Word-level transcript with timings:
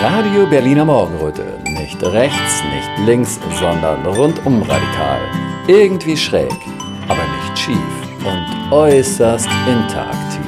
Radio 0.00 0.46
Berliner 0.46 0.84
Morgenröte. 0.84 1.44
Nicht 1.64 2.00
rechts, 2.04 2.62
nicht 2.72 3.06
links, 3.08 3.40
sondern 3.58 4.06
rundum 4.06 4.62
radikal. 4.62 5.18
Irgendwie 5.66 6.16
schräg, 6.16 6.54
aber 7.08 7.18
nicht 7.18 7.58
schief 7.58 7.76
und 8.24 8.72
äußerst 8.72 9.48
interaktiv. 9.66 10.46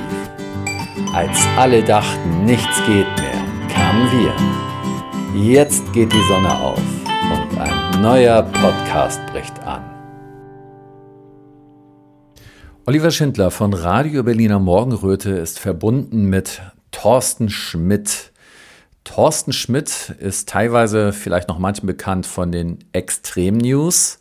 Als 1.13 1.37
alle 1.57 1.83
dachten, 1.83 2.45
nichts 2.45 2.77
geht 2.87 3.09
mehr, 3.19 3.45
kamen 3.75 4.09
wir. 4.13 5.43
Jetzt 5.43 5.93
geht 5.93 6.13
die 6.13 6.29
Sonne 6.29 6.57
auf 6.57 6.79
und 7.33 7.59
ein 7.59 8.03
neuer 8.03 8.45
Podcast 8.45 9.21
bricht 9.33 9.59
an. 9.65 9.83
Oliver 12.87 13.11
Schindler 13.11 13.51
von 13.51 13.75
Radio 13.75 14.23
Berliner 14.23 14.61
Morgenröte 14.61 15.31
ist 15.31 15.59
verbunden 15.59 16.27
mit 16.27 16.63
Thorsten 16.93 17.49
Schmidt. 17.49 18.30
Thorsten 19.05 19.53
Schmidt 19.53 20.15
ist 20.19 20.49
teilweise 20.49 21.13
vielleicht 21.13 21.49
noch 21.49 21.59
manchen 21.59 21.87
bekannt 21.87 22.27
von 22.27 22.53
den 22.53 22.79
Extrem 22.93 23.57
News. 23.59 24.19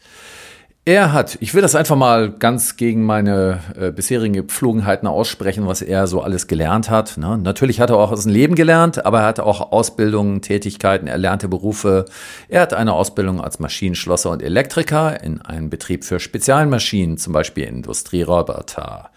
Er 0.86 1.13
hat, 1.13 1.38
ich 1.40 1.53
will 1.53 1.62
das 1.62 1.76
einfach 1.76 1.95
mal 1.95 2.31
ganz 2.31 2.76
gegen 2.76 3.03
meine 3.03 3.59
äh, 3.80 3.91
bisherigen 3.91 4.34
Gepflogenheiten 4.34 5.08
aussprechen, 5.08 5.67
was 5.67 5.84
er 5.84 6.08
so 6.08 6.22
alles 6.22 6.48
gelernt 6.48 6.89
hat. 6.89 7.17
Ne? 7.17 7.38
Natürlich 7.38 7.80
hat 7.80 7.91
er 7.91 7.98
auch 7.98 8.12
aus 8.12 8.23
dem 8.23 8.31
Leben 8.31 8.55
gelernt, 8.55 9.05
aber 9.05 9.20
er 9.20 9.27
hat 9.27 9.39
auch 9.39 9.72
Ausbildungen, 9.72 10.41
Tätigkeiten, 10.41 11.05
erlernte 11.05 11.48
Berufe. 11.48 12.05
Er 12.48 12.61
hat 12.61 12.73
eine 12.73 12.94
Ausbildung 12.94 13.39
als 13.39 13.59
Maschinenschlosser 13.59 14.31
und 14.31 14.41
Elektriker 14.41 15.22
in 15.22 15.41
einem 15.41 15.70
Betrieb 15.70 16.05
für 16.05 16.20
Spezialmaschinen, 16.20 17.17
zum 17.17 17.34
Beispiel 17.34 17.66
Industrieroboter. 17.66 19.11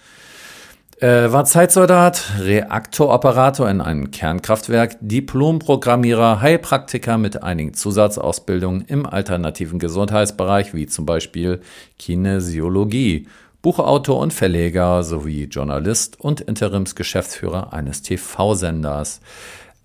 Äh, 1.02 1.33
war 1.33 1.45
Zeitsoldat, 1.45 2.23
Reaktoroperator 2.38 3.69
in 3.69 3.80
einem 3.80 4.12
Kernkraftwerk, 4.12 4.98
Diplomprogrammierer, 5.01 6.41
Heilpraktiker 6.41 7.19
mit 7.19 7.42
einigen 7.42 7.75
Zusatzausbildungen 7.75 8.83
im 8.83 9.05
alternativen 9.05 9.81
Gesundheitsbereich, 9.81 10.75
wie 10.75 10.86
zum 10.86 11.05
Beispiel 11.05 11.61
Kinesiologie, 11.98 13.27
Buchautor 13.62 14.20
und 14.20 14.33
Verleger 14.33 15.03
sowie 15.03 15.47
Journalist 15.47 16.20
und 16.20 16.41
Interimsgeschäftsführer 16.41 17.72
eines 17.72 18.03
TV-Senders. 18.03 19.22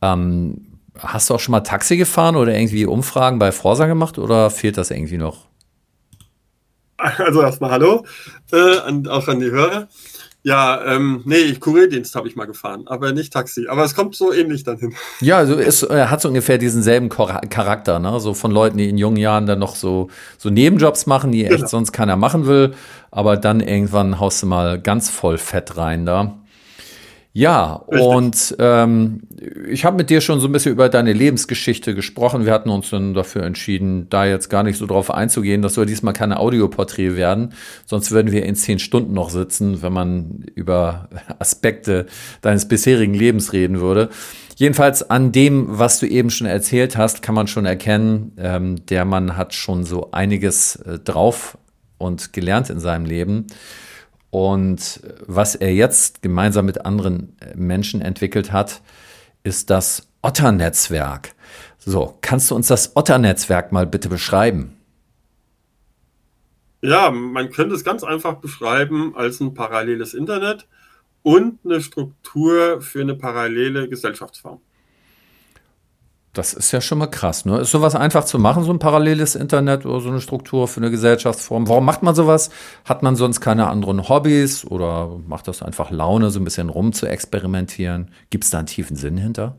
Ähm, 0.03 0.67
hast 0.99 1.31
du 1.31 1.33
auch 1.33 1.39
schon 1.39 1.53
mal 1.53 1.61
Taxi 1.61 1.97
gefahren 1.97 2.35
oder 2.35 2.53
irgendwie 2.53 2.85
Umfragen 2.85 3.39
bei 3.39 3.51
Forsa 3.51 3.87
gemacht 3.87 4.19
oder 4.19 4.51
fehlt 4.51 4.77
das 4.77 4.91
irgendwie 4.91 5.17
noch? 5.17 5.47
Also 6.97 7.41
erstmal 7.41 7.71
Hallo, 7.71 8.05
äh, 8.51 8.81
und 8.87 9.07
auch 9.07 9.27
an 9.27 9.39
die 9.39 9.49
Hörer. 9.51 9.87
Ja, 10.47 10.81
ähm, 10.85 11.23
nee, 11.25 11.55
Kurierdienst 11.55 12.15
habe 12.15 12.29
ich 12.29 12.37
mal 12.37 12.47
gefahren, 12.47 12.83
aber 12.85 13.11
nicht 13.11 13.33
Taxi. 13.33 13.67
Aber 13.67 13.83
es 13.83 13.93
kommt 13.93 14.15
so 14.15 14.31
ähnlich 14.31 14.63
dann 14.63 14.77
hin. 14.77 14.93
Ja, 15.19 15.39
also 15.39 15.59
es 15.59 15.83
äh, 15.83 16.05
hat 16.05 16.21
so 16.21 16.29
ungefähr 16.29 16.57
diesen 16.57 16.81
selben 16.81 17.09
Charakter, 17.09 17.99
ne? 17.99 18.17
So 18.21 18.33
von 18.33 18.51
Leuten, 18.51 18.77
die 18.77 18.87
in 18.87 18.97
jungen 18.97 19.17
Jahren 19.17 19.45
dann 19.45 19.59
noch 19.59 19.75
so, 19.75 20.07
so 20.37 20.49
Nebenjobs 20.49 21.05
machen, 21.05 21.33
die 21.33 21.43
echt 21.43 21.57
genau. 21.57 21.67
sonst 21.67 21.91
keiner 21.91 22.15
machen 22.15 22.47
will. 22.47 22.75
Aber 23.11 23.35
dann 23.35 23.59
irgendwann 23.59 24.21
haust 24.21 24.41
du 24.41 24.47
mal 24.47 24.79
ganz 24.79 25.09
voll 25.09 25.37
Fett 25.37 25.75
rein 25.75 26.05
da. 26.05 26.37
Ja, 27.37 27.85
Richtig. 27.87 28.07
und 28.07 28.55
ähm, 28.57 29.21
ich 29.69 29.85
habe 29.85 29.95
mit 29.95 30.09
dir 30.09 30.21
schon 30.21 30.39
so 30.39 30.47
ein 30.47 30.51
bisschen 30.51 30.71
über 30.71 30.89
deine 30.89 31.13
Lebensgeschichte 31.13 31.93
gesprochen. 31.93 32.47
Wir 32.47 32.51
hatten 32.51 32.71
uns 32.71 32.89
dann 32.89 33.13
dafür 33.13 33.43
entschieden, 33.43 34.07
da 34.09 34.25
jetzt 34.25 34.49
gar 34.49 34.63
nicht 34.63 34.79
so 34.79 34.87
drauf 34.87 35.11
einzugehen. 35.11 35.61
Das 35.61 35.75
soll 35.75 35.85
diesmal 35.85 36.13
keine 36.13 36.39
Audioporträt 36.39 37.15
werden. 37.15 37.53
Sonst 37.85 38.09
würden 38.09 38.31
wir 38.31 38.43
in 38.43 38.55
zehn 38.55 38.79
Stunden 38.79 39.13
noch 39.13 39.29
sitzen, 39.29 39.83
wenn 39.83 39.93
man 39.93 40.45
über 40.55 41.09
Aspekte 41.37 42.07
deines 42.41 42.67
bisherigen 42.67 43.13
Lebens 43.13 43.53
reden 43.53 43.81
würde. 43.81 44.09
Jedenfalls 44.55 45.07
an 45.07 45.31
dem, 45.31 45.67
was 45.77 45.99
du 45.99 46.07
eben 46.07 46.31
schon 46.31 46.47
erzählt 46.47 46.97
hast, 46.97 47.21
kann 47.21 47.35
man 47.35 47.45
schon 47.45 47.67
erkennen, 47.67 48.31
ähm, 48.39 48.83
der 48.87 49.05
Mann 49.05 49.37
hat 49.37 49.53
schon 49.53 49.83
so 49.83 50.09
einiges 50.09 50.77
äh, 50.77 50.97
drauf 50.97 51.59
und 51.99 52.33
gelernt 52.33 52.71
in 52.71 52.79
seinem 52.79 53.05
Leben. 53.05 53.45
Und 54.29 55.01
was 55.25 55.55
er 55.55 55.73
jetzt 55.73 56.21
gemeinsam 56.21 56.65
mit 56.65 56.85
anderen 56.85 57.37
Menschen 57.55 58.01
entwickelt 58.01 58.51
hat, 58.51 58.81
ist 59.43 59.69
das 59.69 60.07
Otter-Netzwerk. 60.21 61.33
So, 61.77 62.17
kannst 62.21 62.51
du 62.51 62.55
uns 62.55 62.67
das 62.67 62.95
Otter-Netzwerk 62.95 63.71
mal 63.71 63.87
bitte 63.87 64.09
beschreiben? 64.09 64.77
Ja, 66.81 67.09
man 67.11 67.49
könnte 67.51 67.75
es 67.75 67.83
ganz 67.83 68.03
einfach 68.03 68.35
beschreiben 68.35 69.15
als 69.15 69.39
ein 69.39 69.53
paralleles 69.53 70.13
Internet 70.13 70.67
und 71.23 71.59
eine 71.65 71.81
Struktur 71.81 72.81
für 72.81 73.01
eine 73.01 73.15
parallele 73.15 73.89
Gesellschaftsform. 73.89 74.61
Das 76.33 76.53
ist 76.53 76.71
ja 76.71 76.81
schon 76.81 76.99
mal 76.99 77.07
krass. 77.07 77.45
Ne? 77.45 77.59
Ist 77.61 77.71
sowas 77.71 77.95
einfach 77.95 78.23
zu 78.25 78.37
machen, 78.37 78.63
so 78.63 78.71
ein 78.71 78.79
paralleles 78.79 79.35
Internet 79.35 79.85
oder 79.85 79.99
so 80.01 80.09
eine 80.09 80.21
Struktur 80.21 80.67
für 80.67 80.79
eine 80.79 80.91
Gesellschaftsform? 80.91 81.67
Warum 81.67 81.85
macht 81.85 82.03
man 82.03 82.13
sowas? 82.13 82.51
Hat 82.85 83.01
man 83.01 83.15
sonst 83.15 83.41
keine 83.41 83.67
anderen 83.67 84.07
Hobbys 84.07 84.63
oder 84.65 85.19
macht 85.25 85.47
das 85.47 85.63
einfach 85.63 85.89
Laune, 85.89 86.29
so 86.29 86.39
ein 86.39 86.43
bisschen 86.43 86.69
rum 86.69 86.93
zu 86.93 87.07
experimentieren? 87.07 88.11
Gibt 88.29 88.43
es 88.43 88.51
da 88.51 88.59
einen 88.59 88.67
tiefen 88.67 88.95
Sinn 88.95 89.17
hinter? 89.17 89.57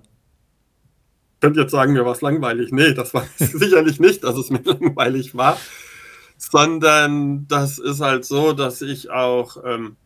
Ich 1.34 1.40
könnte 1.40 1.60
jetzt 1.60 1.72
sagen, 1.72 1.92
mir 1.92 2.04
war 2.04 2.12
es 2.12 2.20
langweilig. 2.20 2.72
Nee, 2.72 2.94
das 2.94 3.14
war 3.14 3.24
sicherlich 3.36 3.98
nicht, 3.98 4.22
dass 4.22 4.36
es 4.36 4.50
mir 4.50 4.60
langweilig 4.64 5.36
war, 5.36 5.56
sondern 6.36 7.46
das 7.48 7.78
ist 7.78 8.00
halt 8.00 8.24
so, 8.24 8.52
dass 8.52 8.82
ich 8.82 9.10
auch 9.10 9.56
ähm, 9.64 9.96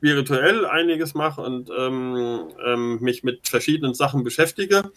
virtuell 0.00 0.66
einiges 0.66 1.14
mache 1.14 1.40
und 1.40 1.70
ähm, 1.76 2.48
ähm, 2.64 2.98
mich 3.00 3.24
mit 3.24 3.48
verschiedenen 3.48 3.94
Sachen 3.94 4.24
beschäftige. 4.24 4.90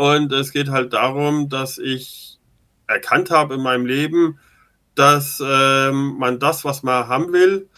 Und 0.00 0.32
es 0.32 0.50
geht 0.50 0.70
halt 0.70 0.94
darum, 0.94 1.50
dass 1.50 1.76
ich 1.76 2.38
erkannt 2.86 3.30
habe 3.30 3.56
in 3.56 3.60
meinem 3.60 3.84
Leben, 3.84 4.38
dass 4.94 5.42
ähm, 5.46 6.16
man 6.18 6.38
das, 6.38 6.64
was 6.64 6.82
man 6.82 7.06
haben 7.06 7.34
will, 7.34 7.68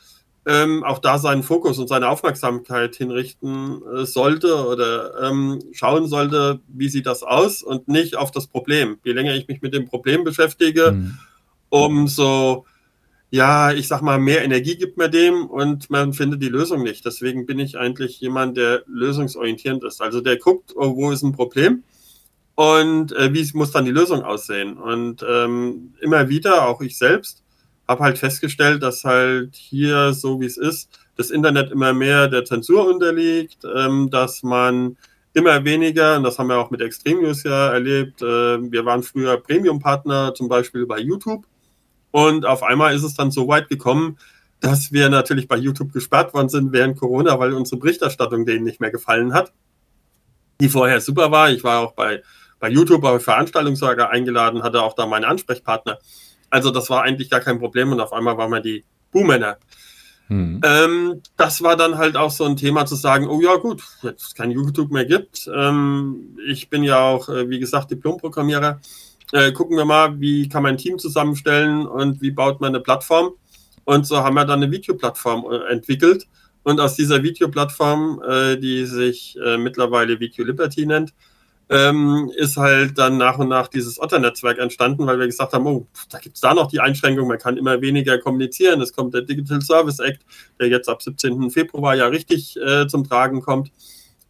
ähm, 0.47 0.85
auch 0.85 1.01
da 1.01 1.19
seinen 1.19 1.43
Fokus 1.43 1.81
und 1.81 1.89
seine 1.89 2.09
Aufmerksamkeit 2.09 2.95
hinrichten 2.95 3.83
äh, 3.93 4.07
sollte 4.07 4.69
oder 4.69 5.21
ähm, 5.21 5.65
schauen 5.73 6.07
sollte, 6.07 6.61
wie 6.69 6.89
sieht 6.89 7.07
das 7.07 7.25
aus 7.25 7.61
und 7.61 7.89
nicht 7.89 8.15
auf 8.15 8.31
das 8.31 8.47
Problem. 8.47 8.99
Je 9.03 9.15
länger 9.15 9.35
ich 9.35 9.49
mich 9.49 9.61
mit 9.61 9.75
dem 9.75 9.87
Problem 9.89 10.23
beschäftige, 10.23 10.93
mhm. 10.93 11.19
umso, 11.71 12.67
ja, 13.31 13.73
ich 13.73 13.89
sag 13.89 14.01
mal, 14.01 14.21
mehr 14.21 14.45
Energie 14.45 14.77
gibt 14.77 14.97
man 14.97 15.11
dem 15.11 15.47
und 15.47 15.91
man 15.91 16.13
findet 16.13 16.41
die 16.41 16.51
Lösung 16.51 16.85
nicht. 16.85 17.05
Deswegen 17.05 17.47
bin 17.47 17.59
ich 17.59 17.79
eigentlich 17.79 18.21
jemand, 18.21 18.57
der 18.57 18.85
lösungsorientierend 18.87 19.83
ist. 19.83 20.01
Also 20.01 20.21
der 20.21 20.37
guckt, 20.37 20.73
oh, 20.77 20.95
wo 20.95 21.11
ist 21.11 21.25
ein 21.25 21.33
Problem 21.33 21.83
und 22.55 23.13
äh, 23.13 23.33
wie 23.33 23.49
muss 23.55 23.71
dann 23.71 23.85
die 23.85 23.91
Lösung 23.91 24.23
aussehen. 24.23 24.77
Und 24.77 25.25
ähm, 25.29 25.95
immer 26.01 26.29
wieder, 26.29 26.67
auch 26.67 26.81
ich 26.81 26.99
selbst, 26.99 27.43
habe 27.89 28.05
halt 28.05 28.19
festgestellt, 28.19 28.83
dass 28.83 29.05
halt 29.05 29.55
hier, 29.55 30.13
so 30.13 30.41
wie 30.41 30.47
es 30.47 30.57
ist, 30.57 30.89
das 31.17 31.31
Internet 31.31 31.71
immer 31.71 31.93
mehr 31.93 32.29
der 32.29 32.45
Zensur 32.45 32.87
unterliegt, 32.87 33.59
ähm, 33.65 34.11
dass 34.11 34.43
man 34.43 34.97
immer 35.35 35.65
weniger, 35.65 36.17
und 36.17 36.25
das 36.25 36.39
haben 36.39 36.49
wir 36.49 36.59
auch 36.59 36.71
mit 36.71 36.81
Extreme 36.81 37.23
News 37.23 37.43
ja 37.43 37.73
erlebt, 37.73 38.23
äh, 38.23 38.25
wir 38.25 38.85
waren 38.85 39.03
früher 39.03 39.37
Premium-Partner 39.39 40.35
zum 40.35 40.49
Beispiel 40.49 40.87
bei 40.87 40.99
YouTube 40.99 41.47
und 42.11 42.45
auf 42.45 42.63
einmal 42.63 42.95
ist 42.95 43.03
es 43.03 43.15
dann 43.15 43.31
so 43.31 43.49
weit 43.49 43.69
gekommen, 43.69 44.19
dass 44.61 44.93
wir 44.93 45.09
natürlich 45.09 45.49
bei 45.49 45.57
YouTube 45.57 45.93
gesperrt 45.93 46.35
worden 46.35 46.49
sind 46.49 46.73
während 46.73 46.99
Corona, 46.99 47.39
weil 47.39 47.53
unsere 47.53 47.81
Berichterstattung 47.81 48.47
denen 48.47 48.65
nicht 48.65 48.81
mehr 48.81 48.91
gefallen 48.91 49.35
hat, 49.35 49.53
die 50.61 50.69
vorher 50.69 51.01
super 51.01 51.31
war. 51.33 51.51
Ich 51.51 51.65
war 51.65 51.81
auch 51.81 51.93
bei 51.93 52.23
bei 52.63 52.71
YouTube 52.71 53.03
bei 53.03 53.19
Veranstaltungssorger 53.19 54.11
eingeladen, 54.11 54.63
hatte 54.63 54.83
auch 54.83 54.95
da 54.95 55.05
meine 55.05 55.27
Ansprechpartner. 55.27 55.99
Also 56.49 56.71
das 56.71 56.89
war 56.91 57.03
eigentlich 57.03 57.29
gar 57.29 57.41
kein 57.41 57.59
Problem 57.59 57.91
und 57.91 57.99
auf 58.01 58.13
einmal 58.13 58.39
waren 58.39 58.53
wir 58.53 58.61
die 58.61 58.85
Buhmänner. 59.11 59.57
Mhm. 60.29 60.61
Ähm, 60.65 61.23
das 61.37 61.65
war 61.65 61.77
dann 61.77 61.99
halt 61.99 62.17
auch 62.17 62.31
so 62.31 62.45
ein 62.45 62.57
Thema 62.57 62.87
zu 62.87 62.95
sagen, 62.95 63.27
oh 63.27 63.41
ja 63.41 63.57
gut, 63.57 63.83
jetzt 64.03 64.23
es 64.29 64.35
kein 64.37 64.53
YouTube 64.53 64.93
mehr 64.93 65.05
gibt. 65.05 65.51
Ähm, 65.53 66.39
ich 66.47 66.71
bin 66.71 66.85
ja 66.85 67.01
auch, 67.01 67.29
äh, 67.29 67.51
wie 67.51 67.59
gesagt, 67.59 67.91
Diplomprogrammierer. 67.91 68.81
Äh, 69.33 69.51
gucken 69.51 69.77
wir 69.77 69.85
mal, 69.85 70.21
wie 70.21 70.49
kann 70.49 70.63
man 70.63 70.75
ein 70.75 70.79
Team 70.79 71.01
zusammenstellen 71.01 71.85
und 71.85 72.23
wie 72.23 72.31
baut 72.31 72.61
man 72.61 72.69
eine 72.69 72.81
Plattform. 72.81 73.33
Und 73.83 74.07
so 74.07 74.19
haben 74.19 74.35
wir 74.35 74.45
dann 74.45 74.63
eine 74.63 74.71
Videoplattform 74.71 75.47
äh, 75.51 75.73
entwickelt. 75.73 76.29
Und 76.63 76.79
aus 76.79 76.95
dieser 76.95 77.25
Videoplattform, 77.25 78.23
äh, 78.25 78.57
die 78.57 78.87
sich 78.87 79.37
äh, 79.45 79.59
mittlerweile 79.59 80.21
Video 80.21 80.45
Liberty 80.45 80.87
nennt, 80.87 81.13
ähm, 81.73 82.31
ist 82.37 82.59
halt 82.59 82.99
dann 82.99 83.17
nach 83.17 83.39
und 83.39 83.49
nach 83.49 83.69
dieses 83.69 83.99
Otter-Netzwerk 83.99 84.59
entstanden, 84.59 85.07
weil 85.07 85.19
wir 85.19 85.27
gesagt 85.27 85.55
haben, 85.55 85.67
oh, 85.67 85.87
da 86.11 86.19
gibt 86.19 86.37
es 86.37 86.43
da 86.43 86.53
noch 86.53 86.69
die 86.69 86.81
Einschränkung, 86.81 87.27
man 87.27 87.39
kann 87.39 87.57
immer 87.57 87.81
weniger 87.81 88.19
kommunizieren. 88.19 88.83
Es 88.83 88.93
kommt 88.93 89.15
der 89.15 89.23
Digital 89.23 89.63
Service 89.63 89.99
Act, 89.99 90.21
der 90.61 90.69
jetzt 90.69 90.89
ab 90.89 91.03
17. 91.03 91.51
Februar 91.51 91.95
ja 91.95 92.07
richtig 92.07 92.57
äh, 92.59 92.87
zum 92.87 93.09
Tragen 93.09 93.41
kommt. 93.41 93.73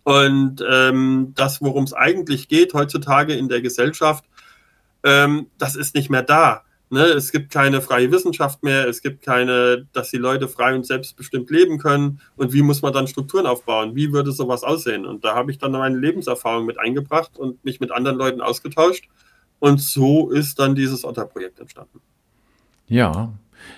Und 0.05 0.65
ähm, 0.69 1.33
das, 1.35 1.61
worum 1.61 1.85
es 1.85 1.93
eigentlich 1.93 2.47
geht 2.47 2.75
heutzutage 2.75 3.35
in 3.35 3.49
der 3.49 3.61
Gesellschaft, 3.61 4.25
ähm, 5.03 5.49
das 5.59 5.75
ist 5.75 5.97
nicht 5.97 6.11
mehr 6.11 6.23
da. 6.23 6.63
Ne, 6.93 7.05
es 7.05 7.33
gibt 7.33 7.51
keine 7.51 7.81
freie 7.81 8.13
Wissenschaft 8.13 8.63
mehr, 8.63 8.87
es 8.87 9.01
gibt 9.01 9.23
keine, 9.25 9.87
dass 9.95 10.11
die 10.11 10.19
Leute 10.19 10.47
frei 10.47 10.75
und 10.75 10.85
selbstbestimmt 10.85 11.49
leben 11.49 11.79
können. 11.79 12.21
Und 12.37 12.53
wie 12.53 12.61
muss 12.61 12.83
man 12.83 12.93
dann 12.93 13.07
Strukturen 13.07 13.47
aufbauen? 13.47 13.97
Wie 13.97 14.13
würde 14.13 14.31
sowas 14.31 14.63
aussehen? 14.63 15.07
Und 15.07 15.25
da 15.25 15.35
habe 15.35 15.51
ich 15.51 15.57
dann 15.57 15.73
meine 15.73 15.97
Lebenserfahrung 15.97 16.67
mit 16.67 16.79
eingebracht 16.79 17.39
und 17.39 17.65
mich 17.65 17.81
mit 17.81 17.93
anderen 17.93 18.19
Leuten 18.19 18.43
ausgetauscht. 18.43 19.09
Und 19.59 19.81
so 19.81 20.29
ist 20.29 20.59
dann 20.59 20.75
dieses 20.75 21.03
Otter-Projekt 21.03 21.61
entstanden. 21.61 21.99
Ja, 22.89 23.33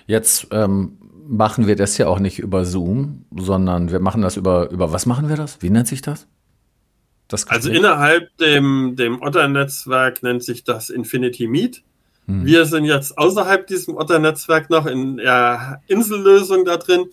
jetzt 0.07 0.47
ähm, 0.51 0.97
machen 1.25 1.67
wir 1.67 1.77
das 1.77 1.97
ja 1.97 2.07
auch 2.07 2.19
nicht 2.19 2.39
über 2.39 2.65
Zoom, 2.65 3.23
sondern 3.33 3.93
wir 3.93 4.01
machen 4.01 4.23
das 4.23 4.35
über, 4.35 4.69
über 4.71 4.91
was 4.91 5.05
machen 5.05 5.29
wir 5.29 5.37
das? 5.37 5.61
Wie 5.61 5.69
nennt 5.69 5.87
sich 5.87 6.01
das? 6.01 6.27
das 7.29 7.47
also 7.47 7.69
innerhalb 7.69 8.35
dem, 8.39 8.97
dem 8.97 9.21
Otter-Netzwerk 9.21 10.21
nennt 10.21 10.43
sich 10.43 10.65
das 10.65 10.89
Infinity 10.89 11.47
Meet. 11.47 11.81
Hm. 12.27 12.45
Wir 12.45 12.65
sind 12.65 12.85
jetzt 12.85 13.17
außerhalb 13.17 13.67
diesem 13.67 13.95
Otter-Netzwerk 13.95 14.69
noch 14.69 14.85
in 14.85 15.17
der 15.17 15.81
Insellösung 15.87 16.65
da 16.65 16.77
drin. 16.77 17.05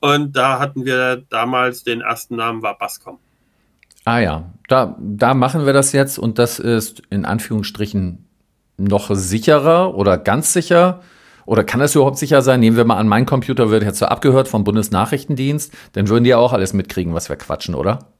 Und 0.00 0.36
da 0.36 0.58
hatten 0.58 0.84
wir 0.84 1.24
damals 1.30 1.82
den 1.82 2.00
ersten 2.02 2.36
Namen 2.36 2.62
war 2.62 2.76
Bascom. 2.76 3.18
Ah 4.04 4.18
ja, 4.18 4.52
da, 4.68 4.96
da 5.00 5.32
machen 5.32 5.64
wir 5.64 5.72
das 5.72 5.92
jetzt 5.92 6.18
und 6.18 6.38
das 6.38 6.58
ist 6.58 7.02
in 7.08 7.24
Anführungsstrichen 7.24 8.26
noch 8.76 9.14
sicherer 9.14 9.94
oder 9.94 10.18
ganz 10.18 10.52
sicher. 10.52 11.00
Oder 11.46 11.64
kann 11.64 11.80
das 11.80 11.94
überhaupt 11.94 12.18
sicher 12.18 12.42
sein? 12.42 12.60
Nehmen 12.60 12.76
wir 12.76 12.84
mal 12.84 12.96
an, 12.96 13.08
mein 13.08 13.26
Computer 13.26 13.70
wird 13.70 13.82
jetzt 13.82 13.98
so 13.98 14.06
abgehört 14.06 14.48
vom 14.48 14.64
Bundesnachrichtendienst, 14.64 15.72
dann 15.92 16.08
würden 16.08 16.24
die 16.24 16.30
ja 16.30 16.38
auch 16.38 16.52
alles 16.52 16.72
mitkriegen, 16.72 17.14
was 17.14 17.28
wir 17.28 17.36
quatschen, 17.36 17.74
oder? 17.74 18.10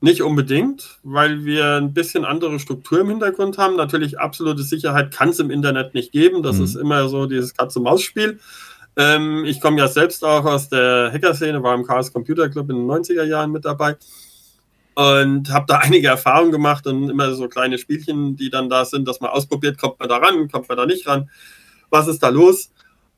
Nicht 0.00 0.22
unbedingt, 0.22 0.98
weil 1.02 1.44
wir 1.44 1.76
ein 1.76 1.94
bisschen 1.94 2.24
andere 2.24 2.58
Struktur 2.58 3.00
im 3.00 3.08
Hintergrund 3.08 3.56
haben. 3.56 3.76
Natürlich 3.76 4.18
absolute 4.18 4.62
Sicherheit 4.62 5.10
kann 5.12 5.30
es 5.30 5.38
im 5.38 5.50
Internet 5.50 5.94
nicht 5.94 6.12
geben. 6.12 6.42
Das 6.42 6.56
mhm. 6.56 6.64
ist 6.64 6.74
immer 6.74 7.08
so 7.08 7.26
dieses 7.26 7.54
Katz-und-Maus-Spiel. 7.54 8.38
Ähm, 8.96 9.44
ich 9.44 9.60
komme 9.60 9.78
ja 9.78 9.88
selbst 9.88 10.24
auch 10.24 10.44
aus 10.44 10.68
der 10.68 11.10
Hacker-Szene, 11.12 11.62
war 11.62 11.74
im 11.74 11.84
Chaos 11.84 12.12
Computer 12.12 12.48
Club 12.48 12.70
in 12.70 12.76
den 12.76 12.86
90er 12.86 13.24
Jahren 13.24 13.52
mit 13.52 13.64
dabei 13.64 13.96
und 14.96 15.50
habe 15.50 15.66
da 15.68 15.78
einige 15.82 16.08
Erfahrungen 16.08 16.50
gemacht 16.50 16.86
und 16.86 17.08
immer 17.08 17.32
so 17.34 17.48
kleine 17.48 17.78
Spielchen, 17.78 18.36
die 18.36 18.50
dann 18.50 18.68
da 18.68 18.84
sind, 18.84 19.06
dass 19.06 19.20
man 19.20 19.30
ausprobiert, 19.30 19.78
kommt 19.78 20.00
man 20.00 20.08
da 20.08 20.16
ran, 20.16 20.50
kommt 20.50 20.68
man 20.68 20.78
da 20.78 20.86
nicht 20.86 21.06
ran, 21.06 21.30
was 21.90 22.08
ist 22.08 22.22
da 22.22 22.30
los? 22.30 22.70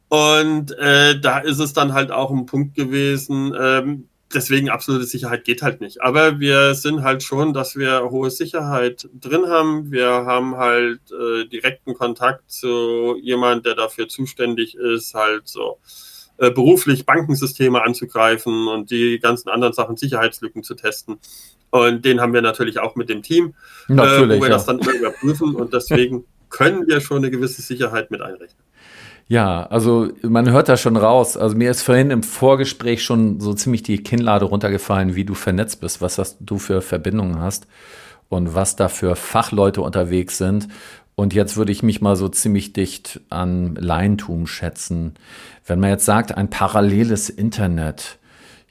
Und 0.09 0.77
äh, 0.79 1.19
da 1.21 1.39
ist 1.39 1.59
es 1.59 1.73
dann 1.73 1.93
halt 1.93 2.11
auch 2.11 2.31
ein 2.31 2.47
Punkt 2.47 2.75
gewesen, 2.75 3.55
ähm, 3.59 4.09
deswegen 4.33 4.69
absolute 4.69 5.05
Sicherheit 5.05 5.45
geht 5.45 5.63
halt 5.63 5.81
nicht. 5.81 6.03
Aber 6.03 6.41
wir 6.41 6.75
sind 6.75 7.03
halt 7.03 7.23
schon, 7.23 7.53
dass 7.53 7.77
wir 7.77 8.11
hohe 8.11 8.31
Sicherheit 8.31 9.09
drin 9.19 9.47
haben. 9.47 9.91
Wir 9.91 10.09
haben 10.09 10.57
halt 10.57 11.01
äh, 11.11 11.47
direkten 11.47 11.95
Kontakt 11.95 12.51
zu 12.51 13.17
jemand, 13.21 13.67
der 13.67 13.75
dafür 13.75 14.09
zuständig 14.09 14.77
ist, 14.77 15.15
halt 15.15 15.49
so 15.49 15.79
äh, 16.39 16.51
beruflich 16.51 17.07
Bankensysteme 17.07 17.83
anzugreifen 17.83 18.69
und 18.69 18.91
die 18.91 19.19
ganzen 19.19 19.49
anderen 19.49 19.73
Sachen, 19.73 19.97
Sicherheitslücken 19.97 20.63
zu 20.63 20.75
testen. 20.75 21.19
Und 21.71 22.05
den 22.05 22.21
haben 22.21 22.33
wir 22.33 22.43
natürlich 22.43 22.79
auch 22.79 22.97
mit 22.97 23.09
dem 23.09 23.23
Team, 23.23 23.55
äh, 23.89 23.95
wo 23.95 24.29
wir 24.29 24.37
ja. 24.37 24.49
das 24.49 24.67
dann 24.67 24.79
immer 24.79 24.93
überprüfen. 24.93 25.55
Und 25.55 25.75
deswegen 25.75 26.25
können 26.51 26.87
wir 26.87 27.01
schon 27.01 27.19
eine 27.19 27.31
gewisse 27.31 27.63
Sicherheit 27.63 28.11
mit 28.11 28.23
einrechnen. 28.23 28.68
Ja, 29.29 29.67
also 29.67 30.09
man 30.23 30.51
hört 30.51 30.71
da 30.71 30.79
schon 30.79 30.97
raus. 30.97 31.37
Also 31.37 31.55
mir 31.55 31.71
ist 31.71 31.83
vorhin 31.83 32.11
im 32.11 32.23
Vorgespräch 32.23 33.03
schon 33.03 33.41
so 33.41 33.53
ziemlich 33.53 33.83
die 33.83 34.03
Kinnlade 34.03 34.47
runtergefallen, 34.47 35.15
wie 35.15 35.25
du 35.25 35.35
vernetzt 35.35 35.83
bist, 35.83 36.01
was 36.01 36.17
das 36.17 36.39
du 36.41 36.59
für 36.59 36.81
Verbindungen 36.81 37.39
hast 37.41 37.67
und 38.31 38.55
was 38.55 38.75
da 38.77 38.89
für 38.89 39.17
Fachleute 39.17 39.83
unterwegs 39.83 40.39
sind. 40.39 40.69
Und 41.15 41.35
jetzt 41.35 41.59
würde 41.59 41.73
ich 41.73 41.83
mich 41.83 42.01
mal 42.01 42.17
so 42.17 42.29
ziemlich 42.29 42.73
dicht 42.73 43.21
an 43.29 43.75
Laientum 43.75 44.47
schätzen. 44.47 45.15
Wenn 45.67 45.81
man 45.81 45.91
jetzt 45.91 46.07
sagt, 46.07 46.35
ein 46.35 46.49
paralleles 46.49 47.29
Internet, 47.29 48.19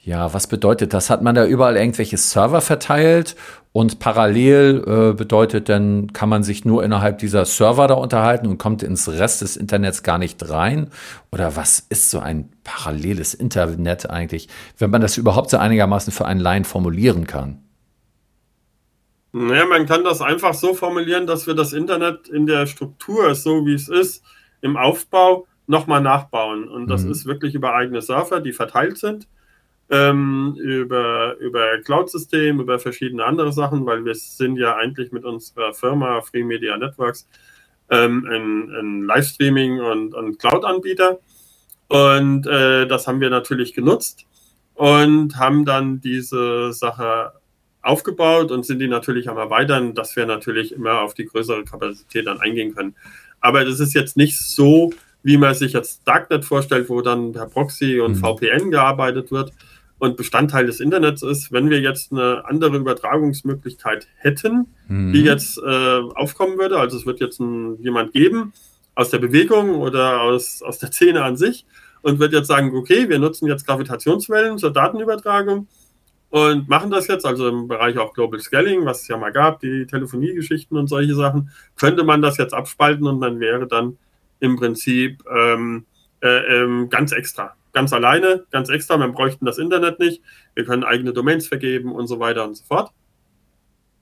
ja, 0.02 0.32
was 0.32 0.46
bedeutet 0.46 0.92
das? 0.92 1.10
Hat 1.10 1.22
man 1.22 1.34
da 1.34 1.44
überall 1.44 1.76
irgendwelche 1.76 2.16
Server 2.16 2.62
verteilt 2.62 3.36
und 3.72 3.98
parallel 3.98 4.84
äh, 4.86 5.12
bedeutet 5.14 5.68
dann, 5.68 6.12
kann 6.12 6.28
man 6.28 6.42
sich 6.42 6.64
nur 6.64 6.82
innerhalb 6.82 7.18
dieser 7.18 7.44
Server 7.44 7.86
da 7.86 7.94
unterhalten 7.94 8.46
und 8.46 8.58
kommt 8.58 8.82
ins 8.82 9.08
Rest 9.08 9.42
des 9.42 9.56
Internets 9.56 10.02
gar 10.02 10.18
nicht 10.18 10.48
rein? 10.48 10.90
Oder 11.30 11.54
was 11.54 11.80
ist 11.88 12.10
so 12.10 12.18
ein 12.18 12.50
paralleles 12.64 13.34
Internet 13.34 14.08
eigentlich, 14.08 14.48
wenn 14.78 14.90
man 14.90 15.00
das 15.00 15.16
überhaupt 15.16 15.50
so 15.50 15.58
einigermaßen 15.58 16.12
für 16.12 16.26
einen 16.26 16.40
Laien 16.40 16.64
formulieren 16.64 17.26
kann? 17.26 17.62
Naja, 19.32 19.66
man 19.66 19.84
kann 19.84 20.04
das 20.04 20.22
einfach 20.22 20.54
so 20.54 20.72
formulieren, 20.72 21.26
dass 21.26 21.46
wir 21.46 21.54
das 21.54 21.74
Internet 21.74 22.28
in 22.28 22.46
der 22.46 22.66
Struktur, 22.66 23.34
so 23.34 23.66
wie 23.66 23.74
es 23.74 23.88
ist, 23.88 24.24
im 24.62 24.78
Aufbau 24.78 25.46
nochmal 25.66 26.00
nachbauen. 26.00 26.66
Und 26.66 26.88
das 26.88 27.04
mhm. 27.04 27.10
ist 27.10 27.26
wirklich 27.26 27.54
über 27.54 27.74
eigene 27.74 28.00
Server, 28.00 28.40
die 28.40 28.52
verteilt 28.52 28.96
sind 28.96 29.28
ähm, 29.90 30.56
über, 30.58 31.36
über 31.38 31.78
Cloud-System, 31.78 32.60
über 32.60 32.78
verschiedene 32.78 33.24
andere 33.24 33.52
Sachen, 33.52 33.86
weil 33.86 34.04
wir 34.04 34.14
sind 34.14 34.56
ja 34.56 34.76
eigentlich 34.76 35.12
mit 35.12 35.24
unserer 35.24 35.72
Firma 35.72 36.20
Free 36.20 36.44
Media 36.44 36.76
Networks 36.76 37.26
ähm, 37.90 38.26
ein, 38.30 38.70
ein 38.74 39.04
Livestreaming- 39.06 39.80
und, 39.80 40.14
und 40.14 40.38
Cloud-Anbieter. 40.38 41.18
Und 41.88 42.46
äh, 42.46 42.86
das 42.86 43.06
haben 43.06 43.20
wir 43.20 43.30
natürlich 43.30 43.72
genutzt 43.72 44.26
und 44.74 45.36
haben 45.36 45.64
dann 45.64 46.00
diese 46.00 46.72
Sache 46.72 47.32
aufgebaut 47.80 48.50
und 48.50 48.66
sind 48.66 48.80
die 48.80 48.88
natürlich 48.88 49.28
am 49.28 49.38
Erweitern, 49.38 49.94
dass 49.94 50.14
wir 50.14 50.26
natürlich 50.26 50.72
immer 50.72 51.00
auf 51.00 51.14
die 51.14 51.24
größere 51.24 51.64
Kapazität 51.64 52.26
dann 52.26 52.40
eingehen 52.40 52.74
können. 52.74 52.94
Aber 53.40 53.64
das 53.64 53.80
ist 53.80 53.94
jetzt 53.94 54.16
nicht 54.16 54.38
so, 54.38 54.92
wie 55.22 55.38
man 55.38 55.54
sich 55.54 55.72
jetzt 55.72 56.06
Darknet 56.06 56.44
vorstellt, 56.44 56.88
wo 56.88 57.00
dann 57.00 57.32
per 57.32 57.46
Proxy 57.46 58.00
und 58.00 58.16
mhm. 58.16 58.20
VPN 58.20 58.70
gearbeitet 58.70 59.30
wird, 59.30 59.52
und 59.98 60.16
Bestandteil 60.16 60.66
des 60.66 60.80
Internets 60.80 61.22
ist, 61.22 61.52
wenn 61.52 61.70
wir 61.70 61.80
jetzt 61.80 62.12
eine 62.12 62.44
andere 62.46 62.76
Übertragungsmöglichkeit 62.76 64.06
hätten, 64.16 64.66
mhm. 64.86 65.12
die 65.12 65.22
jetzt 65.22 65.58
äh, 65.58 66.00
aufkommen 66.14 66.58
würde, 66.58 66.78
also 66.78 66.96
es 66.96 67.06
wird 67.06 67.20
jetzt 67.20 67.40
ein, 67.40 67.80
jemand 67.82 68.12
geben 68.12 68.52
aus 68.94 69.10
der 69.10 69.18
Bewegung 69.18 69.76
oder 69.76 70.22
aus, 70.22 70.62
aus 70.62 70.78
der 70.78 70.92
Szene 70.92 71.22
an 71.22 71.36
sich 71.36 71.66
und 72.02 72.18
wird 72.18 72.32
jetzt 72.32 72.48
sagen, 72.48 72.74
okay, 72.74 73.08
wir 73.08 73.18
nutzen 73.18 73.46
jetzt 73.46 73.66
Gravitationswellen 73.66 74.58
zur 74.58 74.72
Datenübertragung 74.72 75.66
und 76.30 76.68
machen 76.68 76.90
das 76.90 77.06
jetzt, 77.06 77.24
also 77.24 77.48
im 77.48 77.68
Bereich 77.68 77.98
auch 77.98 78.12
Global 78.12 78.38
Scaling, 78.38 78.84
was 78.84 79.02
es 79.02 79.08
ja 79.08 79.16
mal 79.16 79.32
gab, 79.32 79.60
die 79.60 79.86
Telefoniegeschichten 79.86 80.76
und 80.76 80.86
solche 80.88 81.14
Sachen, 81.14 81.50
könnte 81.76 82.04
man 82.04 82.22
das 82.22 82.36
jetzt 82.36 82.54
abspalten 82.54 83.06
und 83.06 83.18
man 83.18 83.40
wäre 83.40 83.66
dann 83.66 83.98
im 84.40 84.56
Prinzip 84.56 85.24
ähm, 85.34 85.86
äh, 86.20 86.62
ähm, 86.62 86.88
ganz 86.90 87.12
extra 87.12 87.54
ganz 87.72 87.92
alleine, 87.92 88.44
ganz 88.50 88.68
extra. 88.68 88.98
Wir 88.98 89.08
bräuchten 89.08 89.44
das 89.44 89.58
Internet 89.58 89.98
nicht. 89.98 90.22
Wir 90.54 90.64
können 90.64 90.84
eigene 90.84 91.12
Domains 91.12 91.46
vergeben 91.46 91.92
und 91.92 92.06
so 92.06 92.18
weiter 92.20 92.44
und 92.44 92.56
so 92.56 92.64
fort. 92.64 92.90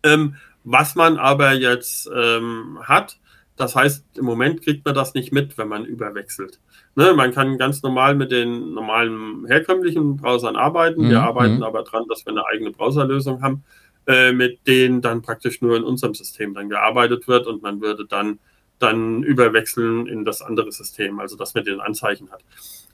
Ähm, 0.02 0.36
was 0.64 0.94
man 0.94 1.16
aber 1.16 1.52
jetzt 1.52 2.10
ähm, 2.14 2.78
hat, 2.82 3.18
das 3.56 3.74
heißt, 3.74 4.18
im 4.18 4.24
Moment 4.24 4.62
kriegt 4.62 4.84
man 4.84 4.94
das 4.94 5.14
nicht 5.14 5.32
mit, 5.32 5.56
wenn 5.56 5.68
man 5.68 5.84
überwechselt. 5.84 6.60
Ne, 6.94 7.14
man 7.14 7.32
kann 7.32 7.58
ganz 7.58 7.82
normal 7.82 8.14
mit 8.14 8.30
den 8.30 8.74
normalen 8.74 9.46
herkömmlichen 9.46 10.16
Browsern 10.16 10.56
arbeiten. 10.56 11.04
Mhm. 11.04 11.10
Wir 11.10 11.22
arbeiten 11.22 11.56
mhm. 11.56 11.62
aber 11.62 11.82
dran, 11.82 12.04
dass 12.08 12.24
wir 12.26 12.32
eine 12.32 12.46
eigene 12.46 12.70
Browserlösung 12.70 13.42
haben, 13.42 13.64
äh, 14.06 14.32
mit 14.32 14.66
denen 14.66 15.00
dann 15.00 15.22
praktisch 15.22 15.60
nur 15.62 15.76
in 15.76 15.84
unserem 15.84 16.14
System 16.14 16.54
dann 16.54 16.68
gearbeitet 16.68 17.28
wird 17.28 17.46
und 17.46 17.62
man 17.62 17.80
würde 17.80 18.06
dann 18.06 18.38
dann 18.78 19.22
überwechseln 19.22 20.06
in 20.06 20.24
das 20.24 20.42
andere 20.42 20.70
System, 20.70 21.18
also 21.18 21.36
dass 21.36 21.54
man 21.54 21.64
den 21.64 21.80
Anzeichen 21.80 22.30
hat. 22.30 22.42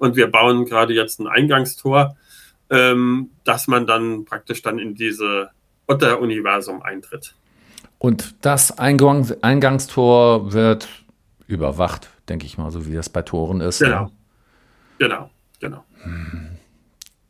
Und 0.02 0.16
wir 0.16 0.28
bauen 0.28 0.64
gerade 0.64 0.94
jetzt 0.94 1.20
ein 1.20 1.28
Eingangstor, 1.28 2.16
ähm, 2.70 3.30
dass 3.44 3.68
man 3.68 3.86
dann 3.86 4.24
praktisch 4.24 4.60
dann 4.60 4.80
in 4.80 4.96
diese 4.96 5.50
Otter-Universum 5.86 6.82
eintritt. 6.82 7.36
Und 7.98 8.34
das 8.44 8.76
Eingang 8.80 9.30
Eingangstor 9.42 10.52
wird 10.52 10.88
überwacht, 11.46 12.10
denke 12.28 12.46
ich 12.46 12.58
mal, 12.58 12.72
so 12.72 12.84
wie 12.84 12.94
das 12.96 13.10
bei 13.10 13.22
Toren 13.22 13.60
ist. 13.60 13.78
Genau. 13.78 13.92
Ja. 13.92 14.10
Genau, 14.98 15.30
genau. 15.60 15.84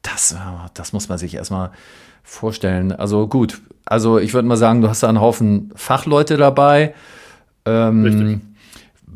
Das, 0.01 0.35
das 0.73 0.95
muss 0.95 1.11
man 1.11 1.19
sich 1.19 1.35
erstmal 1.35 1.73
vorstellen. 2.23 2.91
Also 2.91 3.29
gut, 3.29 3.61
also 3.85 4.19
ich 4.19 4.33
würde 4.33 4.49
mal 4.49 4.57
sagen, 4.57 4.81
du 4.81 4.89
hast 4.89 5.03
da 5.03 5.11
einen 5.11 5.21
Haufen 5.21 5.75
Fachleute 5.77 6.39
dabei. 6.39 6.95
Ähm, 7.67 8.52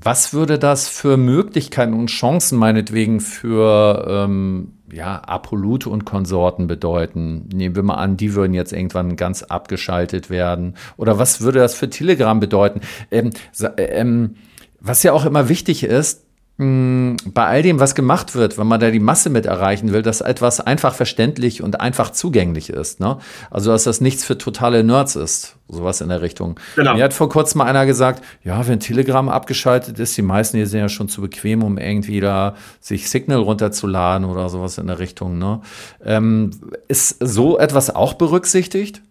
was 0.02 0.34
würde 0.34 0.58
das 0.58 0.88
für 0.88 1.16
Möglichkeiten 1.16 1.94
und 1.94 2.08
Chancen 2.08 2.58
meinetwegen 2.58 3.20
für 3.20 4.06
ähm, 4.08 4.72
ja, 4.92 5.16
Apolute 5.16 5.88
und 5.88 6.04
Konsorten 6.04 6.66
bedeuten? 6.66 7.48
Nehmen 7.52 7.76
wir 7.76 7.82
mal 7.82 7.94
an, 7.94 8.16
die 8.16 8.34
würden 8.34 8.52
jetzt 8.52 8.72
irgendwann 8.72 9.16
ganz 9.16 9.42
abgeschaltet 9.42 10.28
werden. 10.28 10.74
Oder 10.98 11.18
was 11.18 11.40
würde 11.40 11.60
das 11.60 11.74
für 11.74 11.88
Telegram 11.88 12.38
bedeuten? 12.38 12.80
Ähm, 13.10 13.30
ähm, 13.78 14.36
was 14.80 15.02
ja 15.02 15.12
auch 15.12 15.24
immer 15.24 15.48
wichtig 15.48 15.82
ist, 15.82 16.25
bei 16.58 17.44
all 17.44 17.60
dem, 17.62 17.80
was 17.80 17.94
gemacht 17.94 18.34
wird, 18.34 18.56
wenn 18.56 18.66
man 18.66 18.80
da 18.80 18.90
die 18.90 18.98
Masse 18.98 19.28
mit 19.28 19.44
erreichen 19.44 19.92
will, 19.92 20.00
dass 20.00 20.22
etwas 20.22 20.58
einfach 20.58 20.94
verständlich 20.94 21.62
und 21.62 21.80
einfach 21.82 22.10
zugänglich 22.10 22.70
ist. 22.70 22.98
Ne? 22.98 23.18
Also, 23.50 23.72
dass 23.72 23.84
das 23.84 24.00
nichts 24.00 24.24
für 24.24 24.38
totale 24.38 24.82
Nerds 24.82 25.16
ist. 25.16 25.56
Sowas 25.68 26.00
in 26.00 26.08
der 26.08 26.22
Richtung. 26.22 26.58
Genau. 26.76 26.94
Mir 26.94 27.04
hat 27.04 27.12
vor 27.12 27.28
kurzem 27.28 27.58
mal 27.58 27.64
einer 27.64 27.84
gesagt, 27.84 28.24
ja, 28.42 28.66
wenn 28.66 28.80
Telegram 28.80 29.28
abgeschaltet 29.28 29.98
ist, 29.98 30.16
die 30.16 30.22
meisten 30.22 30.56
hier 30.56 30.66
sind 30.66 30.80
ja 30.80 30.88
schon 30.88 31.10
zu 31.10 31.20
bequem, 31.20 31.62
um 31.62 31.76
irgendwie 31.76 32.20
da 32.20 32.54
sich 32.80 33.10
Signal 33.10 33.40
runterzuladen 33.40 34.26
oder 34.26 34.48
sowas 34.48 34.78
in 34.78 34.86
der 34.86 34.98
Richtung. 34.98 35.38
Ne? 35.38 35.60
Ähm, 36.04 36.52
ist 36.88 37.16
so 37.20 37.58
etwas 37.58 37.94
auch 37.94 38.14
berücksichtigt? 38.14 39.02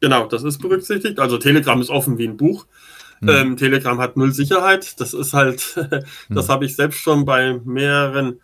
Genau, 0.00 0.26
das 0.26 0.42
ist 0.42 0.58
berücksichtigt. 0.58 1.18
Also 1.18 1.36
Telegram 1.36 1.78
ist 1.82 1.90
offen 1.90 2.16
wie 2.16 2.28
ein 2.28 2.36
Buch. 2.38 2.64
Hm. 3.20 3.28
Ähm, 3.28 3.56
Telegram 3.56 3.98
hat 3.98 4.16
null 4.16 4.32
Sicherheit. 4.32 5.00
Das 5.00 5.14
ist 5.14 5.32
halt, 5.32 5.76
das 6.28 6.46
hm. 6.46 6.48
habe 6.48 6.64
ich 6.64 6.76
selbst 6.76 7.00
schon 7.00 7.24
bei 7.24 7.60
mehreren, 7.64 8.40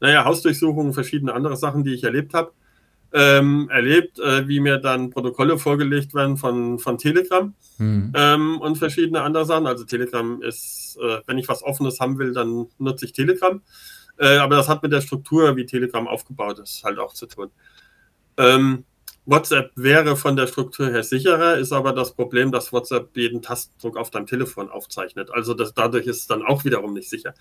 naja, 0.00 0.24
Hausdurchsuchungen, 0.24 0.92
verschiedene 0.92 1.34
andere 1.34 1.56
Sachen, 1.56 1.84
die 1.84 1.94
ich 1.94 2.04
erlebt 2.04 2.34
habe 2.34 2.52
ähm, 3.14 3.70
erlebt, 3.70 4.18
äh, 4.18 4.46
wie 4.48 4.58
mir 4.58 4.78
dann 4.78 5.10
Protokolle 5.10 5.56
vorgelegt 5.56 6.14
werden 6.14 6.36
von, 6.36 6.80
von 6.80 6.98
Telegram 6.98 7.54
mhm. 7.78 8.12
ähm, 8.14 8.60
und 8.60 8.76
verschiedene 8.76 9.22
andere 9.22 9.46
Sachen. 9.46 9.68
Also 9.68 9.84
Telegram 9.84 10.42
ist, 10.42 10.98
äh, 11.00 11.20
wenn 11.26 11.38
ich 11.38 11.48
was 11.48 11.62
Offenes 11.62 12.00
haben 12.00 12.18
will, 12.18 12.32
dann 12.32 12.66
nutze 12.78 13.04
ich 13.04 13.12
Telegram. 13.12 13.62
Äh, 14.18 14.38
aber 14.38 14.56
das 14.56 14.68
hat 14.68 14.82
mit 14.82 14.92
der 14.92 15.00
Struktur, 15.00 15.54
wie 15.56 15.64
Telegram 15.64 16.08
aufgebaut 16.08 16.58
ist, 16.58 16.82
halt 16.82 16.98
auch 16.98 17.14
zu 17.14 17.26
tun. 17.26 17.50
Ähm, 18.36 18.84
WhatsApp 19.26 19.72
wäre 19.74 20.16
von 20.16 20.36
der 20.36 20.46
Struktur 20.46 20.90
her 20.90 21.02
sicherer, 21.02 21.56
ist 21.56 21.72
aber 21.72 21.92
das 21.92 22.12
Problem, 22.14 22.52
dass 22.52 22.72
WhatsApp 22.72 23.16
jeden 23.16 23.40
Tastendruck 23.40 23.96
auf 23.96 24.10
deinem 24.10 24.26
Telefon 24.26 24.68
aufzeichnet. 24.68 25.30
Also 25.32 25.54
das, 25.54 25.72
dadurch 25.72 26.06
ist 26.06 26.18
es 26.18 26.26
dann 26.26 26.42
auch 26.42 26.64
wiederum 26.64 26.92
nicht 26.92 27.08
sicher, 27.08 27.32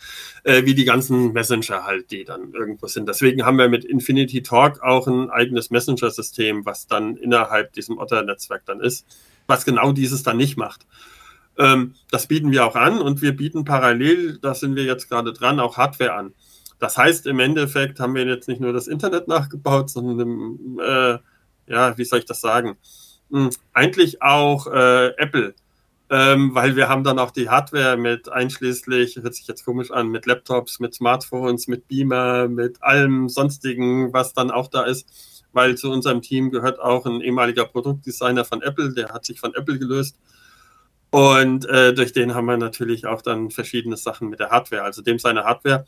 äh, 0.44 0.64
wie 0.64 0.76
die 0.76 0.86
ganzen 0.86 1.34
Messenger 1.34 1.84
halt, 1.84 2.10
die 2.12 2.24
dann 2.24 2.54
irgendwo 2.54 2.88
sind. 2.88 3.10
Deswegen 3.10 3.46
haben 3.46 3.58
wir 3.58 3.68
mit 3.68 3.84
Infinity 3.84 4.42
Talk 4.44 4.82
auch 4.82 5.08
ein 5.08 5.30
eigenes 5.30 5.72
Messenger-System, 5.72 6.66
was 6.66 6.88
dann 6.88 7.18
innerhalb 7.18 7.74
diesem 7.74 7.98
Otter-Netzwerk 7.98 8.66
dann 8.66 8.80
ist, 8.80 9.06
was 9.48 9.66
genau 9.66 9.92
dieses 9.92 10.24
dann 10.24 10.38
nicht 10.38 10.56
macht. 10.56 10.86
Ähm, 11.58 11.96
das 12.12 12.28
bieten 12.28 12.52
wir 12.52 12.66
auch 12.66 12.76
an 12.76 13.00
und 13.02 13.22
wir 13.22 13.36
bieten 13.36 13.66
parallel, 13.66 14.40
da 14.42 14.56
sind 14.56 14.78
wir 14.78 14.86
jetzt 14.86 15.10
gerade 15.10 15.34
dran, 15.34 15.60
auch 15.60 15.76
Hardware 15.76 16.14
an. 16.14 16.34
Das 16.80 16.98
heißt, 16.98 17.28
im 17.28 17.40
Endeffekt 17.40 18.00
haben 18.00 18.16
wir 18.16 18.26
jetzt 18.26 18.48
nicht 18.48 18.60
nur 18.60 18.74
das 18.74 18.88
Internet 18.88 19.28
nachgebaut, 19.28 19.90
sondern 19.90 20.80
äh, 20.80 21.18
ja, 21.68 21.98
wie 21.98 22.06
soll 22.06 22.20
ich 22.20 22.26
das 22.26 22.42
sagen? 22.42 22.78
Hm, 23.32 23.50
eigentlich 23.74 24.22
auch 24.22 24.68
äh, 24.68 25.08
Apple, 25.18 25.56
ähm, 26.10 26.54
weil 26.54 26.76
wir 26.76 26.90
haben 26.90 27.04
dann 27.04 27.20
auch 27.20 27.32
die 27.32 27.50
Hardware 27.50 27.98
mit 27.98 28.30
einschließlich, 28.30 29.18
hört 29.18 29.36
sich 29.36 29.48
jetzt 29.48 29.66
komisch 29.66 29.92
an, 29.92 30.10
mit 30.10 30.26
Laptops, 30.26 30.80
mit 30.80 30.94
Smartphones, 30.94 31.68
mit 31.68 31.88
Beamer, 31.88 32.48
mit 32.48 32.84
allem 32.84 33.30
sonstigen, 33.30 34.14
was 34.14 34.34
dann 34.34 34.52
auch 34.52 34.68
da 34.68 34.84
ist, 34.84 35.44
weil 35.54 35.76
zu 35.76 35.90
unserem 35.90 36.22
Team 36.22 36.52
gehört 36.52 36.80
auch 36.80 37.06
ein 37.06 37.22
ehemaliger 37.22 37.66
Produktdesigner 37.66 38.46
von 38.46 38.62
Apple, 38.62 38.94
der 38.94 39.10
hat 39.10 39.26
sich 39.26 39.40
von 39.40 39.54
Apple 39.56 39.80
gelöst. 39.80 40.18
Und 41.10 41.66
äh, 41.66 41.94
durch 41.94 42.12
den 42.12 42.34
haben 42.34 42.46
wir 42.46 42.58
natürlich 42.58 43.06
auch 43.06 43.22
dann 43.22 43.52
verschiedene 43.52 43.98
Sachen 43.98 44.30
mit 44.30 44.40
der 44.40 44.50
Hardware. 44.50 44.82
Also 44.82 45.04
dem 45.04 45.20
seine 45.20 45.44
Hardware, 45.44 45.86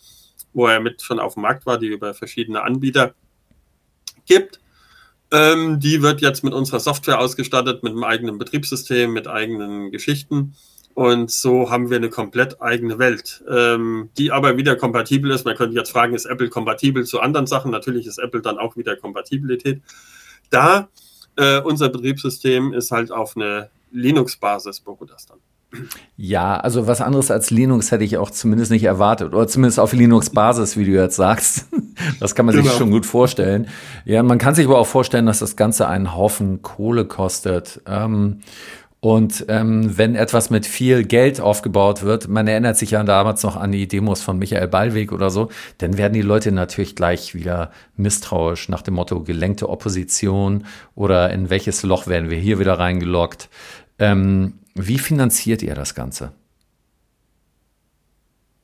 wo 0.54 0.68
er 0.68 0.80
mit 0.80 1.02
schon 1.02 1.20
auf 1.20 1.34
dem 1.34 1.42
Markt 1.42 1.66
war, 1.66 1.80
die 1.80 1.88
über 1.88 2.14
verschiedene 2.14 2.62
Anbieter 2.62 3.16
gibt. 4.28 4.60
Ähm, 5.36 5.80
die 5.82 6.02
wird 6.02 6.22
jetzt 6.22 6.46
mit 6.46 6.54
unserer 6.54 6.80
Software 6.80 7.20
ausgestattet, 7.20 7.84
mit 7.84 7.92
einem 7.92 8.06
eigenen 8.06 8.38
Betriebssystem, 8.38 9.12
mit 9.12 9.28
eigenen 9.28 9.92
Geschichten. 9.92 10.56
Und 10.94 11.30
so 11.30 11.70
haben 11.70 11.90
wir 11.90 11.98
eine 11.98 12.10
komplett 12.10 12.62
eigene 12.62 13.00
Welt, 13.00 13.44
ähm, 13.50 14.10
die 14.18 14.32
aber 14.32 14.56
wieder 14.56 14.78
kompatibel 14.78 15.32
ist. 15.32 15.44
Man 15.44 15.58
könnte 15.58 15.76
jetzt 15.76 15.92
fragen, 15.92 16.16
ist 16.16 16.26
Apple 16.26 16.48
kompatibel 16.48 17.04
zu 17.04 17.20
anderen 17.20 17.48
Sachen? 17.48 17.70
Natürlich 17.70 18.08
ist 18.08 18.18
Apple 18.18 18.42
dann 18.42 18.58
auch 18.58 18.78
wieder 18.78 18.96
Kompatibilität. 18.96 19.82
Da 20.52 20.88
äh, 21.36 21.60
unser 21.60 21.90
Betriebssystem 21.90 22.74
ist 22.74 22.92
halt 22.92 23.12
auf 23.12 23.36
eine 23.36 23.70
Linux-Basis 23.92 24.80
beruht 24.80 25.12
das 25.12 25.26
dann. 25.26 25.40
Ja, 26.18 26.58
also 26.58 26.88
was 26.88 27.02
anderes 27.02 27.32
als 27.32 27.52
Linux 27.52 27.92
hätte 27.92 28.04
ich 28.04 28.18
auch 28.18 28.32
zumindest 28.32 28.72
nicht 28.72 28.84
erwartet. 28.84 29.34
Oder 29.34 29.48
zumindest 29.48 29.80
auf 29.80 29.94
Linux-Basis, 29.94 30.78
wie 30.78 30.86
du 30.86 30.92
jetzt 30.92 31.16
sagst. 31.16 31.68
Das 32.20 32.36
kann 32.36 32.46
man 32.46 32.54
genau. 32.54 32.68
sich 32.68 32.78
schon 32.78 32.92
gut 32.92 33.06
vorstellen. 33.06 33.70
Ja, 34.04 34.22
man 34.22 34.38
kann 34.38 34.54
sich 34.54 34.66
aber 34.66 34.78
auch 34.78 34.86
vorstellen, 34.86 35.26
dass 35.26 35.40
das 35.40 35.56
Ganze 35.56 35.88
einen 35.88 36.14
Haufen 36.14 36.62
Kohle 36.62 37.06
kostet. 37.06 37.82
Ähm, 37.88 38.42
und 39.00 39.46
ähm, 39.50 39.98
wenn 39.98 40.16
etwas 40.16 40.50
mit 40.50 40.66
viel 40.66 41.04
Geld 41.06 41.40
aufgebaut 41.40 42.04
wird, 42.04 42.28
man 42.28 42.48
erinnert 42.48 42.76
sich 42.76 42.92
ja 42.92 43.04
damals 43.04 43.44
noch 43.44 43.56
an 43.56 43.72
die 43.72 43.88
Demos 43.88 44.22
von 44.22 44.38
Michael 44.40 44.68
Ballweg 44.68 45.12
oder 45.12 45.30
so, 45.30 45.50
dann 45.78 45.98
werden 45.98 46.14
die 46.14 46.22
Leute 46.22 46.52
natürlich 46.52 46.96
gleich 46.96 47.34
wieder 47.34 47.72
misstrauisch 47.96 48.68
nach 48.68 48.82
dem 48.82 48.96
Motto 48.96 49.22
gelenkte 49.22 49.70
Opposition 49.70 50.66
oder 50.96 51.32
in 51.32 51.50
welches 51.50 51.84
Loch 51.84 52.08
werden 52.08 52.30
wir 52.30 52.40
hier 52.40 52.60
wieder 52.60 52.80
reingeloggt. 52.80 53.48
Ähm, 54.00 54.56
wie 54.76 55.00
finanziert 55.00 55.64
ihr 55.64 55.74
das 55.74 55.96
Ganze? 55.96 56.34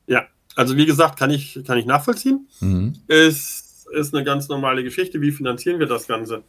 Ja, 0.06 0.26
also 0.54 0.76
wie 0.76 0.86
gesagt, 0.86 1.18
kann 1.18 1.30
ich, 1.30 1.58
kann 1.66 1.78
ich 1.78 1.86
nachvollziehen. 1.86 2.48
Mhm. 2.60 2.94
Ist, 3.08 3.86
ist 3.92 4.14
eine 4.14 4.24
ganz 4.24 4.48
normale 4.48 4.84
Geschichte. 4.84 5.20
Wie 5.20 5.32
finanzieren 5.32 5.78
wir 5.78 5.86
das 5.86 6.06
Ganze? 6.06 6.44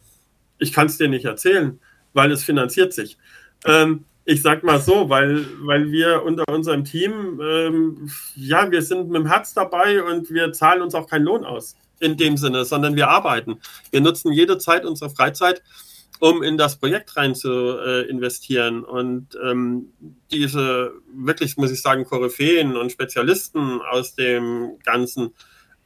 Ich 0.58 0.72
kann 0.72 0.86
es 0.86 0.98
dir 0.98 1.08
nicht 1.08 1.24
erzählen, 1.24 1.80
weil 2.12 2.30
es 2.30 2.44
finanziert 2.44 2.92
sich. 2.92 3.18
Ähm, 3.64 4.04
ich 4.26 4.42
sag 4.42 4.62
mal 4.62 4.80
so, 4.80 5.08
weil, 5.10 5.46
weil 5.60 5.90
wir 5.90 6.22
unter 6.22 6.44
unserem 6.48 6.84
Team, 6.84 7.40
ähm, 7.42 8.10
ja, 8.34 8.70
wir 8.70 8.82
sind 8.82 9.08
mit 9.08 9.22
dem 9.22 9.26
Herz 9.26 9.52
dabei 9.52 10.02
und 10.02 10.30
wir 10.30 10.52
zahlen 10.52 10.82
uns 10.82 10.94
auch 10.94 11.08
keinen 11.08 11.24
Lohn 11.24 11.44
aus 11.44 11.76
in 12.00 12.16
dem 12.16 12.36
Sinne, 12.36 12.64
sondern 12.64 12.96
wir 12.96 13.08
arbeiten. 13.08 13.60
Wir 13.90 14.00
nutzen 14.00 14.32
jede 14.32 14.58
Zeit 14.58 14.84
unserer 14.84 15.10
Freizeit 15.10 15.62
um 16.24 16.42
in 16.42 16.56
das 16.56 16.78
Projekt 16.78 17.18
rein 17.18 17.34
zu 17.34 17.50
äh, 17.78 18.08
investieren. 18.08 18.82
Und 18.82 19.38
ähm, 19.44 19.92
diese 20.32 20.92
wirklich, 21.14 21.58
muss 21.58 21.70
ich 21.70 21.82
sagen, 21.82 22.06
Koryphäen 22.06 22.78
und 22.78 22.90
Spezialisten 22.90 23.82
aus 23.82 24.14
dem 24.14 24.78
ganzen 24.84 25.34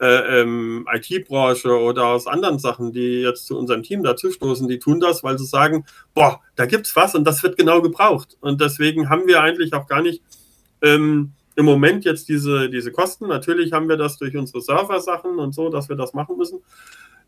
äh, 0.01 0.43
ähm, 0.43 0.87
IT-Branche 0.93 1.77
oder 1.77 2.07
aus 2.07 2.29
anderen 2.29 2.61
Sachen, 2.61 2.93
die 2.93 3.23
jetzt 3.23 3.47
zu 3.47 3.59
unserem 3.59 3.83
Team 3.83 4.05
dazustoßen, 4.05 4.69
die 4.69 4.79
tun 4.79 5.01
das, 5.01 5.25
weil 5.25 5.37
sie 5.41 5.45
sagen, 5.45 5.85
boah, 6.15 6.41
da 6.55 6.67
gibt's 6.67 6.95
was 6.95 7.17
und 7.17 7.25
das 7.25 7.43
wird 7.43 7.57
genau 7.57 7.83
gebraucht. 7.83 8.37
Und 8.41 8.61
deswegen 8.61 9.11
haben 9.11 9.27
wir 9.27 9.43
eigentlich 9.43 9.75
auch 9.75 9.89
gar 9.89 10.03
nicht 10.03 10.23
ähm, 10.83 11.33
im 11.57 11.65
Moment 11.65 12.05
jetzt 12.05 12.29
diese, 12.29 12.71
diese 12.71 12.93
Kosten. 12.93 13.27
Natürlich 13.27 13.73
haben 13.73 13.89
wir 13.89 13.97
das 13.97 14.19
durch 14.19 14.37
unsere 14.37 14.61
Server-Sachen 14.61 15.41
und 15.41 15.53
so, 15.53 15.69
dass 15.69 15.89
wir 15.89 15.97
das 15.97 16.15
machen 16.15 16.37
müssen. 16.37 16.61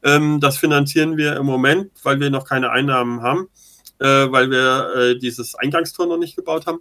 Ähm, 0.02 0.40
das 0.40 0.58
finanzieren 0.58 1.16
wir 1.16 1.36
im 1.36 1.46
Moment, 1.46 1.90
weil 2.02 2.20
wir 2.20 2.30
noch 2.30 2.44
keine 2.44 2.70
Einnahmen 2.70 3.22
haben, 3.22 3.48
äh, 3.98 4.30
weil 4.30 4.50
wir 4.50 4.94
äh, 4.96 5.18
dieses 5.18 5.54
Eingangstor 5.54 6.06
noch 6.06 6.18
nicht 6.18 6.36
gebaut 6.36 6.66
haben. 6.66 6.80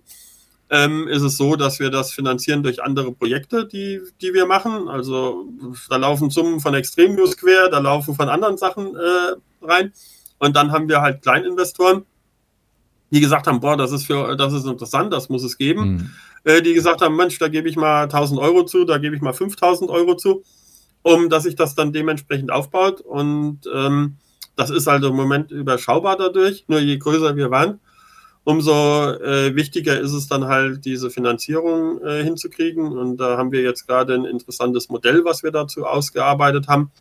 Ähm, 0.72 1.08
ist 1.08 1.24
es 1.24 1.36
so, 1.36 1.56
dass 1.56 1.80
wir 1.80 1.90
das 1.90 2.12
finanzieren 2.12 2.62
durch 2.62 2.84
andere 2.84 3.12
Projekte, 3.12 3.66
die, 3.66 4.02
die 4.22 4.34
wir 4.34 4.46
machen. 4.46 4.88
Also 4.88 5.48
da 5.90 5.98
laufen 5.98 6.30
Summen 6.30 6.60
von 6.60 6.76
Extrem 6.76 7.16
News 7.16 7.36
quer, 7.38 7.70
da 7.70 7.80
laufen 7.80 8.14
von 8.14 8.30
anderen 8.30 8.58
Sachen 8.58 8.96
äh, 8.96 9.66
rein. 9.66 9.92
Und 10.38 10.56
dann 10.56 10.72
haben 10.72 10.88
wir 10.88 11.02
halt 11.02 11.24
Kleininvestoren, 11.24 12.06
die 13.10 13.20
gesagt 13.20 13.48
haben, 13.48 13.60
boah, 13.60 13.78
das 13.78 13.92
ist 13.92 14.06
für, 14.06 14.36
das 14.36 14.54
ist 14.54 14.68
interessant, 14.68 15.12
das 15.12 15.28
muss 15.28 15.44
es 15.44 15.58
geben. 15.58 15.82
Mhm. 15.82 16.12
Äh, 16.44 16.62
die 16.62 16.76
gesagt 16.76 17.02
haben, 17.02 17.16
Mensch, 17.16 17.40
da 17.40 17.48
gebe 17.48 17.68
ich 17.68 17.76
mal 17.76 18.04
1000 18.04 18.40
Euro 18.40 18.64
zu, 18.64 18.86
da 18.86 19.00
gebe 19.00 19.16
ich 19.16 19.22
mal 19.24 19.34
5000 19.34 19.90
Euro 19.90 20.16
zu 20.16 20.44
um 21.02 21.30
dass 21.30 21.44
sich 21.44 21.56
das 21.56 21.76
dann 21.76 21.94
dementsprechend 21.94 22.52
aufbaut. 22.52 23.02
Und 23.02 23.62
ähm, 23.74 24.18
das 24.56 24.70
ist 24.70 24.88
also 24.88 25.10
im 25.10 25.16
Moment 25.16 25.52
überschaubar 25.52 26.18
dadurch. 26.18 26.66
Nur 26.68 26.80
je 26.80 26.98
größer 26.98 27.36
wir 27.36 27.50
waren, 27.52 27.80
umso 28.44 28.74
äh, 28.74 29.56
wichtiger 29.56 30.00
ist 30.00 30.14
es 30.14 30.28
dann 30.28 30.46
halt, 30.46 30.86
diese 30.86 31.10
Finanzierung 31.10 32.02
äh, 32.04 32.24
hinzukriegen. 32.24 32.98
Und 32.98 33.18
da 33.18 33.38
haben 33.38 33.52
wir 33.52 33.62
jetzt 33.62 33.88
gerade 33.88 34.14
ein 34.16 34.26
interessantes 34.26 34.90
Modell, 34.90 35.24
was 35.24 35.44
wir 35.44 35.52
dazu 35.52 35.86
ausgearbeitet 35.86 36.68
haben, 36.68 36.92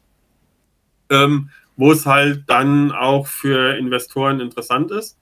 ähm, 1.10 1.50
wo 1.76 1.92
es 1.92 2.06
halt 2.06 2.44
dann 2.48 2.92
auch 2.92 3.26
für 3.26 3.76
Investoren 3.76 4.40
interessant 4.40 4.90
ist. 4.90 5.18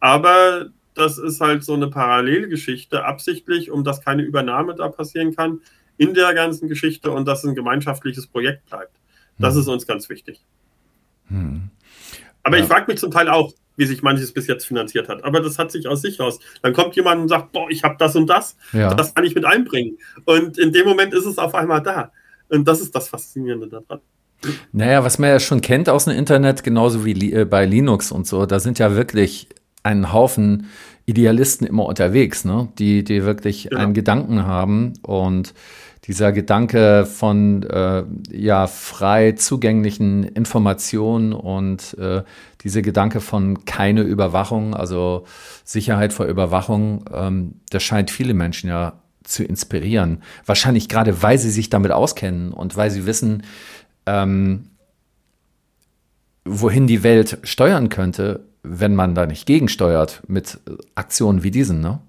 Aber 0.00 0.66
das 0.94 1.18
ist 1.18 1.40
halt 1.40 1.64
so 1.64 1.74
eine 1.74 1.88
Parallelgeschichte, 1.88 3.04
absichtlich, 3.04 3.70
um 3.70 3.84
dass 3.84 4.00
keine 4.00 4.22
Übernahme 4.22 4.74
da 4.74 4.88
passieren 4.88 5.34
kann, 5.34 5.60
in 5.96 6.14
der 6.14 6.34
ganzen 6.34 6.68
Geschichte 6.68 7.10
und 7.10 7.26
dass 7.26 7.44
es 7.44 7.50
ein 7.50 7.54
gemeinschaftliches 7.54 8.26
Projekt 8.26 8.66
bleibt. 8.66 8.94
Das 9.38 9.54
hm. 9.54 9.60
ist 9.60 9.68
uns 9.68 9.86
ganz 9.86 10.08
wichtig. 10.08 10.40
Hm. 11.28 11.70
Aber 12.42 12.56
ja. 12.56 12.62
ich 12.62 12.68
frage 12.68 12.90
mich 12.90 13.00
zum 13.00 13.10
Teil 13.10 13.28
auch, 13.28 13.52
wie 13.76 13.86
sich 13.86 14.02
manches 14.02 14.32
bis 14.32 14.46
jetzt 14.46 14.66
finanziert 14.66 15.08
hat. 15.08 15.24
Aber 15.24 15.40
das 15.40 15.58
hat 15.58 15.72
sich 15.72 15.88
aus 15.88 16.02
sich 16.02 16.20
raus. 16.20 16.38
Dann 16.62 16.72
kommt 16.72 16.94
jemand 16.94 17.22
und 17.22 17.28
sagt, 17.28 17.52
boah, 17.52 17.68
ich 17.70 17.82
habe 17.82 17.96
das 17.98 18.14
und 18.14 18.28
das, 18.28 18.56
ja. 18.72 18.94
das 18.94 19.14
kann 19.14 19.24
ich 19.24 19.34
mit 19.34 19.44
einbringen. 19.44 19.98
Und 20.24 20.58
in 20.58 20.72
dem 20.72 20.86
Moment 20.86 21.12
ist 21.12 21.26
es 21.26 21.38
auf 21.38 21.54
einmal 21.54 21.82
da. 21.82 22.12
Und 22.48 22.68
das 22.68 22.80
ist 22.80 22.94
das 22.94 23.08
Faszinierende 23.08 23.68
daran. 23.68 24.00
Naja, 24.72 25.02
was 25.02 25.18
man 25.18 25.30
ja 25.30 25.40
schon 25.40 25.60
kennt 25.60 25.88
aus 25.88 26.04
dem 26.04 26.16
Internet, 26.16 26.62
genauso 26.62 27.04
wie 27.04 27.32
äh, 27.32 27.44
bei 27.44 27.64
Linux 27.64 28.12
und 28.12 28.26
so, 28.26 28.46
da 28.46 28.60
sind 28.60 28.78
ja 28.78 28.94
wirklich 28.94 29.48
ein 29.82 30.12
Haufen 30.12 30.68
Idealisten 31.06 31.66
immer 31.66 31.84
unterwegs, 31.84 32.44
ne? 32.44 32.68
die, 32.78 33.04
die 33.04 33.24
wirklich 33.24 33.64
ja. 33.64 33.78
einen 33.78 33.92
Gedanken 33.92 34.46
haben 34.46 34.94
und 35.02 35.52
dieser 36.06 36.32
Gedanke 36.32 37.06
von 37.06 37.62
äh, 37.62 38.04
ja, 38.30 38.66
frei 38.66 39.32
zugänglichen 39.32 40.24
Informationen 40.24 41.32
und 41.32 41.96
äh, 41.98 42.22
diese 42.62 42.82
Gedanke 42.82 43.20
von 43.20 43.64
keine 43.64 44.02
Überwachung, 44.02 44.74
also 44.74 45.24
Sicherheit 45.64 46.12
vor 46.12 46.26
Überwachung, 46.26 47.06
ähm, 47.12 47.60
das 47.70 47.82
scheint 47.82 48.10
viele 48.10 48.34
Menschen 48.34 48.68
ja 48.68 49.00
zu 49.22 49.44
inspirieren. 49.44 50.22
Wahrscheinlich 50.44 50.90
gerade, 50.90 51.22
weil 51.22 51.38
sie 51.38 51.50
sich 51.50 51.70
damit 51.70 51.90
auskennen 51.90 52.52
und 52.52 52.76
weil 52.76 52.90
sie 52.90 53.06
wissen, 53.06 53.42
ähm, 54.04 54.68
wohin 56.44 56.86
die 56.86 57.02
Welt 57.02 57.38
steuern 57.44 57.88
könnte, 57.88 58.44
wenn 58.62 58.94
man 58.94 59.14
da 59.14 59.24
nicht 59.24 59.46
gegensteuert 59.46 60.22
mit 60.26 60.58
Aktionen 60.94 61.42
wie 61.42 61.50
diesen, 61.50 61.80
ne? 61.80 62.00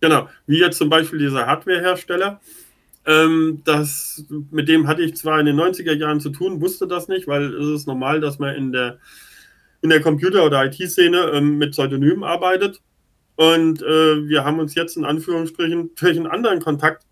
Genau, 0.00 0.28
wie 0.46 0.58
jetzt 0.58 0.78
zum 0.78 0.88
Beispiel 0.88 1.18
dieser 1.18 1.46
Hardwarehersteller. 1.46 2.40
Ähm, 3.06 3.62
das, 3.64 4.24
mit 4.50 4.68
dem 4.68 4.86
hatte 4.86 5.02
ich 5.02 5.16
zwar 5.16 5.40
in 5.40 5.46
den 5.46 5.60
90er 5.60 5.94
Jahren 5.94 6.20
zu 6.20 6.30
tun, 6.30 6.60
wusste 6.60 6.86
das 6.86 7.08
nicht, 7.08 7.26
weil 7.26 7.54
es 7.54 7.80
ist 7.80 7.86
normal, 7.86 8.20
dass 8.20 8.38
man 8.38 8.54
in 8.54 8.72
der, 8.72 8.98
in 9.82 9.90
der 9.90 10.00
Computer- 10.00 10.44
oder 10.44 10.64
IT-Szene 10.64 11.30
ähm, 11.34 11.58
mit 11.58 11.72
Pseudonymen 11.72 12.24
arbeitet. 12.24 12.80
Und 13.36 13.82
äh, 13.82 14.28
wir 14.28 14.44
haben 14.44 14.58
uns 14.58 14.74
jetzt 14.74 14.96
in 14.96 15.04
Anführungsstrichen 15.04 15.90
durch 15.94 16.16
einen 16.16 16.26
anderen 16.26 16.60
Kontakt 16.60 17.06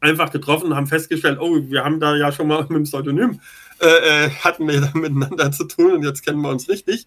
einfach 0.00 0.30
getroffen 0.30 0.66
und 0.66 0.76
haben 0.76 0.86
festgestellt, 0.86 1.38
oh, 1.40 1.56
wir 1.70 1.84
haben 1.84 2.00
da 2.00 2.16
ja 2.16 2.32
schon 2.32 2.48
mal 2.48 2.60
mit 2.68 2.70
dem 2.70 2.82
Pseudonym, 2.82 3.40
äh, 3.80 4.26
äh, 4.26 4.30
hatten 4.30 4.68
wir 4.68 4.80
da 4.80 4.90
miteinander 4.94 5.50
zu 5.52 5.64
tun 5.64 5.92
und 5.92 6.04
jetzt 6.04 6.24
kennen 6.24 6.42
wir 6.42 6.50
uns 6.50 6.68
richtig. 6.68 7.06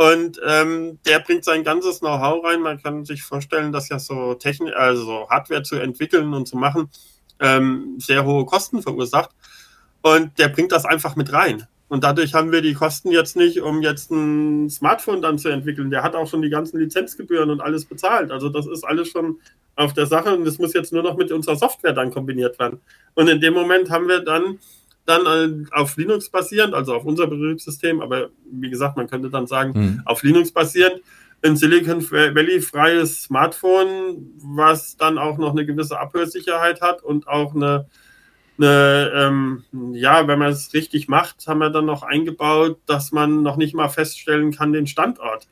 Und 0.00 0.40
ähm, 0.46 0.98
der 1.04 1.18
bringt 1.18 1.44
sein 1.44 1.62
ganzes 1.62 2.00
Know-how 2.00 2.42
rein. 2.42 2.62
Man 2.62 2.82
kann 2.82 3.04
sich 3.04 3.22
vorstellen, 3.22 3.70
dass 3.70 3.90
ja 3.90 3.98
so 3.98 4.32
Technik, 4.32 4.74
also 4.74 5.28
Hardware 5.28 5.62
zu 5.62 5.76
entwickeln 5.76 6.32
und 6.32 6.48
zu 6.48 6.56
machen, 6.56 6.88
ähm, 7.38 7.96
sehr 7.98 8.24
hohe 8.24 8.46
Kosten 8.46 8.80
verursacht. 8.80 9.28
Und 10.00 10.38
der 10.38 10.48
bringt 10.48 10.72
das 10.72 10.86
einfach 10.86 11.16
mit 11.16 11.34
rein. 11.34 11.66
Und 11.88 12.02
dadurch 12.02 12.32
haben 12.32 12.50
wir 12.50 12.62
die 12.62 12.72
Kosten 12.72 13.10
jetzt 13.10 13.36
nicht, 13.36 13.60
um 13.60 13.82
jetzt 13.82 14.10
ein 14.10 14.70
Smartphone 14.70 15.20
dann 15.20 15.38
zu 15.38 15.50
entwickeln. 15.50 15.90
Der 15.90 16.02
hat 16.02 16.14
auch 16.14 16.26
schon 16.26 16.40
die 16.40 16.48
ganzen 16.48 16.80
Lizenzgebühren 16.80 17.50
und 17.50 17.60
alles 17.60 17.84
bezahlt. 17.84 18.30
Also 18.30 18.48
das 18.48 18.66
ist 18.66 18.84
alles 18.84 19.08
schon 19.08 19.38
auf 19.76 19.92
der 19.92 20.06
Sache 20.06 20.34
und 20.34 20.46
das 20.46 20.56
muss 20.56 20.72
jetzt 20.72 20.94
nur 20.94 21.02
noch 21.02 21.18
mit 21.18 21.30
unserer 21.30 21.56
Software 21.56 21.92
dann 21.92 22.10
kombiniert 22.10 22.58
werden. 22.58 22.80
Und 23.12 23.28
in 23.28 23.42
dem 23.42 23.52
Moment 23.52 23.90
haben 23.90 24.08
wir 24.08 24.20
dann 24.20 24.60
dann 25.06 25.26
äh, 25.26 25.66
auf 25.72 25.96
Linux 25.96 26.28
basierend, 26.28 26.74
also 26.74 26.94
auf 26.94 27.04
unser 27.04 27.26
Betriebssystem, 27.26 28.00
aber 28.00 28.30
wie 28.50 28.70
gesagt, 28.70 28.96
man 28.96 29.08
könnte 29.08 29.30
dann 29.30 29.46
sagen, 29.46 29.72
mhm. 29.74 30.02
auf 30.04 30.22
Linux 30.22 30.52
basierend, 30.52 31.00
ein 31.42 31.56
Silicon 31.56 32.02
Valley 32.10 32.60
freies 32.60 33.22
Smartphone, 33.22 34.30
was 34.42 34.96
dann 34.96 35.18
auch 35.18 35.38
noch 35.38 35.52
eine 35.52 35.64
gewisse 35.64 35.98
Abhörsicherheit 35.98 36.82
hat 36.82 37.02
und 37.02 37.28
auch 37.28 37.54
eine, 37.54 37.86
eine 38.58 39.10
ähm, 39.14 39.64
ja, 39.92 40.28
wenn 40.28 40.38
man 40.38 40.52
es 40.52 40.74
richtig 40.74 41.08
macht, 41.08 41.46
haben 41.46 41.60
wir 41.60 41.70
dann 41.70 41.86
noch 41.86 42.02
eingebaut, 42.02 42.78
dass 42.86 43.10
man 43.10 43.42
noch 43.42 43.56
nicht 43.56 43.74
mal 43.74 43.88
feststellen 43.88 44.52
kann, 44.52 44.74
den 44.74 44.86
Standort. 44.86 45.48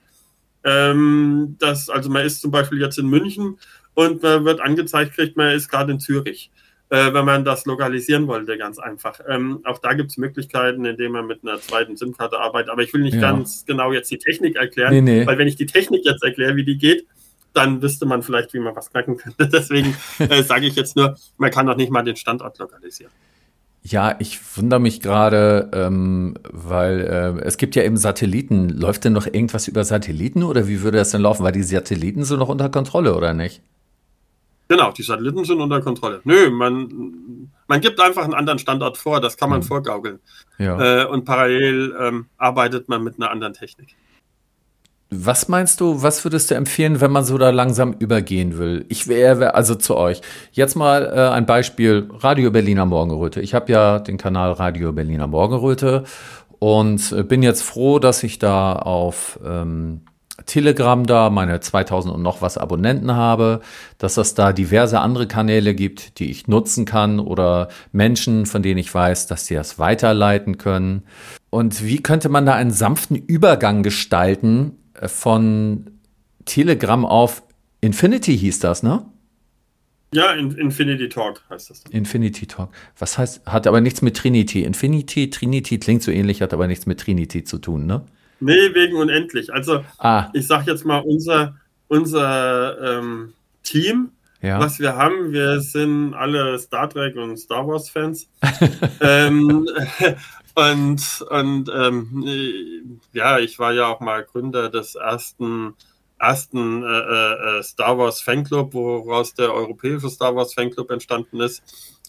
Ähm, 0.63 1.57
das, 1.59 1.89
also 1.89 2.11
man 2.11 2.27
ist 2.27 2.43
zum 2.43 2.51
Beispiel 2.51 2.81
jetzt 2.81 2.99
in 2.99 3.09
München 3.09 3.59
und 3.95 4.23
man 4.23 4.45
wird 4.45 4.61
angezeigt, 4.61 5.15
kriegt 5.15 5.39
man 5.39 5.53
ist 5.53 5.69
gerade 5.69 5.93
in 5.93 6.01
Zürich 6.01 6.51
äh, 6.91 7.13
wenn 7.13 7.25
man 7.25 7.45
das 7.45 7.67
lokalisieren 7.67 8.27
wollte, 8.27 8.57
ganz 8.57 8.79
einfach. 8.79 9.21
Ähm, 9.29 9.61
auch 9.65 9.79
da 9.79 9.93
gibt 9.93 10.11
es 10.11 10.17
Möglichkeiten, 10.17 10.85
indem 10.85 11.13
man 11.13 11.27
mit 11.27 11.43
einer 11.43 11.61
zweiten 11.61 11.97
SIM-Karte 11.97 12.39
arbeitet. 12.39 12.71
Aber 12.71 12.83
ich 12.83 12.93
will 12.95 13.03
nicht 13.03 13.15
ja. 13.15 13.21
ganz 13.21 13.65
genau 13.67 13.93
jetzt 13.93 14.11
die 14.11 14.19
Technik 14.19 14.57
erklären, 14.57 14.93
nee, 14.93 15.01
nee. 15.01 15.27
weil 15.27 15.39
wenn 15.39 15.49
ich 15.49 15.57
die 15.57 15.67
Technik 15.67 16.05
jetzt 16.05 16.23
erkläre, 16.23 16.57
wie 16.57 16.65
die 16.65 16.79
geht, 16.79 17.07
dann 17.53 17.83
wüsste 17.83 18.07
man 18.07 18.23
vielleicht, 18.23 18.55
wie 18.55 18.61
man 18.61 18.75
was 18.75 18.91
knacken 18.91 19.17
könnte. 19.17 19.49
Deswegen 19.53 19.97
äh, 20.19 20.43
sage 20.43 20.67
ich 20.67 20.77
jetzt 20.77 20.97
nur, 20.97 21.17
man 21.37 21.51
kann 21.51 21.67
doch 21.67 21.77
nicht 21.77 21.91
mal 21.91 22.03
den 22.03 22.17
Standort 22.17 22.59
lokalisieren. 22.59 23.13
Ja, 23.83 24.17
ich 24.19 24.39
wundere 24.57 24.81
mich 24.81 25.01
gerade, 25.01 25.71
ähm, 25.73 26.35
weil 26.51 27.01
äh, 27.41 27.45
es 27.45 27.59
gibt 27.59 27.77
ja 27.77 27.85
eben 27.85 27.97
Satelliten. 27.97 28.69
Läuft 28.69 29.05
denn 29.05 29.13
noch 29.13 29.27
irgendwas 29.27 29.69
über 29.69 29.85
Satelliten 29.85 30.43
oder 30.43 30.69
wie 30.69 30.83
würde 30.83 30.99
das 30.99 31.11
denn 31.11 31.23
laufen? 31.23 31.45
Weil 31.45 31.53
die 31.53 31.63
Satelliten 31.63 32.25
sind 32.25 32.39
noch 32.39 32.49
unter 32.49 32.69
Kontrolle, 32.69 33.15
oder 33.15 33.35
nicht? 33.35 33.63
Genau, 34.69 34.93
die 34.93 35.03
Satelliten 35.03 35.45
sind 35.45 35.61
unter 35.61 35.81
Kontrolle. 35.81 36.21
Nö, 36.25 36.51
man, 36.51 37.51
man 37.67 37.81
gibt 37.81 37.99
einfach 38.01 38.25
einen 38.25 38.35
anderen 38.35 38.59
Standort 38.59 38.99
vor, 38.99 39.21
das 39.21 39.37
kann 39.37 39.49
man 39.49 39.61
mhm. 39.61 39.65
vorgaukeln. 39.65 40.19
Ja. 40.59 41.03
Äh, 41.03 41.07
und 41.07 41.25
parallel 41.25 41.95
ähm, 41.99 42.27
arbeitet 42.37 42.89
man 42.89 43.03
mit 43.03 43.17
einer 43.17 43.31
anderen 43.31 43.55
Technik. 43.55 43.97
Was 45.11 45.49
meinst 45.49 45.81
du, 45.81 46.03
was 46.03 46.23
würdest 46.23 46.51
du 46.51 46.55
empfehlen, 46.55 47.01
wenn 47.01 47.11
man 47.11 47.25
so 47.25 47.39
da 47.39 47.49
langsam 47.49 47.95
übergehen 47.95 48.59
will? 48.59 48.85
Ich 48.91 49.09
wäre 49.09 49.55
also 49.55 49.75
zu 49.75 49.97
euch. 49.97 50.21
Jetzt 50.53 50.75
mal 50.75 51.07
äh, 51.07 51.35
ein 51.35 51.47
Beispiel 51.47 52.11
Radio 52.13 52.51
Berliner 52.51 52.85
Morgenröte. 52.85 53.41
Ich 53.41 53.55
habe 53.55 53.73
ja 53.73 54.01
den 54.01 54.19
Kanal 54.19 54.53
Radio 54.53 54.93
Berliner 54.93 55.27
Morgenröte 55.27 56.05
und 56.59 57.11
äh, 57.13 57.23
bin 57.23 57.43
jetzt 57.43 57.63
froh, 57.63 57.99
dass 57.99 58.23
ich 58.23 58.39
da 58.39 58.75
auf 58.75 59.41
ähm, 59.43 60.03
Telegram 60.47 61.05
da 61.05 61.31
meine 61.31 61.61
2000 61.61 62.15
und 62.15 62.23
noch 62.23 62.43
was 62.43 62.59
Abonnenten 62.59 63.15
habe, 63.15 63.61
dass 63.99 64.17
es 64.17 64.35
da 64.35 64.53
diverse 64.53 65.01
andere 65.01 65.27
Kanäle 65.27 65.75
gibt, 65.75 66.19
die 66.19 66.31
ich 66.31 66.47
nutzen 66.47 66.85
kann 66.85 67.21
oder 67.21 67.69
Menschen, 67.93 68.47
von 68.47 68.63
denen 68.63 68.79
ich 68.79 68.93
weiß, 68.93 69.27
dass 69.27 69.47
sie 69.47 69.55
das 69.55 69.79
weiterleiten 69.79 70.59
können. 70.59 71.03
Und 71.51 71.85
wie 71.85 72.03
könnte 72.03 72.29
man 72.29 72.47
da 72.47 72.55
einen 72.55 72.71
sanften 72.71 73.17
Übergang 73.17 73.83
gestalten 73.83 74.77
äh, 74.95 75.09
von 75.09 75.91
Telegram 76.45 77.05
auf 77.05 77.43
Infinity 77.81 78.37
hieß 78.37 78.59
das, 78.61 78.83
ne? 78.83 79.05
Ja, 80.13 80.33
in, 80.33 80.53
Infinity 80.53 81.09
Talk 81.09 81.43
heißt 81.51 81.71
das. 81.71 81.85
Infinity 81.91 82.47
Talk. 82.47 82.71
Was 82.99 83.19
heißt, 83.19 83.47
hat 83.47 83.67
aber 83.67 83.81
nichts 83.81 84.01
mit 84.01 84.17
Trinity. 84.17 84.63
Infinity, 84.65 85.31
Trinity 85.31 85.79
klingt 85.79 86.03
so 86.03 86.11
ähnlich, 86.11 86.41
hat 86.41 86.55
aber 86.55 86.67
nichts 86.67 86.87
mit 86.87 87.01
Trinity 87.01 87.45
zu 87.45 87.59
tun, 87.59 87.87
ne? 87.87 88.05
Nee, 88.41 88.75
wegen 88.75 88.97
unendlich. 88.97 89.53
Also, 89.53 89.85
ah. 89.99 90.29
ich 90.33 90.47
sag 90.47 90.67
jetzt 90.67 90.85
mal, 90.85 90.99
unser, 90.99 91.57
unser 91.89 92.99
ähm, 92.99 93.33
Team, 93.63 94.11
ja. 94.41 94.61
was 94.61 94.79
wir 94.79 94.97
haben, 94.97 95.33
wir 95.33 95.61
sind 95.61 96.15
alle 96.15 96.59
Star 96.59 96.89
Trek 96.89 97.17
und 97.17 97.37
Star 97.37 97.67
Wars 97.67 97.91
Fans. 97.91 98.29
ähm, 99.01 99.69
und 100.55 101.27
und 101.31 101.71
ähm, 101.75 103.01
ja, 103.13 103.39
ich 103.39 103.59
war 103.59 103.73
ja 103.73 103.87
auch 103.87 104.01
mal 104.01 104.25
Gründer 104.25 104.71
des 104.71 104.95
ersten 104.95 105.75
ersten 106.19 106.83
äh, 106.83 107.59
äh, 107.59 107.63
Star 107.63 107.97
Wars 107.97 108.21
Fanclub, 108.21 108.75
woraus 108.75 109.35
der 109.35 109.53
europäische 109.53 110.11
Star 110.11 110.35
Wars 110.35 110.55
Fanclub 110.55 110.91
entstanden 110.91 111.41
ist. 111.41 111.63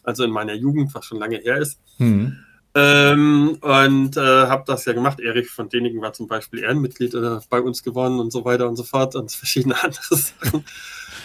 Also 0.03 0.23
in 0.23 0.31
meiner 0.31 0.53
Jugend, 0.53 0.93
was 0.95 1.05
schon 1.05 1.19
lange 1.19 1.37
her 1.37 1.57
ist. 1.57 1.79
Mhm. 1.99 2.37
Ähm, 2.75 3.57
und 3.61 4.15
äh, 4.15 4.19
habe 4.19 4.63
das 4.67 4.85
ja 4.85 4.93
gemacht. 4.93 5.19
Erich 5.19 5.49
von 5.49 5.69
Denigen 5.69 6.01
war 6.01 6.13
zum 6.13 6.27
Beispiel 6.27 6.59
Ehrenmitglied 6.59 7.15
äh, 7.15 7.39
bei 7.49 7.61
uns 7.61 7.83
geworden 7.83 8.19
und 8.19 8.31
so 8.31 8.45
weiter 8.45 8.67
und 8.67 8.75
so 8.75 8.83
fort 8.83 9.15
und 9.15 9.31
verschiedene 9.31 9.81
andere 9.83 10.15
Sachen. 10.15 10.65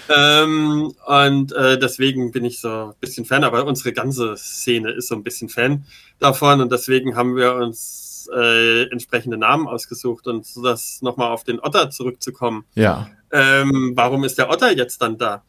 Ähm, 0.08 0.92
und 1.06 1.52
äh, 1.52 1.78
deswegen 1.78 2.30
bin 2.30 2.44
ich 2.44 2.60
so 2.60 2.68
ein 2.68 2.94
bisschen 3.00 3.24
Fan, 3.24 3.44
aber 3.44 3.64
unsere 3.64 3.92
ganze 3.92 4.36
Szene 4.36 4.90
ist 4.90 5.08
so 5.08 5.14
ein 5.14 5.22
bisschen 5.22 5.48
Fan 5.48 5.84
davon 6.18 6.60
und 6.60 6.72
deswegen 6.72 7.16
haben 7.16 7.36
wir 7.36 7.54
uns 7.54 8.28
äh, 8.34 8.84
entsprechende 8.90 9.36
Namen 9.36 9.66
ausgesucht 9.66 10.26
und 10.26 10.46
so 10.46 10.62
das 10.62 11.00
nochmal 11.02 11.30
auf 11.30 11.44
den 11.44 11.60
Otter 11.60 11.90
zurückzukommen. 11.90 12.64
Ja. 12.74 13.08
Ähm, 13.30 13.92
warum 13.94 14.24
ist 14.24 14.38
der 14.38 14.50
Otter 14.50 14.72
jetzt 14.72 15.00
dann 15.02 15.18
da? 15.18 15.42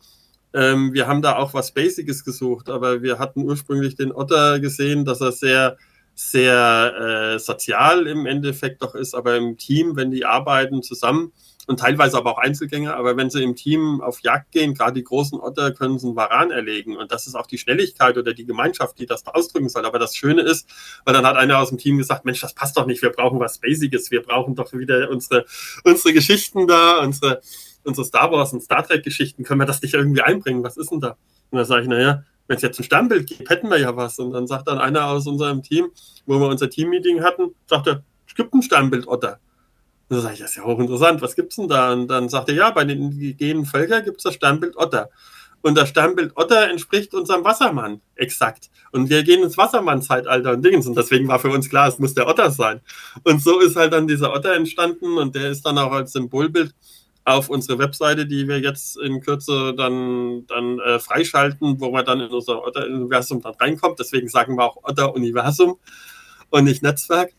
Ähm, 0.55 0.93
wir 0.93 1.07
haben 1.07 1.21
da 1.21 1.35
auch 1.35 1.53
was 1.53 1.73
Basiges 1.73 2.23
gesucht, 2.23 2.69
aber 2.69 3.01
wir 3.01 3.19
hatten 3.19 3.43
ursprünglich 3.43 3.95
den 3.95 4.13
Otter 4.13 4.61
gesehen, 4.61 5.03
dass 5.03 5.19
er 5.19 5.33
sehr, 5.33 5.77
sehr 6.13 7.33
äh, 7.35 7.39
sozial 7.39 8.07
im 8.07 8.25
Endeffekt 8.25 8.81
doch 8.81 8.95
ist, 8.95 9.15
aber 9.15 9.35
im 9.35 9.57
Team, 9.57 9.97
wenn 9.97 10.11
die 10.11 10.23
arbeiten 10.23 10.81
zusammen 10.81 11.33
und 11.67 11.81
teilweise 11.81 12.15
aber 12.15 12.31
auch 12.31 12.37
Einzelgänger, 12.37 12.95
aber 12.95 13.17
wenn 13.17 13.29
sie 13.29 13.43
im 13.43 13.57
Team 13.57 13.99
auf 13.99 14.21
Jagd 14.21 14.53
gehen, 14.53 14.75
gerade 14.75 14.93
die 14.93 15.03
großen 15.03 15.37
Otter, 15.41 15.73
können 15.73 15.99
sie 15.99 16.07
einen 16.07 16.15
Varan 16.15 16.51
erlegen 16.51 16.95
und 16.95 17.11
das 17.11 17.27
ist 17.27 17.35
auch 17.35 17.47
die 17.47 17.57
Schnelligkeit 17.57 18.17
oder 18.17 18.33
die 18.33 18.45
Gemeinschaft, 18.45 18.97
die 18.97 19.07
das 19.07 19.23
da 19.23 19.31
ausdrücken 19.31 19.67
soll. 19.67 19.85
Aber 19.85 19.99
das 19.99 20.15
Schöne 20.15 20.43
ist, 20.43 20.69
weil 21.03 21.13
dann 21.13 21.25
hat 21.25 21.35
einer 21.35 21.59
aus 21.59 21.67
dem 21.67 21.77
Team 21.77 21.97
gesagt, 21.97 22.23
Mensch, 22.23 22.39
das 22.39 22.53
passt 22.53 22.77
doch 22.77 22.85
nicht, 22.85 23.01
wir 23.01 23.09
brauchen 23.09 23.41
was 23.41 23.57
Basiges, 23.57 24.09
wir 24.09 24.21
brauchen 24.21 24.55
doch 24.55 24.71
wieder 24.71 25.09
unsere, 25.09 25.45
unsere 25.83 26.13
Geschichten 26.13 26.65
da, 26.65 26.99
unsere 26.99 27.41
unsere 27.85 28.05
Star 28.05 28.31
Wars 28.31 28.53
und 28.53 28.61
Star 28.61 28.85
Trek-Geschichten, 28.85 29.43
können 29.43 29.59
wir 29.59 29.65
das 29.65 29.81
nicht 29.81 29.93
irgendwie 29.93 30.21
einbringen? 30.21 30.63
Was 30.63 30.77
ist 30.77 30.91
denn 30.91 30.99
da? 30.99 31.17
Und 31.51 31.57
da 31.59 31.65
sage 31.65 31.83
ich, 31.83 31.87
naja, 31.87 32.23
wenn 32.47 32.57
es 32.57 32.61
jetzt 32.61 32.79
ein 32.79 32.83
Sternbild 32.83 33.27
gibt, 33.27 33.49
hätten 33.49 33.69
wir 33.69 33.79
ja 33.79 33.95
was. 33.95 34.19
Und 34.19 34.31
dann 34.31 34.47
sagt 34.47 34.67
dann 34.67 34.77
einer 34.77 35.07
aus 35.07 35.27
unserem 35.27 35.63
Team, 35.63 35.89
wo 36.25 36.39
wir 36.39 36.47
unser 36.47 36.69
Team-Meeting 36.69 37.23
hatten, 37.23 37.55
sagt 37.67 37.87
er, 37.87 38.03
es 38.27 38.35
gibt 38.35 38.53
ein 38.53 38.61
Sternbild 38.61 39.07
Otter. 39.07 39.39
Und 40.07 40.17
dann 40.17 40.21
sage 40.21 40.35
ich, 40.35 40.39
das 40.41 40.51
ist 40.51 40.57
ja 40.57 40.63
hochinteressant, 40.63 41.21
was 41.21 41.35
gibt 41.35 41.51
es 41.51 41.55
denn 41.55 41.67
da? 41.67 41.93
Und 41.93 42.07
dann 42.07 42.29
sagt 42.29 42.49
er, 42.49 42.55
ja, 42.55 42.69
bei 42.71 42.83
den 42.83 43.11
indigenen 43.11 43.65
Völkern 43.65 44.03
gibt 44.03 44.17
es 44.17 44.23
das 44.23 44.35
Sternbild 44.35 44.77
Otter. 44.77 45.09
Und 45.61 45.75
das 45.75 45.89
Sternbild 45.89 46.33
Otter 46.35 46.69
entspricht 46.69 47.15
unserem 47.15 47.43
Wassermann 47.43 48.01
exakt. 48.13 48.69
Und 48.91 49.09
wir 49.09 49.23
gehen 49.23 49.41
ins 49.41 49.57
Wassermann-Zeitalter 49.57 50.51
und 50.51 50.63
Dings. 50.63 50.85
Und 50.85 50.95
deswegen 50.95 51.27
war 51.27 51.39
für 51.39 51.49
uns 51.49 51.69
klar, 51.69 51.87
es 51.87 51.97
muss 51.97 52.13
der 52.13 52.27
Otter 52.27 52.51
sein. 52.51 52.81
Und 53.23 53.41
so 53.41 53.59
ist 53.59 53.75
halt 53.75 53.91
dann 53.91 54.05
dieser 54.05 54.31
Otter 54.31 54.53
entstanden 54.53 55.17
und 55.17 55.33
der 55.33 55.49
ist 55.49 55.65
dann 55.65 55.79
auch 55.79 55.91
als 55.91 56.11
Symbolbild 56.11 56.75
auf 57.25 57.49
unsere 57.49 57.79
Webseite, 57.79 58.27
die 58.27 58.47
wir 58.47 58.59
jetzt 58.59 58.97
in 58.97 59.19
Kürze 59.19 59.73
dann, 59.75 60.45
dann 60.45 60.79
äh, 60.79 60.99
freischalten, 60.99 61.79
wo 61.81 61.91
man 61.91 62.05
dann 62.05 62.19
in 62.21 62.29
unser 62.29 62.63
Otter-Universum 62.63 63.41
dann 63.41 63.55
reinkommt. 63.55 63.99
Deswegen 63.99 64.29
sagen 64.29 64.55
wir 64.55 64.63
auch 64.63 64.77
Otter-Universum 64.83 65.79
und 66.51 66.63
nicht 66.63 66.83
Netzwerk. 66.83 67.33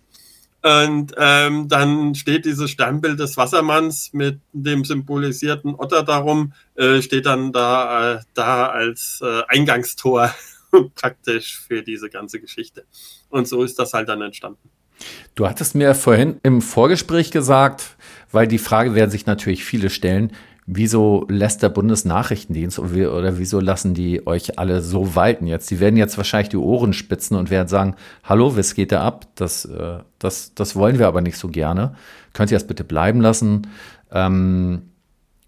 Und 0.62 1.14
ähm, 1.16 1.68
dann 1.68 2.16
steht 2.16 2.44
dieses 2.44 2.72
Sternbild 2.72 3.20
des 3.20 3.36
Wassermanns 3.36 4.12
mit 4.12 4.40
dem 4.52 4.84
symbolisierten 4.84 5.76
Otter 5.76 6.02
darum, 6.02 6.52
äh, 6.74 7.00
steht 7.02 7.26
dann 7.26 7.52
da, 7.52 8.14
äh, 8.14 8.20
da 8.34 8.66
als 8.66 9.20
äh, 9.22 9.42
Eingangstor 9.46 10.34
praktisch 10.96 11.60
für 11.60 11.84
diese 11.84 12.10
ganze 12.10 12.40
Geschichte. 12.40 12.84
Und 13.28 13.46
so 13.46 13.62
ist 13.62 13.78
das 13.78 13.92
halt 13.92 14.08
dann 14.08 14.22
entstanden. 14.22 14.68
Du 15.34 15.46
hattest 15.46 15.74
mir 15.74 15.94
vorhin 15.94 16.38
im 16.42 16.62
Vorgespräch 16.62 17.30
gesagt, 17.30 17.96
weil 18.32 18.46
die 18.46 18.58
Frage 18.58 18.94
werden 18.94 19.10
sich 19.10 19.26
natürlich 19.26 19.64
viele 19.64 19.90
stellen, 19.90 20.32
wieso 20.66 21.26
lässt 21.28 21.62
der 21.62 21.68
Bundesnachrichtendienst 21.68 22.78
oder 22.78 23.38
wieso 23.38 23.60
lassen 23.60 23.94
die 23.94 24.26
euch 24.26 24.58
alle 24.58 24.82
so 24.82 25.14
walten 25.14 25.46
jetzt? 25.46 25.70
Die 25.70 25.78
werden 25.80 25.96
jetzt 25.96 26.16
wahrscheinlich 26.16 26.48
die 26.48 26.56
Ohren 26.56 26.92
spitzen 26.92 27.36
und 27.36 27.50
werden 27.50 27.68
sagen, 27.68 27.94
hallo, 28.24 28.56
was 28.56 28.74
geht 28.74 28.92
da 28.92 29.02
ab? 29.02 29.28
Das, 29.36 29.64
äh, 29.64 30.00
das, 30.18 30.54
das 30.54 30.74
wollen 30.74 30.98
wir 30.98 31.06
aber 31.06 31.20
nicht 31.20 31.36
so 31.36 31.48
gerne. 31.48 31.94
Könnt 32.32 32.50
ihr 32.50 32.56
das 32.56 32.66
bitte 32.66 32.84
bleiben 32.84 33.20
lassen? 33.20 33.68
Ähm, 34.10 34.90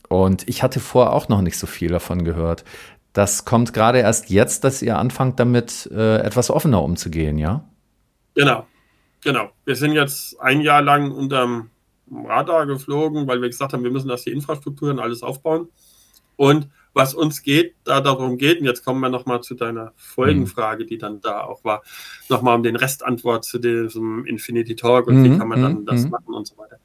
und 0.09 0.49
ich 0.49 0.63
hatte 0.63 0.81
vorher 0.81 1.13
auch 1.13 1.29
noch 1.29 1.43
nicht 1.43 1.59
so 1.59 1.67
viel 1.67 1.91
davon 1.91 2.25
gehört. 2.25 2.65
Das 3.13 3.45
kommt 3.45 3.73
gerade 3.73 3.99
erst 3.99 4.31
jetzt, 4.31 4.63
dass 4.65 4.83
ihr 4.83 4.97
anfangt, 4.97 5.41
damit 5.41 5.91
äh, 5.93 6.19
etwas 6.19 6.51
offener 6.51 6.83
umzugehen, 6.83 7.39
ja? 7.39 7.65
Genau, 8.35 8.65
genau. 9.23 9.51
Wir 9.65 9.77
sind 9.77 9.93
jetzt 9.93 10.41
ein 10.41 10.61
Jahr 10.61 10.83
lang 10.83 11.11
unterm 11.11 11.71
Radar 12.11 12.67
geflogen, 12.67 13.27
weil 13.27 13.43
wir 13.43 13.49
gesagt 13.49 13.73
haben, 13.73 13.85
wir 13.85 13.91
müssen 13.91 14.09
das 14.09 14.25
die 14.25 14.33
Infrastruktur 14.33 14.91
und 14.91 14.99
alles 14.99 15.23
aufbauen. 15.23 15.69
Und 16.37 16.69
was 16.95 17.15
uns 17.15 17.43
geht, 17.43 17.75
da 17.85 18.01
darum 18.01 18.39
geht, 18.39 18.61
und 18.61 18.67
jetzt 18.67 18.85
kommen 18.85 19.01
wir 19.01 19.09
nochmal 19.09 19.41
zu 19.41 19.55
deiner 19.55 19.93
Folgenfrage, 19.97 20.85
die 20.85 20.99
dann 20.99 21.21
da 21.21 21.43
auch 21.43 21.63
war, 21.65 21.83
nochmal 22.29 22.57
um 22.57 22.63
den 22.63 22.77
Restantwort 22.77 23.45
zu 23.45 23.59
diesem 23.59 24.25
Infinity 24.27 24.75
Talk 24.75 25.07
und 25.07 25.21
mhm, 25.21 25.25
wie 25.25 25.39
kann 25.39 25.49
man 25.49 25.63
dann 25.63 25.75
mhm, 25.81 25.87
das 25.87 26.05
mhm. 26.05 26.11
machen 26.11 26.35
und 26.35 26.47
so 26.47 26.57
weiter. 26.57 26.79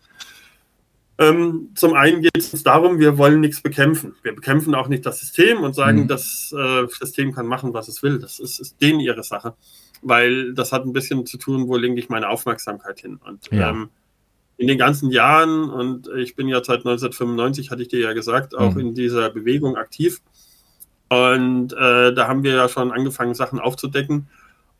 Ähm, 1.20 1.70
zum 1.76 1.94
einen 1.94 2.22
geht 2.22 2.38
es 2.38 2.52
uns 2.54 2.64
darum, 2.64 3.00
wir 3.00 3.18
wollen 3.18 3.40
nichts 3.40 3.62
bekämpfen. 3.62 4.16
Wir 4.24 4.36
bekämpfen 4.36 4.74
auch 4.76 4.88
nicht 4.88 5.06
das 5.06 5.20
System 5.20 5.62
und 5.62 5.74
sagen, 5.74 6.02
mhm. 6.02 6.08
das 6.08 6.54
äh, 6.58 6.88
System 6.88 7.34
kann 7.34 7.46
machen, 7.46 7.74
was 7.74 7.88
es 7.88 8.04
will. 8.04 8.20
Das 8.20 8.40
ist, 8.40 8.60
ist 8.60 8.82
denen 8.82 9.00
ihre 9.00 9.24
Sache, 9.24 9.56
weil 10.04 10.54
das 10.54 10.72
hat 10.72 10.86
ein 10.86 10.94
bisschen 10.94 11.26
zu 11.26 11.38
tun, 11.38 11.68
wo 11.68 11.78
lenke 11.78 12.00
ich 12.00 12.10
meine 12.10 12.30
Aufmerksamkeit 12.30 13.00
hin. 13.00 13.20
Und 13.24 13.50
ja. 13.52 13.70
ähm, 13.70 13.90
in 14.58 14.68
den 14.68 14.78
ganzen 14.78 15.12
Jahren, 15.12 15.70
und 15.70 16.08
ich 16.16 16.36
bin 16.36 16.48
ja 16.48 16.58
seit 16.64 16.80
1995, 16.80 17.72
hatte 17.72 17.82
ich 17.82 17.88
dir 17.88 18.00
ja 18.00 18.14
gesagt, 18.14 18.56
auch 18.56 18.76
mhm. 18.76 18.80
in 18.80 18.96
dieser 18.96 19.30
Bewegung 19.30 19.76
aktiv. 19.76 20.22
Und 21.10 21.74
äh, 21.74 22.14
da 22.14 22.28
haben 22.28 22.44
wir 22.44 22.54
ja 22.54 22.70
schon 22.70 22.92
angefangen, 22.92 23.34
Sachen 23.34 23.60
aufzudecken. 23.60 24.28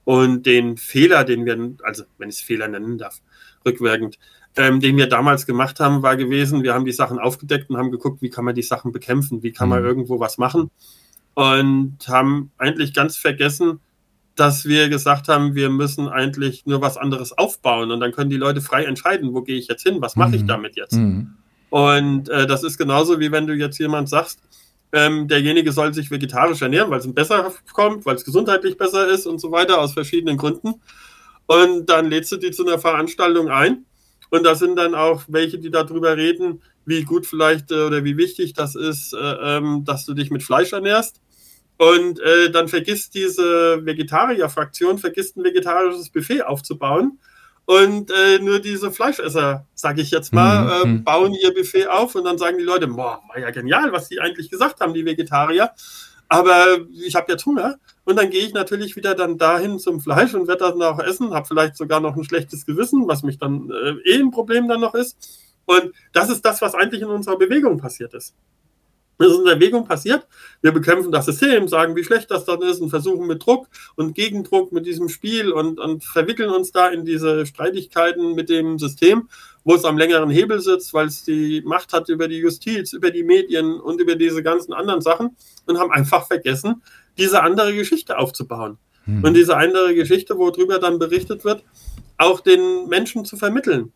Und 0.06 0.46
den 0.46 0.78
Fehler, 0.78 1.24
den 1.24 1.46
wir, 1.46 1.76
also 1.84 2.04
wenn 2.18 2.30
ich 2.30 2.36
es 2.36 2.42
Fehler 2.42 2.68
nennen 2.68 2.98
darf, 2.98 3.22
rückwirkend, 3.66 4.20
ähm, 4.56 4.80
den 4.80 4.98
wir 4.98 5.08
damals 5.08 5.46
gemacht 5.46 5.80
haben, 5.80 6.04
war 6.04 6.18
gewesen, 6.18 6.64
wir 6.64 6.74
haben 6.74 6.86
die 6.86 6.92
Sachen 6.92 7.20
aufgedeckt 7.20 7.70
und 7.70 7.78
haben 7.78 7.92
geguckt, 7.92 8.22
wie 8.22 8.30
kann 8.30 8.46
man 8.46 8.56
die 8.56 8.62
Sachen 8.62 8.92
bekämpfen, 8.92 9.42
wie 9.44 9.52
kann 9.52 9.70
man 9.70 9.82
mhm. 9.82 9.88
irgendwo 9.88 10.20
was 10.20 10.38
machen. 10.38 10.70
Und 11.34 11.98
haben 12.08 12.52
eigentlich 12.58 12.94
ganz 12.94 13.18
vergessen, 13.18 13.80
dass 14.36 14.66
wir 14.66 14.90
gesagt 14.90 15.28
haben, 15.28 15.56
wir 15.56 15.70
müssen 15.70 16.08
eigentlich 16.08 16.66
nur 16.66 16.82
was 16.82 16.98
anderes 16.98 17.38
aufbauen 17.38 17.92
und 17.92 18.00
dann 18.00 18.12
können 18.12 18.30
die 18.30 18.38
Leute 18.38 18.62
frei 18.62 18.86
entscheiden, 18.86 19.34
wo 19.34 19.42
gehe 19.42 19.58
ich 19.58 19.68
jetzt 19.68 19.84
hin, 19.84 20.02
was 20.02 20.16
mache 20.16 20.36
ich 20.36 20.44
mhm. 20.44 20.48
damit 20.48 20.76
jetzt. 20.76 20.94
Mhm. 20.94 21.34
Und 21.70 22.30
äh, 22.30 22.48
das 22.48 22.64
ist 22.64 22.78
genauso 22.78 23.20
wie 23.20 23.32
wenn 23.32 23.48
du 23.48 23.54
jetzt 23.54 23.80
jemand 23.80 24.10
sagst, 24.10 24.40
ähm, 24.92 25.28
derjenige 25.28 25.72
soll 25.72 25.94
sich 25.94 26.12
vegetarisch 26.12 26.62
ernähren, 26.62 26.90
weil 26.92 27.00
es 27.00 27.06
ihm 27.06 27.16
besser 27.16 27.52
kommt, 27.74 28.06
weil 28.06 28.16
es 28.16 28.26
gesundheitlich 28.26 28.78
besser 28.78 29.08
ist 29.08 29.26
und 29.26 29.40
so 29.40 29.52
weiter, 29.52 29.80
aus 29.80 29.94
verschiedenen 29.94 30.38
Gründen. 30.38 30.76
Und 31.48 31.88
dann 31.88 32.10
lädst 32.10 32.32
du 32.32 32.38
die 32.38 32.52
zu 32.52 32.66
einer 32.66 32.80
Veranstaltung 32.80 33.50
ein 33.50 33.86
und 34.30 34.44
da 34.44 34.56
sind 34.56 34.78
dann 34.78 34.96
auch 34.96 35.24
welche, 35.28 35.60
die 35.60 35.70
darüber 35.70 36.16
reden, 36.18 36.62
wie 36.86 37.04
gut 37.04 37.26
vielleicht 37.26 37.72
äh, 37.72 37.86
oder 37.86 38.04
wie 38.04 38.18
wichtig 38.18 38.54
das 38.54 38.76
ist, 38.76 39.14
äh, 39.14 39.18
ähm, 39.18 39.84
dass 39.86 40.06
du 40.06 40.14
dich 40.14 40.32
mit 40.32 40.44
Fleisch 40.44 40.74
ernährst. 40.74 41.22
Und 41.78 42.20
äh, 42.20 42.52
dann 42.52 42.68
vergisst 42.68 43.16
diese 43.16 43.86
Vegetarier-Fraktion, 43.86 45.00
vergisst 45.00 45.38
ein 45.38 45.44
vegetarisches 45.44 46.10
Buffet 46.10 46.44
aufzubauen. 46.44 47.20
Und 47.66 48.12
äh, 48.12 48.40
nur 48.40 48.60
diese 48.60 48.92
Fleischesser, 48.92 49.66
sage 49.74 50.02
ich 50.02 50.12
jetzt 50.12 50.34
mal, 50.34 50.86
mhm. 50.86 50.98
äh, 50.98 51.00
bauen 51.00 51.34
ihr 51.34 51.54
Buffet 51.54 51.88
auf 51.88 52.14
und 52.16 52.26
dann 52.26 52.38
sagen 52.38 52.58
die 52.58 52.64
Leute, 52.64 52.88
boah, 52.88 53.22
war 53.28 53.40
ja 53.40 53.52
genial, 53.52 53.92
was 53.94 54.10
die 54.10 54.20
eigentlich 54.20 54.50
gesagt 54.50 54.82
haben, 54.82 54.94
die 54.94 55.06
Vegetarier. 55.06 55.72
Aber 56.28 56.80
ich 57.06 57.16
habe 57.16 57.32
jetzt 57.32 57.46
Hunger 57.46 57.78
und 58.06 58.18
dann 58.18 58.30
gehe 58.30 58.46
ich 58.46 58.54
natürlich 58.54 58.96
wieder 58.96 59.16
dann 59.16 59.38
dahin 59.38 59.80
zum 59.80 60.02
Fleisch 60.02 60.34
und 60.34 60.48
werde 60.48 60.66
dann 60.72 60.82
auch 60.82 61.00
essen, 61.00 61.34
habe 61.34 61.48
vielleicht 61.48 61.78
sogar 61.78 62.00
noch 62.00 62.18
ein 62.18 62.24
schlechtes 62.24 62.66
Gewissen, 62.66 63.08
was 63.08 63.24
mich 63.24 63.38
dann 63.38 63.70
äh, 63.70 64.12
eh 64.12 64.20
ein 64.20 64.32
Problem 64.32 64.68
dann 64.68 64.82
noch 64.82 64.96
ist. 64.96 65.18
Und 65.66 65.94
das 66.12 66.30
ist 66.30 66.44
das, 66.44 66.62
was 66.62 66.76
eigentlich 66.76 67.02
in 67.02 67.08
unserer 67.08 67.38
Bewegung 67.38 67.78
passiert 67.78 68.14
ist. 68.14 68.34
Das 69.24 69.32
ist 69.32 69.40
in 69.40 69.46
der 69.46 69.56
Bewegung 69.56 69.86
passiert. 69.86 70.28
Wir 70.62 70.74
bekämpfen 70.74 71.10
das 71.10 71.26
System, 71.26 71.70
sagen, 71.70 71.96
wie 71.96 72.04
schlecht 72.04 72.30
das 72.30 72.44
dann 72.44 72.62
ist 72.62 72.82
und 72.82 72.90
versuchen 72.90 73.26
mit 73.26 73.46
Druck 73.46 73.68
und 73.96 74.16
Gegendruck 74.16 74.74
mit 74.74 74.86
diesem 74.86 75.08
Spiel 75.08 75.50
und, 75.54 75.80
und 75.80 76.04
verwickeln 76.04 76.50
uns 76.50 76.74
da 76.74 76.90
in 76.90 77.06
diese 77.06 77.46
Streitigkeiten 77.46 78.36
mit 78.36 78.50
dem 78.50 78.78
System, 78.78 79.30
wo 79.64 79.76
es 79.76 79.86
am 79.86 79.98
längeren 79.98 80.30
Hebel 80.30 80.60
sitzt, 80.60 80.94
weil 80.94 81.08
es 81.08 81.24
die 81.24 81.62
Macht 81.66 81.94
hat 81.94 82.10
über 82.10 82.28
die 82.28 82.40
Justiz, 82.40 82.92
über 82.92 83.12
die 83.12 83.24
Medien 83.24 83.80
und 83.80 84.02
über 84.02 84.16
diese 84.16 84.44
ganzen 84.44 84.74
anderen 84.74 85.00
Sachen 85.00 85.38
und 85.68 85.80
haben 85.80 85.92
einfach 85.92 86.28
vergessen, 86.28 86.82
diese 87.18 87.42
andere 87.44 87.74
Geschichte 87.74 88.18
aufzubauen. 88.18 88.78
Hm. 89.06 89.24
Und 89.24 89.36
diese 89.36 89.56
andere 89.56 89.96
Geschichte, 89.96 90.38
worüber 90.38 90.80
dann 90.80 91.00
berichtet 91.00 91.46
wird, 91.46 91.64
auch 92.18 92.42
den 92.42 92.90
Menschen 92.90 93.24
zu 93.24 93.38
vermitteln. 93.38 93.94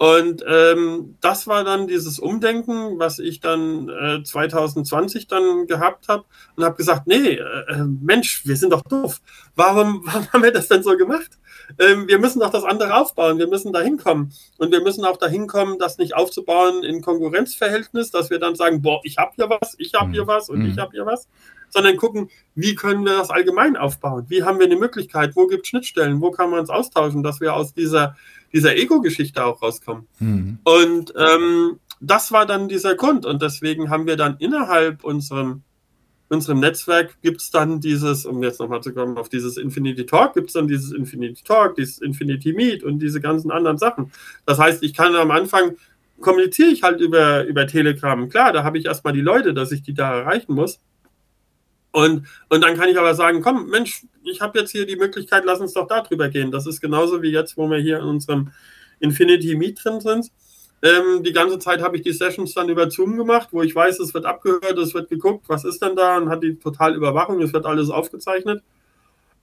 Und 0.00 0.42
ähm, 0.48 1.18
das 1.20 1.46
war 1.46 1.62
dann 1.62 1.86
dieses 1.86 2.18
Umdenken, 2.18 2.98
was 2.98 3.18
ich 3.18 3.40
dann 3.40 3.90
äh, 3.90 4.22
2020 4.22 5.26
dann 5.26 5.66
gehabt 5.66 6.08
habe 6.08 6.24
und 6.56 6.64
habe 6.64 6.74
gesagt, 6.76 7.06
nee, 7.06 7.34
äh, 7.34 7.84
Mensch, 8.00 8.46
wir 8.46 8.56
sind 8.56 8.72
doch 8.72 8.80
doof. 8.80 9.20
Warum, 9.56 10.00
warum 10.06 10.26
haben 10.32 10.42
wir 10.42 10.52
das 10.52 10.68
denn 10.68 10.82
so 10.82 10.96
gemacht? 10.96 11.38
Ähm, 11.78 12.08
wir 12.08 12.18
müssen 12.18 12.40
doch 12.40 12.48
das 12.48 12.64
andere 12.64 12.94
aufbauen, 12.94 13.36
wir 13.36 13.46
müssen 13.46 13.74
da 13.74 13.82
hinkommen. 13.82 14.32
Und 14.56 14.72
wir 14.72 14.80
müssen 14.80 15.04
auch 15.04 15.18
dahin 15.18 15.46
kommen, 15.46 15.78
das 15.78 15.98
nicht 15.98 16.16
aufzubauen 16.16 16.82
in 16.82 17.02
Konkurrenzverhältnis, 17.02 18.10
dass 18.10 18.30
wir 18.30 18.38
dann 18.38 18.54
sagen, 18.54 18.80
boah, 18.80 19.00
ich 19.04 19.18
habe 19.18 19.32
hier 19.36 19.50
was, 19.50 19.74
ich 19.76 19.92
habe 19.92 20.12
hier 20.12 20.22
mhm. 20.22 20.28
was 20.28 20.48
und 20.48 20.60
mhm. 20.60 20.70
ich 20.70 20.78
habe 20.78 20.92
hier 20.92 21.04
was, 21.04 21.28
sondern 21.68 21.98
gucken, 21.98 22.30
wie 22.54 22.74
können 22.74 23.04
wir 23.04 23.18
das 23.18 23.28
allgemein 23.28 23.76
aufbauen? 23.76 24.24
Wie 24.28 24.44
haben 24.44 24.58
wir 24.58 24.66
eine 24.66 24.76
Möglichkeit? 24.76 25.36
Wo 25.36 25.46
gibt 25.46 25.64
es 25.64 25.68
Schnittstellen? 25.68 26.22
Wo 26.22 26.30
kann 26.30 26.48
man 26.48 26.60
uns 26.60 26.70
austauschen, 26.70 27.22
dass 27.22 27.42
wir 27.42 27.54
aus 27.54 27.74
dieser 27.74 28.16
dieser 28.52 28.76
Ego-Geschichte 28.76 29.44
auch 29.44 29.62
rauskommen. 29.62 30.06
Mhm. 30.18 30.58
Und 30.64 31.14
ähm, 31.16 31.78
das 32.00 32.32
war 32.32 32.46
dann 32.46 32.68
dieser 32.68 32.94
Grund. 32.94 33.26
Und 33.26 33.42
deswegen 33.42 33.90
haben 33.90 34.06
wir 34.06 34.16
dann 34.16 34.36
innerhalb 34.38 35.04
unserem, 35.04 35.62
unserem 36.28 36.60
Netzwerk 36.60 37.20
gibt 37.22 37.40
es 37.40 37.50
dann 37.50 37.80
dieses, 37.80 38.26
um 38.26 38.42
jetzt 38.42 38.60
nochmal 38.60 38.82
zu 38.82 38.92
kommen, 38.92 39.18
auf 39.18 39.28
dieses 39.28 39.56
Infinity 39.56 40.06
Talk, 40.06 40.34
gibt 40.34 40.48
es 40.48 40.54
dann 40.54 40.68
dieses 40.68 40.92
Infinity 40.92 41.42
Talk, 41.44 41.76
dieses 41.76 41.98
Infinity 41.98 42.52
Meet 42.52 42.82
und 42.82 42.98
diese 42.98 43.20
ganzen 43.20 43.50
anderen 43.50 43.78
Sachen. 43.78 44.12
Das 44.46 44.58
heißt, 44.58 44.82
ich 44.82 44.94
kann 44.94 45.14
am 45.14 45.30
Anfang 45.30 45.76
kommuniziere 46.20 46.68
ich 46.68 46.82
halt 46.82 47.00
über, 47.00 47.44
über 47.44 47.66
Telegram. 47.66 48.28
Klar, 48.28 48.52
da 48.52 48.62
habe 48.62 48.78
ich 48.78 48.86
erstmal 48.86 49.12
die 49.12 49.20
Leute, 49.20 49.54
dass 49.54 49.72
ich 49.72 49.82
die 49.82 49.94
da 49.94 50.18
erreichen 50.18 50.54
muss. 50.54 50.78
Und, 51.92 52.26
und 52.48 52.62
dann 52.62 52.76
kann 52.76 52.88
ich 52.88 52.98
aber 52.98 53.14
sagen, 53.14 53.42
komm, 53.42 53.68
Mensch, 53.68 54.06
ich 54.22 54.40
habe 54.40 54.58
jetzt 54.58 54.70
hier 54.70 54.86
die 54.86 54.96
Möglichkeit, 54.96 55.44
lass 55.44 55.60
uns 55.60 55.72
doch 55.72 55.88
da 55.88 56.02
drüber 56.02 56.28
gehen. 56.28 56.50
Das 56.50 56.66
ist 56.66 56.80
genauso 56.80 57.22
wie 57.22 57.30
jetzt, 57.30 57.56
wo 57.56 57.68
wir 57.68 57.78
hier 57.78 57.98
in 57.98 58.04
unserem 58.04 58.52
Infinity 59.00 59.56
Meet 59.56 59.84
drin 59.84 60.00
sind. 60.00 60.30
Ähm, 60.82 61.22
die 61.22 61.32
ganze 61.32 61.58
Zeit 61.58 61.82
habe 61.82 61.96
ich 61.96 62.02
die 62.02 62.12
Sessions 62.12 62.54
dann 62.54 62.68
über 62.68 62.90
Zoom 62.90 63.16
gemacht, 63.16 63.48
wo 63.50 63.62
ich 63.62 63.74
weiß, 63.74 63.98
es 64.00 64.14
wird 64.14 64.24
abgehört, 64.24 64.78
es 64.78 64.94
wird 64.94 65.10
geguckt, 65.10 65.44
was 65.48 65.64
ist 65.64 65.82
denn 65.82 65.96
da 65.96 66.16
und 66.16 66.30
hat 66.30 66.42
die 66.42 66.58
total 66.58 66.94
Überwachung, 66.94 67.42
es 67.42 67.52
wird 67.52 67.66
alles 67.66 67.90
aufgezeichnet 67.90 68.62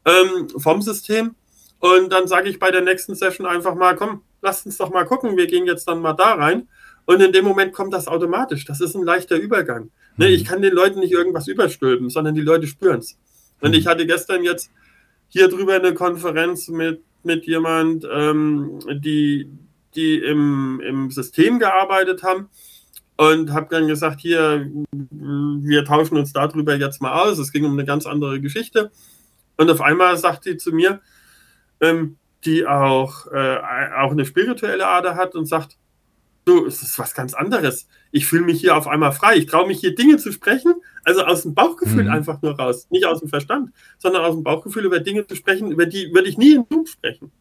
ähm, 0.08 0.50
vom 0.58 0.82
System. 0.82 1.36
Und 1.80 2.12
dann 2.12 2.28
sage 2.28 2.50
ich 2.50 2.58
bei 2.58 2.72
der 2.72 2.82
nächsten 2.82 3.14
Session 3.14 3.46
einfach 3.46 3.76
mal, 3.76 3.96
komm, 3.96 4.24
lasst 4.42 4.66
uns 4.66 4.78
doch 4.78 4.90
mal 4.90 5.06
gucken, 5.06 5.38
wir 5.38 5.48
gehen 5.48 5.68
jetzt 5.68 5.88
dann 5.88 6.02
mal 6.02 6.14
da 6.14 6.34
rein. 6.34 6.68
Und 7.06 7.22
in 7.22 7.32
dem 7.32 7.46
Moment 7.46 7.74
kommt 7.74 7.94
das 7.94 8.08
automatisch. 8.08 8.66
Das 8.66 8.82
ist 8.82 8.96
ein 8.96 9.04
leichter 9.04 9.38
Übergang. 9.38 9.92
Ne, 10.17 10.30
ich 10.30 10.43
mhm. 10.43 10.47
kann 10.47 10.62
den 10.62 10.73
Leuten 10.73 10.99
nicht 10.99 11.13
irgendwas 11.13 11.47
überstülpen, 11.47 12.10
sondern 12.10 12.36
die 12.36 12.41
Leute 12.41 12.67
spüren 12.67 12.99
es. 12.99 13.17
Und 13.62 13.73
ich 13.73 13.86
mhm. 13.86 13.89
hatte 13.89 14.06
gestern 14.06 14.43
jetzt 14.43 14.71
hier 15.30 15.47
drüber 15.47 15.75
eine 15.75 15.93
Konferenz 15.93 16.67
mit, 16.67 17.01
mit 17.23 17.45
jemand, 17.45 18.06
ähm, 18.12 18.80
die, 18.99 19.49
die 19.95 20.17
im, 20.17 20.82
im 20.86 21.12
System 21.12 21.60
gearbeitet 21.60 22.23
haben 22.23 22.49
und 23.17 23.51
habe 23.51 23.67
dann 23.69 23.88
gesagt, 23.88 24.21
hier, 24.21 24.69
wir 24.91 25.86
tauschen 25.86 26.17
uns 26.17 26.34
darüber 26.34 26.75
jetzt 26.75 27.01
mal 27.01 27.23
aus. 27.23 27.38
Es 27.39 27.51
ging 27.51 27.65
um 27.65 27.73
eine 27.73 27.86
ganz 27.86 28.06
andere 28.06 28.39
Geschichte. 28.39 28.91
Und 29.58 29.69
auf 29.69 29.82
einmal 29.82 30.17
sagt 30.17 30.43
sie 30.43 30.58
zu 30.58 30.71
mir, 30.71 31.01
ähm, 31.82 32.17
die 32.45 32.65
auch, 32.65 33.25
äh, 33.32 33.58
auch 33.97 34.12
eine 34.12 34.25
spirituelle 34.25 34.88
Ader 34.88 35.15
hat 35.15 35.36
und 35.36 35.45
sagt, 35.47 35.77
So, 36.48 36.66
es 36.66 36.82
ist 36.82 36.98
was 36.98 37.14
ganz 37.14 37.34
anderes. 37.34 37.90
Ich 38.10 38.26
fühle 38.26 38.46
mich 38.46 38.62
hier 38.62 38.78
auf 38.78 38.88
einmal 38.88 39.12
frei. 39.12 39.36
Ich 39.36 39.48
traue 39.48 39.68
mich 39.68 39.82
hier 39.82 39.94
Dinge 39.94 40.16
zu 40.16 40.32
sprechen, 40.32 40.76
also 41.04 41.26
aus 41.26 41.42
dem 41.42 41.54
Bauchgefühl 41.54 42.06
mhm. 42.06 42.10
einfach 42.10 42.42
nur 42.42 42.58
raus. 42.58 42.88
Nicht 42.90 43.04
aus 43.04 43.20
dem 43.20 43.28
Verstand, 43.28 43.74
sondern 43.98 44.24
aus 44.24 44.34
dem 44.34 44.46
Bauchgefühl 44.46 44.86
über 44.86 45.02
Dinge 45.02 45.28
zu 45.28 45.36
sprechen, 45.36 45.74
über 45.74 45.86
die 45.86 46.10
würde 46.14 46.30
ich 46.30 46.38
nie 46.38 46.54
in 46.54 46.66
Zoom 46.70 46.86
sprechen. 46.86 47.34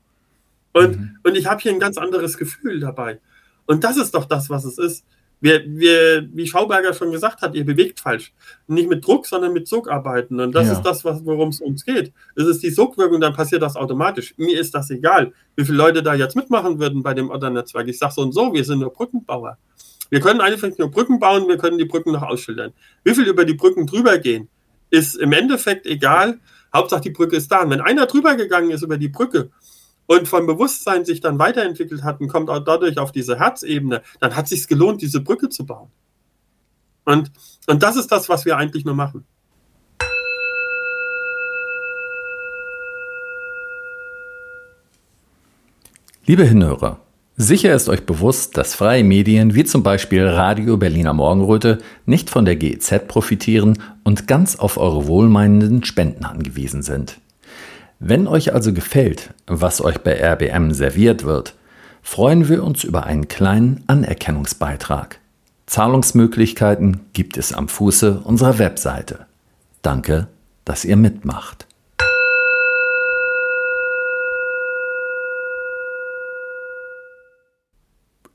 Und, 0.73 0.99
mhm. 0.99 1.19
und 1.23 1.37
ich 1.37 1.47
habe 1.47 1.63
hier 1.63 1.71
ein 1.71 1.79
ganz 1.79 1.99
anderes 1.99 2.37
Gefühl 2.37 2.81
dabei. 2.81 3.21
Und 3.67 3.85
das 3.85 3.97
ist 3.97 4.13
doch 4.13 4.25
das, 4.25 4.51
was 4.51 4.65
es 4.65 4.77
ist. 4.77 5.05
Wir, 5.41 5.63
wir, 5.67 6.29
wie 6.33 6.47
Schauberger 6.47 6.95
schon 6.95 7.13
gesagt 7.13 7.43
hat, 7.43 7.55
ihr 7.55 7.65
bewegt 7.65 8.01
falsch. 8.01 8.33
Nicht 8.67 8.89
mit 8.89 9.07
Druck, 9.07 9.27
sondern 9.27 9.53
mit 9.53 9.69
Sog 9.69 9.91
arbeiten. 9.91 10.41
Und 10.41 10.55
das 10.55 10.67
ja. 10.67 10.73
ist 10.73 10.83
das, 10.83 11.05
worum 11.05 11.51
es 11.51 11.61
uns 11.61 11.85
geht. 11.85 12.13
Es 12.35 12.47
ist 12.47 12.63
die 12.63 12.71
Sogwirkung, 12.71 13.21
dann 13.21 13.35
passiert 13.35 13.63
das 13.63 13.77
automatisch. 13.77 14.35
Mir 14.39 14.59
ist 14.59 14.75
das 14.75 14.91
egal, 14.91 15.33
wie 15.55 15.65
viele 15.65 15.77
Leute 15.77 16.03
da 16.03 16.15
jetzt 16.15 16.37
mitmachen 16.37 16.79
würden 16.79 17.03
bei 17.03 17.13
dem 17.13 17.31
Otternetzwerk. 17.31 17.87
Ich 17.89 17.99
sage 17.99 18.15
so 18.15 18.23
und 18.23 18.33
so, 18.33 18.53
wir 18.55 18.65
sind 18.65 18.79
nur 18.79 18.93
Brückenbauer. 18.93 19.59
Wir 20.09 20.21
können 20.21 20.41
einfach 20.41 20.69
nur 20.79 20.91
Brücken 20.91 21.19
bauen, 21.19 21.49
wir 21.49 21.59
können 21.59 21.79
die 21.79 21.85
Brücken 21.85 22.13
noch 22.13 22.23
ausschildern. 22.23 22.73
Wie 23.05 23.15
viel 23.15 23.27
über 23.27 23.45
die 23.45 23.55
Brücken 23.55 23.87
drüber 23.87 24.19
gehen, 24.19 24.49
ist 24.91 25.17
im 25.17 25.33
Endeffekt 25.33 25.87
egal. 25.87 26.39
Hauptsache 26.73 27.03
die 27.03 27.11
Brücke 27.11 27.37
ist 27.37 27.51
da. 27.51 27.63
Und 27.63 27.71
wenn 27.71 27.81
einer 27.81 28.07
drüber 28.07 28.37
gegangen 28.37 28.71
ist 28.71 28.83
über 28.83 28.99
die 28.99 29.09
Brücke 29.09 29.51
und 30.07 30.29
vom 30.29 30.47
Bewusstsein 30.47 31.05
sich 31.05 31.21
dann 31.21 31.39
weiterentwickelt 31.39 32.03
hat 32.03 32.21
und 32.21 32.29
kommt 32.29 32.51
auch 32.51 32.61
dadurch 32.61 32.99
auf 32.99 33.13
diese 33.13 33.39
Herzebene, 33.39 34.03
dann 34.21 34.37
hat 34.37 34.45
es 34.45 34.51
sich 34.51 34.69
gelohnt, 34.69 35.03
diese 35.03 35.21
Brücke 35.21 35.49
zu 35.49 35.67
bauen. 35.67 35.91
Und, 37.05 37.31
und 37.69 37.83
das 37.83 37.97
ist 37.97 38.11
das, 38.11 38.29
was 38.29 38.45
wir 38.45 38.57
eigentlich 38.57 38.85
nur 38.85 38.95
machen. 38.95 39.25
Liebe 46.29 46.43
Hinhörer, 46.43 46.99
sicher 47.37 47.73
ist 47.73 47.89
euch 47.89 48.05
bewusst, 48.05 48.57
dass 48.57 48.75
freie 48.75 49.05
Medien 49.05 49.55
wie 49.55 49.63
zum 49.63 49.85
Beispiel 49.85 50.27
Radio 50.27 50.77
Berliner 50.77 51.13
Morgenröte 51.13 51.79
nicht 52.05 52.31
von 52.31 52.45
der 52.45 52.57
GEZ 52.57 53.07
profitieren 53.07 53.81
und 54.03 54.27
ganz 54.27 54.57
auf 54.57 54.77
eure 54.77 55.07
wohlmeinenden 55.07 55.85
Spenden 55.85 56.25
angewiesen 56.25 56.83
sind. 56.83 57.21
Wenn 57.99 58.29
euch 58.29 58.53
also 58.53 58.75
gefällt, 58.75 59.33
was 59.47 59.81
euch 59.81 59.99
bei 59.99 60.21
RBM 60.21 60.73
serviert 60.73 61.25
wird, 61.25 61.55
freuen 62.03 62.47
wir 62.47 62.63
uns 62.63 62.85
über 62.85 63.05
einen 63.05 63.27
kleinen 63.27 63.85
Anerkennungsbeitrag. 63.87 65.19
Zahlungsmöglichkeiten 65.65 67.01
gibt 67.15 67.39
es 67.39 67.55
am 67.55 67.69
Fuße 67.69 68.21
unserer 68.23 68.59
Webseite. 68.59 69.25
Danke, 69.81 70.29
dass 70.67 70.85
ihr 70.85 70.97
mitmacht. 70.97 71.67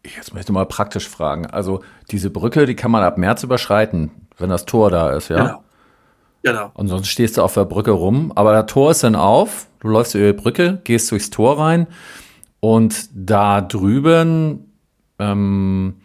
Jetzt 0.03 0.33
möchte 0.33 0.51
ich 0.51 0.55
mal 0.55 0.65
praktisch 0.65 1.07
fragen. 1.07 1.45
Also 1.45 1.83
diese 2.09 2.31
Brücke, 2.31 2.65
die 2.65 2.75
kann 2.75 2.89
man 2.89 3.03
ab 3.03 3.19
März 3.19 3.43
überschreiten, 3.43 4.09
wenn 4.39 4.49
das 4.49 4.65
Tor 4.65 4.89
da 4.89 5.11
ist, 5.11 5.29
ja? 5.29 5.45
Genau. 5.45 5.63
Genau. 6.43 6.71
Und 6.73 6.87
sonst 6.87 7.07
stehst 7.07 7.37
du 7.37 7.43
auf 7.43 7.53
der 7.53 7.65
Brücke 7.65 7.91
rum. 7.91 8.31
Aber 8.35 8.53
das 8.53 8.65
Tor 8.65 8.91
ist 8.91 9.03
dann 9.03 9.15
auf, 9.15 9.67
du 9.79 9.89
läufst 9.89 10.15
über 10.15 10.33
die 10.33 10.33
Brücke, 10.41 10.81
gehst 10.83 11.11
durchs 11.11 11.29
Tor 11.29 11.59
rein 11.59 11.87
und 12.59 13.09
da 13.13 13.61
drüben 13.61 14.71
ähm, 15.19 15.95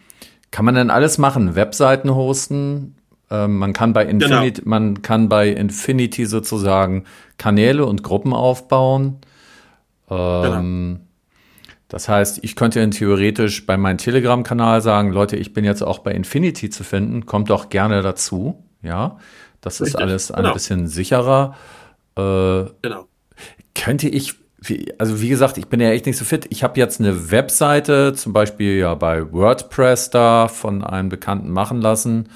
kann 0.51 0.65
man 0.65 0.75
dann 0.75 0.89
alles 0.89 1.17
machen. 1.17 1.55
Webseiten 1.55 2.13
hosten. 2.13 2.95
Ähm, 3.29 3.57
man 3.57 3.73
kann 3.73 3.93
bei 3.93 4.05
Infinity, 4.05 4.61
genau. 4.61 4.69
man 4.69 5.01
kann 5.01 5.27
bei 5.27 5.49
Infinity 5.49 6.25
sozusagen 6.25 7.05
Kanäle 7.37 7.85
und 7.85 8.03
Gruppen 8.03 8.33
aufbauen. 8.33 9.17
Ähm, 10.09 10.43
genau. 10.43 11.03
Das 11.89 12.09
heißt, 12.09 12.43
ich 12.43 12.55
könnte 12.55 12.79
dann 12.79 12.91
theoretisch 12.91 13.65
bei 13.65 13.77
meinem 13.77 13.97
Telegram-Kanal 13.97 14.81
sagen, 14.81 15.11
Leute, 15.11 15.37
ich 15.37 15.53
bin 15.53 15.63
jetzt 15.63 15.81
auch 15.81 15.99
bei 15.99 16.11
Infinity 16.11 16.69
zu 16.69 16.83
finden, 16.83 17.25
kommt 17.25 17.49
doch 17.49 17.69
gerne 17.69 18.01
dazu. 18.01 18.63
Ja, 18.81 19.17
das 19.61 19.81
Richtig. 19.81 19.95
ist 19.95 20.01
alles 20.01 20.31
ein 20.31 20.43
genau. 20.43 20.53
bisschen 20.53 20.87
sicherer. 20.87 21.55
Äh, 22.15 22.65
genau. 22.81 23.07
Könnte 23.75 24.09
ich, 24.09 24.33
also 24.97 25.21
wie 25.21 25.29
gesagt, 25.29 25.57
ich 25.57 25.67
bin 25.67 25.79
ja 25.79 25.89
echt 25.91 26.05
nicht 26.05 26.17
so 26.17 26.25
fit. 26.25 26.47
Ich 26.49 26.63
habe 26.63 26.79
jetzt 26.79 26.99
eine 26.99 27.31
Webseite, 27.31 28.13
zum 28.13 28.33
Beispiel 28.33 28.77
ja 28.77 28.95
bei 28.95 29.31
WordPress 29.31 30.09
da 30.09 30.47
von 30.47 30.83
einem 30.83 31.09
Bekannten 31.09 31.49
machen 31.51 31.81
lassen. 31.81 32.29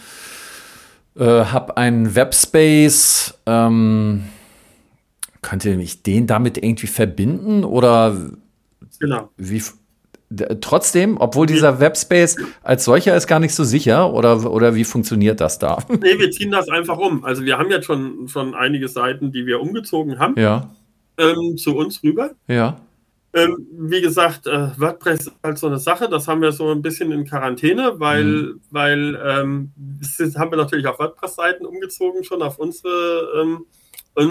Äh, 1.17 1.25
habe 1.25 1.77
einen 1.77 2.15
Webspace. 2.15 3.34
Ähm, 3.45 4.23
könnte 5.41 5.71
ich 5.71 6.03
den 6.03 6.27
damit 6.27 6.57
irgendwie 6.57 6.88
verbinden 6.88 7.63
oder 7.63 8.15
genau. 8.99 9.29
wie, 9.38 9.63
trotzdem, 10.62 11.17
obwohl 11.20 11.46
dieser 11.46 11.80
Webspace 11.80 12.38
als 12.63 12.86
solcher 12.86 13.15
ist 13.15 13.28
gar 13.28 13.39
nicht 13.39 13.54
so 13.54 13.63
sicher 13.63 14.13
oder, 14.13 14.50
oder 14.50 14.76
wie 14.76 14.84
funktioniert 14.84 15.41
das 15.41 15.60
da? 15.60 15.80
Nee, 15.89 16.20
wir 16.20 16.32
ziehen 16.32 16.52
das 16.52 16.70
einfach 16.70 16.98
um. 16.98 17.24
Also 17.24 17.44
wir 17.44 17.58
haben 17.58 17.70
jetzt 17.70 17.86
schon, 17.86 18.28
schon 18.28 18.56
einige 18.56 18.88
Seiten, 18.88 19.32
die 19.32 19.46
wir 19.46 19.60
umgezogen 19.62 20.20
haben, 20.20 20.39
ja. 20.39 20.70
ähm, 21.17 21.58
zu 21.58 21.76
uns 21.76 22.02
rüber. 22.04 22.32
Ja. 22.48 22.80
Ähm, 23.34 23.65
wie 23.72 24.02
gesagt, 24.02 24.46
äh, 24.48 24.70
WordPress 24.78 25.28
ist 25.28 25.32
halt 25.41 25.58
so 25.58 25.67
eine 25.67 25.80
Sache, 25.80 26.10
das 26.10 26.28
haben 26.28 26.41
wir 26.41 26.52
so 26.52 26.70
ein 26.70 26.82
bisschen 26.82 27.13
in 27.13 27.26
Quarantäne, 27.26 27.94
weil, 28.00 28.26
mhm. 28.26 28.62
weil 28.72 29.22
ähm, 29.26 29.72
haben 30.36 30.52
wir 30.52 30.58
natürlich 30.58 30.88
auf 30.88 31.00
WordPress-Seiten 31.00 31.65
umgezogen, 31.65 32.26
schon 32.26 32.41
auf 32.41 32.60
unsere, 32.60 33.41
ähm, 33.41 33.65
in, 34.17 34.30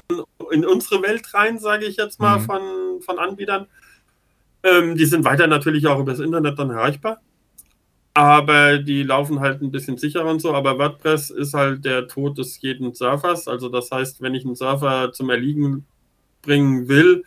in, 0.51 0.65
unsere 0.65 1.01
Welt 1.01 1.33
rein, 1.33 1.57
sage 1.57 1.85
ich 1.85 1.97
jetzt 1.97 2.19
mal, 2.19 2.37
mhm. 2.39 2.43
von, 2.43 2.61
von 3.01 3.17
Anbietern. 3.17 3.65
Ähm, 4.63 4.95
die 4.95 5.05
sind 5.05 5.25
weiter 5.25 5.47
natürlich 5.47 5.87
auch 5.87 5.99
über 5.99 6.11
das 6.11 6.19
Internet 6.19 6.59
dann 6.59 6.69
erreichbar. 6.69 7.21
Aber 8.13 8.77
die 8.77 9.03
laufen 9.03 9.39
halt 9.39 9.61
ein 9.61 9.71
bisschen 9.71 9.97
sicherer 9.97 10.29
und 10.29 10.41
so. 10.41 10.53
Aber 10.53 10.77
WordPress 10.77 11.29
ist 11.29 11.53
halt 11.53 11.85
der 11.85 12.07
Tod 12.07 12.37
des 12.37 12.61
jeden 12.61 12.93
Surfers. 12.93 13.47
Also 13.47 13.69
das 13.69 13.89
heißt, 13.91 14.21
wenn 14.21 14.35
ich 14.35 14.45
einen 14.45 14.55
Surfer 14.55 15.13
zum 15.13 15.29
Erliegen 15.29 15.85
bringen 16.41 16.87
will, 16.89 17.23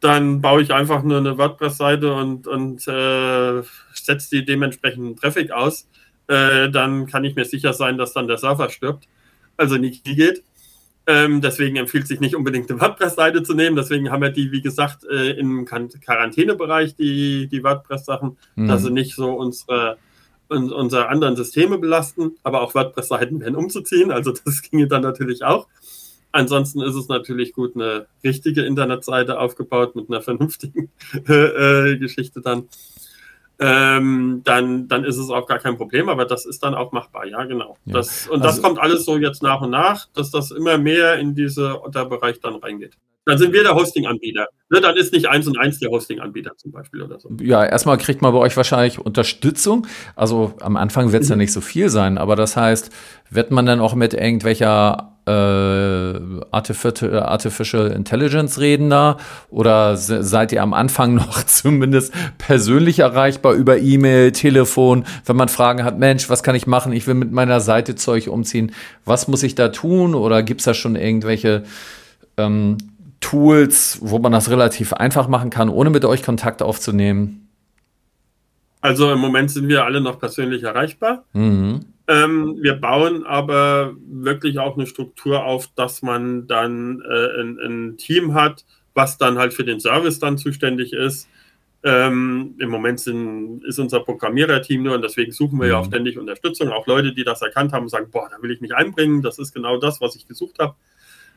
dann 0.00 0.40
baue 0.40 0.62
ich 0.62 0.72
einfach 0.72 1.02
nur 1.02 1.18
eine 1.18 1.38
WordPress-Seite 1.38 2.12
und, 2.12 2.46
und 2.46 2.86
äh, 2.88 3.62
setze 3.94 4.30
die 4.30 4.44
dementsprechenden 4.44 5.16
Traffic 5.16 5.50
aus. 5.50 5.88
Äh, 6.26 6.70
dann 6.70 7.06
kann 7.06 7.24
ich 7.24 7.36
mir 7.36 7.44
sicher 7.44 7.72
sein, 7.72 7.96
dass 7.96 8.12
dann 8.12 8.28
der 8.28 8.38
Surfer 8.38 8.70
stirbt. 8.70 9.08
Also 9.56 9.76
nicht 9.76 10.06
die 10.06 10.16
geht. 10.16 10.42
Ähm, 11.06 11.42
deswegen 11.42 11.76
empfiehlt 11.76 12.06
sich 12.06 12.20
nicht 12.20 12.34
unbedingt 12.34 12.70
eine 12.70 12.80
WordPress-Seite 12.80 13.42
zu 13.42 13.54
nehmen. 13.54 13.76
Deswegen 13.76 14.10
haben 14.10 14.22
wir 14.22 14.30
die, 14.30 14.52
wie 14.52 14.62
gesagt, 14.62 15.04
äh, 15.04 15.32
im 15.32 15.66
Quarantänebereich, 15.66 16.96
die, 16.96 17.46
die 17.46 17.62
WordPress-Sachen, 17.62 18.38
mhm. 18.54 18.68
dass 18.68 18.82
sie 18.82 18.90
nicht 18.90 19.14
so 19.14 19.32
unsere, 19.32 19.98
un, 20.50 20.72
unsere 20.72 21.08
anderen 21.08 21.36
Systeme 21.36 21.78
belasten. 21.78 22.36
Aber 22.42 22.62
auch 22.62 22.74
WordPress-Seiten 22.74 23.40
werden 23.40 23.56
umzuziehen. 23.56 24.10
Also 24.10 24.32
das 24.44 24.62
ginge 24.62 24.86
dann 24.86 25.02
natürlich 25.02 25.44
auch. 25.44 25.68
Ansonsten 26.32 26.80
ist 26.80 26.96
es 26.96 27.06
natürlich 27.06 27.52
gut, 27.52 27.76
eine 27.76 28.06
richtige 28.24 28.62
Internetseite 28.62 29.38
aufgebaut 29.38 29.94
mit 29.94 30.08
einer 30.10 30.20
vernünftigen 30.20 30.90
äh, 31.28 31.96
Geschichte 31.96 32.40
dann 32.40 32.68
ähm, 33.58 34.42
dann, 34.44 34.88
dann 34.88 35.04
ist 35.04 35.16
es 35.16 35.30
auch 35.30 35.46
gar 35.46 35.58
kein 35.58 35.76
Problem, 35.76 36.08
aber 36.08 36.24
das 36.24 36.44
ist 36.46 36.62
dann 36.62 36.74
auch 36.74 36.92
machbar, 36.92 37.26
ja, 37.26 37.44
genau. 37.44 37.76
Ja. 37.84 37.94
Das, 37.94 38.26
und 38.26 38.42
also, 38.42 38.44
das 38.44 38.62
kommt 38.62 38.78
alles 38.78 39.04
so 39.04 39.16
jetzt 39.16 39.42
nach 39.42 39.60
und 39.60 39.70
nach, 39.70 40.06
dass 40.14 40.30
das 40.30 40.50
immer 40.50 40.78
mehr 40.78 41.18
in 41.18 41.34
diese 41.34 41.78
Unterbereich 41.78 42.40
dann 42.40 42.56
reingeht. 42.56 42.96
Dann 43.26 43.38
sind 43.38 43.54
wir 43.54 43.62
der 43.62 43.74
Hosting-Anbieter. 43.74 44.48
Ne, 44.68 44.80
dann 44.80 44.96
ist 44.96 45.12
nicht 45.12 45.28
eins 45.28 45.46
und 45.46 45.58
eins 45.58 45.78
der 45.78 45.90
Hosting-Anbieter 45.90 46.56
zum 46.56 46.72
Beispiel 46.72 47.02
oder 47.02 47.18
so. 47.18 47.30
Ja, 47.40 47.64
erstmal 47.64 47.96
kriegt 47.96 48.20
man 48.20 48.32
bei 48.32 48.38
euch 48.38 48.56
wahrscheinlich 48.56 48.98
Unterstützung. 48.98 49.86
Also 50.14 50.54
am 50.60 50.76
Anfang 50.76 51.12
wird 51.12 51.22
es 51.22 51.28
mhm. 51.28 51.34
ja 51.34 51.36
nicht 51.36 51.52
so 51.52 51.62
viel 51.62 51.88
sein, 51.88 52.18
aber 52.18 52.36
das 52.36 52.56
heißt, 52.56 52.90
wird 53.30 53.50
man 53.50 53.64
dann 53.64 53.80
auch 53.80 53.94
mit 53.94 54.12
irgendwelcher 54.12 55.13
äh, 55.26 55.30
Artificial 56.50 57.90
Intelligence 57.92 58.60
reden 58.60 58.90
da? 58.90 59.16
Oder 59.50 59.96
seid 59.96 60.52
ihr 60.52 60.62
am 60.62 60.74
Anfang 60.74 61.14
noch 61.16 61.42
zumindest 61.44 62.12
persönlich 62.38 62.98
erreichbar 62.98 63.54
über 63.54 63.78
E-Mail, 63.78 64.32
Telefon, 64.32 65.04
wenn 65.24 65.36
man 65.36 65.48
Fragen 65.48 65.84
hat, 65.84 65.98
Mensch, 65.98 66.28
was 66.28 66.42
kann 66.42 66.54
ich 66.54 66.66
machen? 66.66 66.92
Ich 66.92 67.06
will 67.06 67.14
mit 67.14 67.32
meiner 67.32 67.60
Seite 67.60 67.94
Zeug 67.94 68.28
umziehen. 68.28 68.72
Was 69.04 69.28
muss 69.28 69.42
ich 69.42 69.54
da 69.54 69.68
tun? 69.68 70.14
Oder 70.14 70.42
gibt 70.42 70.60
es 70.60 70.66
da 70.66 70.74
schon 70.74 70.96
irgendwelche 70.96 71.64
ähm, 72.36 72.78
Tools, 73.20 73.98
wo 74.02 74.18
man 74.18 74.32
das 74.32 74.50
relativ 74.50 74.92
einfach 74.92 75.28
machen 75.28 75.50
kann, 75.50 75.70
ohne 75.70 75.90
mit 75.90 76.04
euch 76.04 76.22
Kontakt 76.22 76.62
aufzunehmen? 76.62 77.48
Also 78.82 79.10
im 79.10 79.18
Moment 79.18 79.50
sind 79.50 79.68
wir 79.68 79.86
alle 79.86 80.02
noch 80.02 80.18
persönlich 80.18 80.62
erreichbar. 80.62 81.24
Mhm. 81.32 81.86
Ähm, 82.06 82.58
wir 82.60 82.74
bauen 82.74 83.24
aber 83.24 83.94
wirklich 84.06 84.58
auch 84.58 84.76
eine 84.76 84.86
Struktur 84.86 85.44
auf, 85.44 85.68
dass 85.74 86.02
man 86.02 86.46
dann 86.46 87.00
äh, 87.00 87.40
ein, 87.40 87.58
ein, 87.58 87.96
Team 87.96 88.34
hat, 88.34 88.64
was 88.92 89.16
dann 89.16 89.38
halt 89.38 89.54
für 89.54 89.64
den 89.64 89.80
Service 89.80 90.18
dann 90.18 90.36
zuständig 90.36 90.92
ist. 90.92 91.28
Ähm, 91.82 92.54
Im 92.58 92.70
Moment 92.70 93.00
sind, 93.00 93.64
ist 93.64 93.78
unser 93.78 94.00
Programmiererteam 94.00 94.82
nur 94.82 94.94
und 94.94 95.02
deswegen 95.02 95.32
suchen 95.32 95.58
wir 95.58 95.66
mhm. 95.66 95.72
ja 95.72 95.78
auch 95.78 95.86
ständig 95.86 96.18
Unterstützung. 96.18 96.70
Auch 96.70 96.86
Leute, 96.86 97.14
die 97.14 97.24
das 97.24 97.40
erkannt 97.40 97.72
haben, 97.72 97.88
sagen, 97.88 98.08
boah, 98.10 98.28
da 98.30 98.42
will 98.42 98.50
ich 98.50 98.60
mich 98.60 98.74
einbringen, 98.74 99.22
das 99.22 99.38
ist 99.38 99.54
genau 99.54 99.78
das, 99.78 100.00
was 100.00 100.14
ich 100.14 100.28
gesucht 100.28 100.58
habe. 100.58 100.74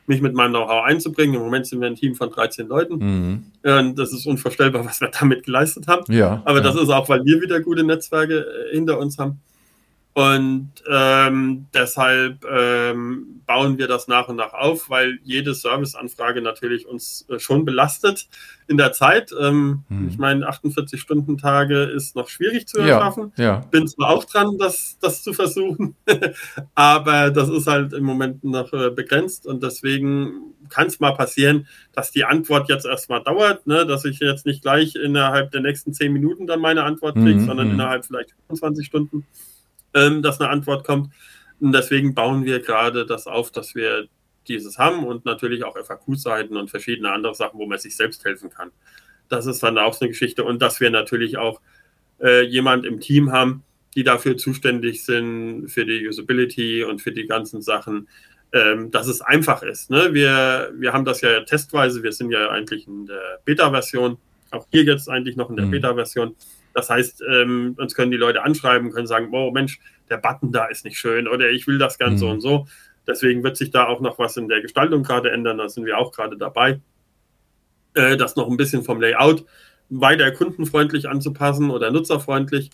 mich 0.06 0.22
mit 0.22 0.34
meinem 0.34 0.52
Know-how 0.52 0.84
einzubringen. 0.84 1.34
Im 1.34 1.42
Moment 1.42 1.66
sind 1.66 1.80
wir 1.80 1.86
ein 1.86 1.96
Team 1.96 2.14
von 2.14 2.30
13 2.30 2.66
Leuten. 2.66 2.96
Mhm. 3.62 3.94
Das 3.94 4.12
ist 4.12 4.26
unvorstellbar, 4.26 4.84
was 4.84 5.00
wir 5.00 5.10
damit 5.20 5.44
geleistet 5.44 5.86
haben. 5.86 6.10
Ja, 6.12 6.42
Aber 6.44 6.58
ja. 6.58 6.64
das 6.64 6.76
ist 6.76 6.88
auch, 6.90 7.08
weil 7.08 7.24
wir 7.24 7.40
wieder 7.40 7.60
gute 7.60 7.84
Netzwerke 7.84 8.40
äh, 8.40 8.74
hinter 8.74 8.98
uns 8.98 9.18
haben. 9.18 9.40
Und 10.18 10.72
ähm, 10.90 11.66
deshalb 11.72 12.44
ähm, 12.50 13.40
bauen 13.46 13.78
wir 13.78 13.86
das 13.86 14.08
nach 14.08 14.26
und 14.26 14.34
nach 14.34 14.52
auf, 14.52 14.90
weil 14.90 15.20
jede 15.22 15.54
Serviceanfrage 15.54 16.42
natürlich 16.42 16.88
uns 16.88 17.24
äh, 17.28 17.38
schon 17.38 17.64
belastet 17.64 18.26
in 18.66 18.78
der 18.78 18.90
Zeit. 18.92 19.30
Ähm, 19.40 19.84
Hm. 19.88 20.08
Ich 20.08 20.18
meine, 20.18 20.48
48-Stunden-Tage 20.48 21.82
ist 21.84 22.16
noch 22.16 22.28
schwierig 22.28 22.66
zu 22.66 22.80
Ja, 22.80 22.96
erschaffen. 22.98 23.32
ja. 23.36 23.58
Bin 23.70 23.86
zwar 23.86 24.10
auch 24.10 24.24
dran, 24.24 24.58
das, 24.58 24.98
das 25.00 25.22
zu 25.22 25.32
versuchen, 25.32 25.94
aber 26.74 27.30
das 27.30 27.48
ist 27.48 27.68
halt 27.68 27.92
im 27.92 28.02
Moment 28.02 28.42
noch 28.42 28.72
äh, 28.72 28.90
begrenzt 28.90 29.46
und 29.46 29.62
deswegen 29.62 30.32
kann 30.68 30.88
es 30.88 30.98
mal 30.98 31.12
passieren, 31.12 31.68
dass 31.92 32.10
die 32.10 32.24
Antwort 32.24 32.68
jetzt 32.68 32.86
erstmal 32.86 33.22
dauert, 33.22 33.68
ne? 33.68 33.86
dass 33.86 34.04
ich 34.04 34.18
jetzt 34.18 34.46
nicht 34.46 34.62
gleich 34.62 34.96
innerhalb 34.96 35.52
der 35.52 35.60
nächsten 35.60 35.92
10 35.94 36.12
Minuten 36.12 36.48
dann 36.48 36.60
meine 36.60 36.82
Antwort 36.82 37.14
kriege, 37.14 37.38
Mhm, 37.38 37.46
sondern 37.46 37.68
mhm. 37.68 37.74
innerhalb 37.74 38.04
vielleicht 38.04 38.30
25 38.48 38.84
Stunden, 38.84 39.24
ähm, 39.98 40.22
dass 40.22 40.40
eine 40.40 40.50
Antwort 40.50 40.86
kommt. 40.86 41.12
Und 41.60 41.72
deswegen 41.72 42.14
bauen 42.14 42.44
wir 42.44 42.60
gerade 42.60 43.04
das 43.04 43.26
auf, 43.26 43.50
dass 43.50 43.74
wir 43.74 44.08
dieses 44.46 44.78
haben 44.78 45.04
und 45.04 45.24
natürlich 45.24 45.64
auch 45.64 45.76
FAQ-Seiten 45.76 46.56
und 46.56 46.70
verschiedene 46.70 47.12
andere 47.12 47.34
Sachen, 47.34 47.58
wo 47.58 47.66
man 47.66 47.78
sich 47.78 47.96
selbst 47.96 48.24
helfen 48.24 48.50
kann. 48.50 48.70
Das 49.28 49.46
ist 49.46 49.62
dann 49.62 49.76
auch 49.76 49.92
so 49.92 50.00
eine 50.00 50.10
Geschichte 50.10 50.44
und 50.44 50.62
dass 50.62 50.80
wir 50.80 50.90
natürlich 50.90 51.36
auch 51.36 51.60
äh, 52.20 52.42
jemand 52.44 52.86
im 52.86 53.00
Team 53.00 53.32
haben, 53.32 53.62
die 53.94 54.04
dafür 54.04 54.36
zuständig 54.36 55.04
sind, 55.04 55.68
für 55.68 55.84
die 55.84 56.06
Usability 56.06 56.84
und 56.84 57.02
für 57.02 57.12
die 57.12 57.26
ganzen 57.26 57.62
Sachen, 57.62 58.08
ähm, 58.52 58.90
dass 58.90 59.06
es 59.06 59.20
einfach 59.20 59.62
ist. 59.62 59.90
Ne? 59.90 60.14
Wir, 60.14 60.72
wir 60.76 60.92
haben 60.92 61.04
das 61.04 61.20
ja 61.20 61.40
testweise, 61.40 62.02
wir 62.02 62.12
sind 62.12 62.30
ja 62.30 62.48
eigentlich 62.48 62.86
in 62.86 63.06
der 63.06 63.40
Beta-Version, 63.44 64.16
auch 64.50 64.66
hier 64.70 64.84
jetzt 64.84 65.08
eigentlich 65.08 65.36
noch 65.36 65.50
in 65.50 65.56
der 65.56 65.66
Mhm. 65.66 65.72
Beta-Version. 65.72 66.34
Das 66.78 66.90
heißt, 66.90 67.24
ähm, 67.28 67.74
uns 67.76 67.96
können 67.96 68.12
die 68.12 68.16
Leute 68.16 68.44
anschreiben, 68.44 68.92
können 68.92 69.08
sagen, 69.08 69.30
oh 69.32 69.50
Mensch, 69.50 69.80
der 70.08 70.18
Button 70.18 70.52
da 70.52 70.66
ist 70.66 70.84
nicht 70.84 70.96
schön 70.96 71.26
oder 71.26 71.50
ich 71.50 71.66
will 71.66 71.76
das 71.76 71.98
ganz 71.98 72.14
Mhm. 72.14 72.18
so 72.18 72.30
und 72.30 72.40
so. 72.40 72.66
Deswegen 73.04 73.42
wird 73.42 73.56
sich 73.56 73.72
da 73.72 73.88
auch 73.88 74.00
noch 74.00 74.20
was 74.20 74.36
in 74.36 74.46
der 74.48 74.62
Gestaltung 74.62 75.02
gerade 75.02 75.32
ändern. 75.32 75.58
Da 75.58 75.68
sind 75.68 75.86
wir 75.86 75.98
auch 75.98 76.12
gerade 76.12 76.36
dabei, 76.36 76.80
äh, 77.94 78.16
das 78.16 78.36
noch 78.36 78.48
ein 78.48 78.56
bisschen 78.56 78.84
vom 78.84 79.00
Layout 79.00 79.44
weiter 79.90 80.30
kundenfreundlich 80.30 81.08
anzupassen 81.08 81.70
oder 81.70 81.90
nutzerfreundlich, 81.90 82.70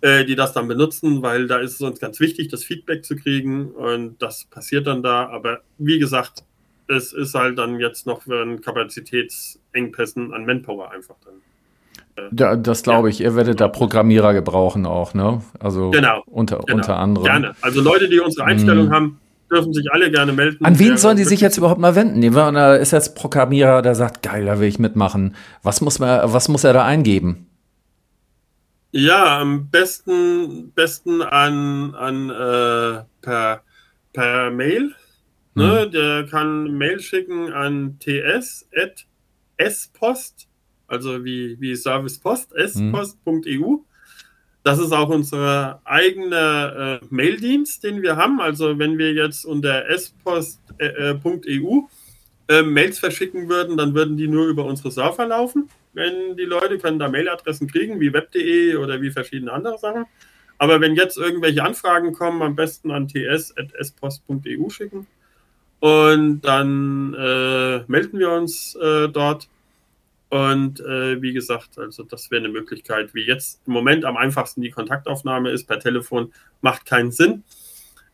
äh, 0.00 0.24
die 0.24 0.36
das 0.36 0.52
dann 0.52 0.68
benutzen, 0.68 1.22
weil 1.22 1.48
da 1.48 1.58
ist 1.58 1.72
es 1.74 1.80
uns 1.80 1.98
ganz 1.98 2.20
wichtig, 2.20 2.46
das 2.46 2.62
Feedback 2.62 3.04
zu 3.04 3.16
kriegen 3.16 3.72
und 3.72 4.22
das 4.22 4.44
passiert 4.44 4.86
dann 4.86 5.02
da. 5.02 5.28
Aber 5.28 5.62
wie 5.78 5.98
gesagt, 5.98 6.44
es 6.86 7.12
ist 7.12 7.34
halt 7.34 7.58
dann 7.58 7.80
jetzt 7.80 8.06
noch 8.06 8.22
für 8.22 8.42
einen 8.42 8.60
Kapazitätsengpässen 8.60 10.32
an 10.32 10.46
Manpower 10.46 10.92
einfach 10.92 11.16
dann. 11.24 11.34
Da, 12.32 12.56
das 12.56 12.82
glaube 12.82 13.08
ich. 13.10 13.20
Ihr 13.20 13.34
werdet 13.34 13.60
da 13.60 13.68
Programmierer 13.68 14.34
gebrauchen 14.34 14.86
auch, 14.86 15.14
ne? 15.14 15.40
Also 15.58 15.90
Genau, 15.90 16.22
unter, 16.26 16.58
Genau. 16.58 16.76
unter 16.76 16.98
anderem. 16.98 17.24
Gerne. 17.26 17.54
Also 17.60 17.80
Leute, 17.80 18.08
die 18.08 18.20
unsere 18.20 18.46
Einstellung 18.46 18.86
Mhm. 18.86 18.92
haben, 18.92 19.20
dürfen 19.50 19.72
sich 19.72 19.90
alle 19.92 20.10
gerne 20.10 20.32
melden. 20.32 20.64
An 20.64 20.78
wen 20.78 20.96
sollen 20.96 21.16
die 21.16 21.24
sich 21.24 21.40
jetzt 21.40 21.56
überhaupt 21.58 21.80
mal 21.80 21.96
wenden? 21.96 22.20
Da 22.32 22.76
ist 22.76 22.92
jetzt 22.92 23.16
Programmierer, 23.16 23.82
der 23.82 23.94
sagt, 23.94 24.22
geil, 24.22 24.44
da 24.46 24.60
will 24.60 24.68
ich 24.68 24.78
mitmachen. 24.78 25.34
Was 25.62 25.80
muss, 25.80 25.98
man, 25.98 26.32
was 26.32 26.48
muss 26.48 26.62
er 26.64 26.72
da 26.72 26.84
eingeben? 26.84 27.46
Ja, 28.92 29.38
am 29.40 29.68
besten, 29.70 30.72
besten 30.74 31.22
an, 31.22 31.94
an 31.94 32.30
äh, 32.30 33.02
per, 33.22 33.62
per 34.12 34.50
Mail. 34.50 34.94
Ne? 35.54 35.88
Der 35.90 36.26
kann 36.26 36.76
Mail 36.78 37.00
schicken 37.00 37.52
an 37.52 37.98
ts.spost, 39.58 40.48
also 40.90 41.24
wie, 41.24 41.56
wie 41.60 41.74
Service 41.76 42.18
Post, 42.18 42.52
spost.eu. 42.68 43.76
Das 44.62 44.78
ist 44.78 44.92
auch 44.92 45.08
unser 45.08 45.80
eigener 45.84 47.00
äh, 47.02 47.06
Maildienst, 47.08 47.82
den 47.82 48.02
wir 48.02 48.16
haben. 48.16 48.40
Also 48.40 48.78
wenn 48.78 48.98
wir 48.98 49.14
jetzt 49.14 49.46
unter 49.46 49.84
spost.eu 49.98 51.80
äh, 52.48 52.62
Mails 52.62 52.98
verschicken 52.98 53.48
würden, 53.48 53.76
dann 53.76 53.94
würden 53.94 54.16
die 54.16 54.28
nur 54.28 54.48
über 54.48 54.64
unsere 54.66 54.90
Server 54.90 55.26
laufen. 55.26 55.70
Wenn 55.92 56.36
die 56.36 56.44
Leute 56.44 56.78
können 56.78 56.98
da 56.98 57.08
Mailadressen 57.08 57.68
kriegen, 57.68 58.00
wie 58.00 58.12
web.de 58.12 58.76
oder 58.76 59.00
wie 59.00 59.10
verschiedene 59.10 59.52
andere 59.52 59.78
Sachen. 59.78 60.04
Aber 60.58 60.80
wenn 60.80 60.94
jetzt 60.94 61.16
irgendwelche 61.16 61.64
Anfragen 61.64 62.12
kommen, 62.12 62.42
am 62.42 62.54
besten 62.54 62.90
an 62.90 63.08
ts.spost.eu 63.08 64.68
schicken. 64.68 65.06
Und 65.80 66.42
dann 66.42 67.14
äh, 67.14 67.84
melden 67.86 68.18
wir 68.18 68.30
uns 68.32 68.74
äh, 68.74 69.08
dort. 69.08 69.48
Und 70.30 70.80
äh, 70.80 71.20
wie 71.20 71.32
gesagt, 71.32 71.78
also 71.78 72.04
das 72.04 72.30
wäre 72.30 72.40
eine 72.44 72.52
Möglichkeit, 72.52 73.14
wie 73.14 73.22
jetzt 73.26 73.60
im 73.66 73.72
Moment 73.72 74.04
am 74.04 74.16
einfachsten 74.16 74.62
die 74.62 74.70
Kontaktaufnahme 74.70 75.50
ist 75.50 75.66
per 75.66 75.80
Telefon, 75.80 76.32
macht 76.62 76.86
keinen 76.86 77.10
Sinn. 77.12 77.42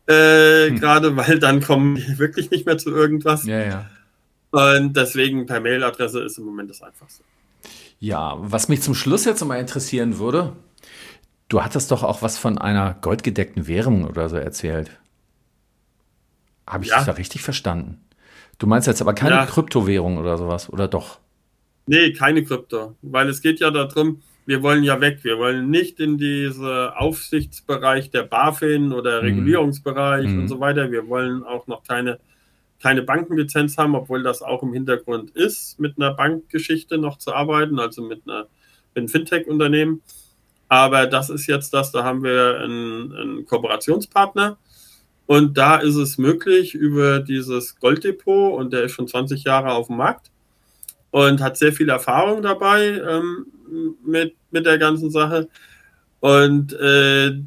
Äh, 0.08 0.68
Hm. 0.68 0.80
Gerade 0.80 1.16
weil 1.16 1.38
dann 1.38 1.60
kommen 1.60 1.96
die 1.96 2.18
wirklich 2.18 2.50
nicht 2.50 2.64
mehr 2.66 2.78
zu 2.78 2.90
irgendwas. 2.90 3.44
Ja, 3.44 3.62
ja. 3.62 3.90
Und 4.50 4.96
deswegen 4.96 5.44
per 5.46 5.60
Mailadresse 5.60 6.20
ist 6.22 6.38
im 6.38 6.44
Moment 6.44 6.70
das 6.70 6.80
einfachste. 6.82 7.22
Ja, 7.98 8.36
was 8.38 8.68
mich 8.68 8.80
zum 8.82 8.94
Schluss 8.94 9.24
jetzt 9.26 9.44
mal 9.44 9.56
interessieren 9.60 10.18
würde, 10.18 10.52
du 11.48 11.62
hattest 11.62 11.90
doch 11.90 12.02
auch 12.02 12.22
was 12.22 12.38
von 12.38 12.56
einer 12.56 12.94
goldgedeckten 13.00 13.66
Währung 13.66 14.04
oder 14.06 14.28
so 14.28 14.36
erzählt. 14.36 14.90
Habe 16.66 16.84
ich 16.84 16.90
Ja. 16.90 16.96
das 16.98 17.06
da 17.06 17.12
richtig 17.12 17.42
verstanden? 17.42 18.00
Du 18.58 18.66
meinst 18.66 18.86
jetzt 18.86 19.02
aber 19.02 19.12
keine 19.14 19.34
Ja. 19.36 19.46
Kryptowährung 19.46 20.16
oder 20.18 20.38
sowas, 20.38 20.70
oder 20.72 20.88
doch? 20.88 21.18
Nee, 21.86 22.12
keine 22.12 22.42
Krypto, 22.44 22.96
weil 23.02 23.28
es 23.28 23.40
geht 23.40 23.60
ja 23.60 23.70
darum, 23.70 24.22
wir 24.44 24.62
wollen 24.62 24.84
ja 24.84 25.00
weg. 25.00 25.20
Wir 25.22 25.38
wollen 25.38 25.70
nicht 25.70 25.98
in 26.00 26.18
diesen 26.18 26.64
Aufsichtsbereich 26.66 28.10
der 28.10 28.22
BaFin 28.24 28.92
oder 28.92 29.20
Mhm. 29.22 29.28
Regulierungsbereich 29.28 30.26
Mhm. 30.28 30.38
und 30.40 30.48
so 30.48 30.60
weiter. 30.60 30.90
Wir 30.92 31.08
wollen 31.08 31.42
auch 31.44 31.66
noch 31.66 31.82
keine, 31.84 32.18
keine 32.82 33.02
Bankenlizenz 33.02 33.76
haben, 33.78 33.94
obwohl 33.94 34.22
das 34.22 34.42
auch 34.42 34.62
im 34.62 34.72
Hintergrund 34.72 35.30
ist, 35.30 35.78
mit 35.80 35.94
einer 35.96 36.12
Bankgeschichte 36.14 36.98
noch 36.98 37.18
zu 37.18 37.32
arbeiten, 37.34 37.78
also 37.80 38.02
mit, 38.02 38.22
einer, 38.26 38.42
mit 38.94 38.96
einem 38.98 39.08
Fintech-Unternehmen. 39.08 40.02
Aber 40.68 41.06
das 41.06 41.30
ist 41.30 41.46
jetzt 41.46 41.72
das, 41.74 41.92
da 41.92 42.02
haben 42.04 42.22
wir 42.24 42.60
einen, 42.60 43.12
einen 43.16 43.46
Kooperationspartner. 43.46 44.58
Und 45.26 45.56
da 45.58 45.76
ist 45.76 45.96
es 45.96 46.18
möglich 46.18 46.74
über 46.74 47.18
dieses 47.20 47.78
Golddepot, 47.80 48.54
und 48.58 48.72
der 48.72 48.84
ist 48.84 48.92
schon 48.92 49.08
20 49.08 49.42
Jahre 49.44 49.72
auf 49.72 49.88
dem 49.88 49.96
Markt, 49.96 50.30
und 51.16 51.40
hat 51.40 51.56
sehr 51.56 51.72
viel 51.72 51.88
Erfahrung 51.88 52.42
dabei 52.42 52.88
ähm, 52.88 53.46
mit, 54.04 54.34
mit 54.50 54.66
der 54.66 54.76
ganzen 54.76 55.10
Sache. 55.10 55.48
Und 56.20 56.74
äh, 56.74 57.40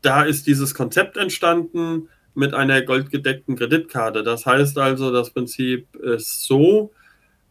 da 0.00 0.22
ist 0.22 0.46
dieses 0.46 0.72
Konzept 0.72 1.18
entstanden 1.18 2.08
mit 2.34 2.54
einer 2.54 2.80
goldgedeckten 2.80 3.54
Kreditkarte. 3.56 4.22
Das 4.22 4.46
heißt 4.46 4.78
also, 4.78 5.12
das 5.12 5.28
Prinzip 5.28 5.94
ist 5.96 6.44
so, 6.44 6.90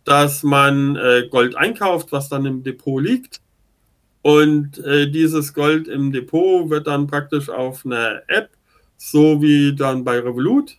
dass 0.04 0.42
man 0.42 0.96
äh, 0.96 1.28
Gold 1.30 1.56
einkauft, 1.56 2.12
was 2.12 2.28
dann 2.28 2.48
im 2.48 2.64
Depot 2.64 3.00
liegt. 3.00 3.40
Und 4.24 4.80
äh, 4.80 5.12
dieses 5.12 5.54
Gold 5.54 5.88
im 5.88 6.12
Depot 6.12 6.72
wird 6.72 6.88
dann 6.88 7.06
praktisch 7.06 7.50
auf 7.50 7.86
einer 7.86 8.24
App, 8.30 8.50
so 8.98 9.44
wie 9.44 9.76
dann 9.76 10.04
bei 10.04 10.18
Revolut, 10.18 10.78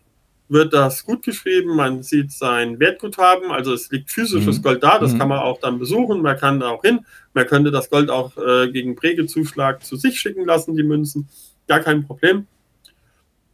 wird 0.53 0.73
das 0.73 1.05
gut 1.05 1.23
geschrieben, 1.25 1.75
man 1.75 2.03
sieht 2.03 2.31
sein 2.33 2.79
Wertguthaben, 2.79 3.51
also 3.51 3.73
es 3.73 3.91
liegt 3.91 4.11
physisches 4.11 4.59
Mhm. 4.59 4.63
Gold 4.63 4.83
da, 4.83 4.99
das 4.99 5.15
Mhm. 5.15 5.19
kann 5.19 5.29
man 5.29 5.39
auch 5.39 5.59
dann 5.61 5.79
besuchen, 5.79 6.23
man 6.23 6.37
kann 6.37 6.61
da 6.61 6.69
auch 6.69 6.83
hin, 6.83 7.07
man 7.35 7.47
könnte 7.47 7.71
das 7.71 7.91
Gold 7.91 8.11
auch 8.11 8.37
äh, 8.37 8.71
gegen 8.71 8.95
Prägezuschlag 8.95 9.83
zu 9.85 9.97
sich 9.97 10.21
schicken 10.21 10.45
lassen, 10.45 10.77
die 10.77 10.83
Münzen, 10.83 11.29
gar 11.67 11.81
kein 11.81 12.07
Problem. 12.07 12.47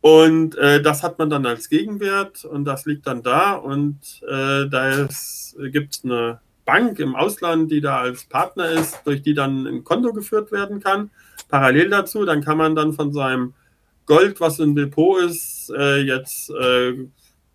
Und 0.00 0.56
äh, 0.56 0.80
das 0.80 1.02
hat 1.02 1.18
man 1.18 1.28
dann 1.28 1.44
als 1.44 1.68
Gegenwert 1.68 2.44
und 2.44 2.64
das 2.64 2.86
liegt 2.86 3.06
dann 3.06 3.22
da 3.22 3.52
und 3.54 3.98
äh, 4.28 4.68
da 4.68 5.08
gibt 5.72 5.94
es 5.94 6.02
eine 6.04 6.40
Bank 6.64 6.98
im 7.00 7.16
Ausland, 7.16 7.70
die 7.72 7.80
da 7.80 8.00
als 8.00 8.24
Partner 8.24 8.68
ist, 8.70 9.00
durch 9.04 9.22
die 9.22 9.34
dann 9.34 9.66
ein 9.66 9.84
Konto 9.84 10.12
geführt 10.12 10.52
werden 10.52 10.80
kann. 10.80 11.10
Parallel 11.48 11.88
dazu, 11.88 12.24
dann 12.24 12.44
kann 12.44 12.58
man 12.58 12.76
dann 12.76 12.92
von 12.92 13.12
seinem 13.12 13.54
Gold, 14.08 14.40
was 14.40 14.58
im 14.58 14.74
Depot 14.74 15.20
ist, 15.22 15.70
äh, 15.76 15.98
jetzt 16.00 16.50
äh, 16.50 16.94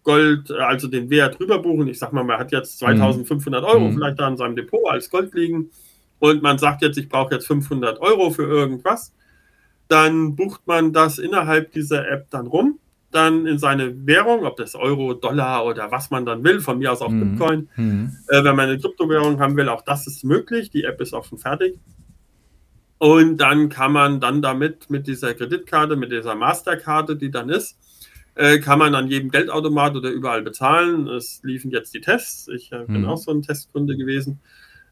Gold, 0.03 0.49
äh, 0.51 0.53
also 0.59 0.87
den 0.87 1.09
Wert 1.09 1.37
drüber 1.39 1.59
buchen. 1.59 1.87
Ich 1.87 1.97
sag 1.99 2.13
mal, 2.13 2.23
man 2.23 2.37
hat 2.39 2.51
jetzt 2.51 2.77
2500 2.79 3.63
Euro 3.65 3.89
Mhm. 3.89 3.93
vielleicht 3.95 4.19
da 4.19 4.27
in 4.27 4.37
seinem 4.37 4.55
Depot 4.55 4.87
als 4.89 5.09
Gold 5.09 5.33
liegen 5.33 5.71
und 6.19 6.41
man 6.43 6.57
sagt 6.59 6.81
jetzt, 6.83 6.97
ich 6.97 7.09
brauche 7.09 7.33
jetzt 7.33 7.47
500 7.47 7.99
Euro 7.99 8.29
für 8.29 8.43
irgendwas. 8.43 9.11
Dann 9.87 10.35
bucht 10.35 10.61
man 10.65 10.93
das 10.93 11.17
innerhalb 11.19 11.71
dieser 11.73 12.07
App 12.09 12.27
dann 12.29 12.47
rum, 12.47 12.79
dann 13.11 13.45
in 13.47 13.57
seine 13.57 14.05
Währung, 14.07 14.45
ob 14.45 14.55
das 14.57 14.75
Euro, 14.75 15.13
Dollar 15.15 15.65
oder 15.65 15.91
was 15.91 16.09
man 16.11 16.25
dann 16.25 16.43
will, 16.43 16.61
von 16.61 16.77
mir 16.79 16.91
aus 16.91 17.01
auch 17.01 17.09
Mhm. 17.09 17.31
Bitcoin. 17.31 17.69
Mhm. 17.75 18.15
Äh, 18.29 18.43
wenn 18.43 18.55
man 18.55 18.69
eine 18.69 18.77
Kryptowährung 18.79 19.39
haben 19.39 19.57
will, 19.57 19.69
auch 19.69 19.81
das 19.81 20.05
ist 20.07 20.23
möglich. 20.23 20.69
Die 20.69 20.83
App 20.83 21.01
ist 21.01 21.13
auch 21.13 21.25
schon 21.25 21.39
fertig. 21.39 21.79
Und 23.03 23.35
dann 23.35 23.67
kann 23.67 23.91
man 23.91 24.21
dann 24.21 24.41
damit 24.41 24.89
mit 24.89 25.07
dieser 25.07 25.33
Kreditkarte, 25.33 25.97
mit 25.97 26.13
dieser 26.13 26.35
Masterkarte, 26.35 27.17
die 27.17 27.29
dann 27.31 27.49
ist, 27.49 27.77
äh, 28.35 28.59
kann 28.59 28.79
man 28.79 28.95
an 28.95 29.09
jedem 29.09 29.29
Geldautomat 29.29 29.97
oder 29.97 30.09
überall 30.09 30.41
bezahlen. 30.41 31.09
Es 31.09 31.41
liefen 31.43 31.69
jetzt 31.69 31.93
die 31.93 31.99
Tests. 31.99 32.47
Ich 32.47 32.71
äh, 32.71 32.85
bin 32.85 33.01
Mhm. 33.01 33.09
auch 33.09 33.17
so 33.17 33.31
ein 33.31 33.41
Testkunde 33.41 33.97
gewesen. 33.97 34.39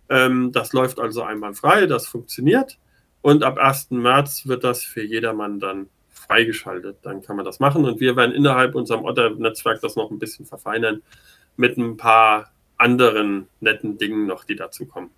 Ähm, 0.10 0.52
das 0.52 0.74
läuft 0.74 1.00
also 1.00 1.24
einmal 1.24 1.54
frei, 1.54 1.86
das 1.86 2.06
funktioniert. 2.06 2.80
Und 3.22 3.46
ab 3.46 3.58
1. 3.58 4.02
März 4.02 4.46
wird 4.46 4.66
das 4.66 4.84
für 4.84 5.04
jedermann 5.04 5.62
dann 5.62 5.88
freigeschaltet. 6.10 6.98
Dann 7.04 7.22
kann 7.22 7.38
man 7.38 7.46
das 7.46 7.62
machen. 7.62 7.86
Und 7.86 8.02
wir 8.02 8.18
werden 8.18 8.36
innerhalb 8.36 8.76
unserem 8.76 9.06
Otter-Netzwerk 9.06 9.80
das 9.80 9.96
noch 9.96 10.12
ein 10.12 10.20
bisschen 10.20 10.46
verfeinern 10.46 11.02
mit 11.56 11.78
ein 11.78 11.96
paar 11.96 12.52
anderen 12.76 13.48
netten 13.62 13.98
Dingen 13.98 14.28
noch, 14.28 14.44
die 14.44 14.58
dazu 14.58 14.86
kommen. 14.86 15.12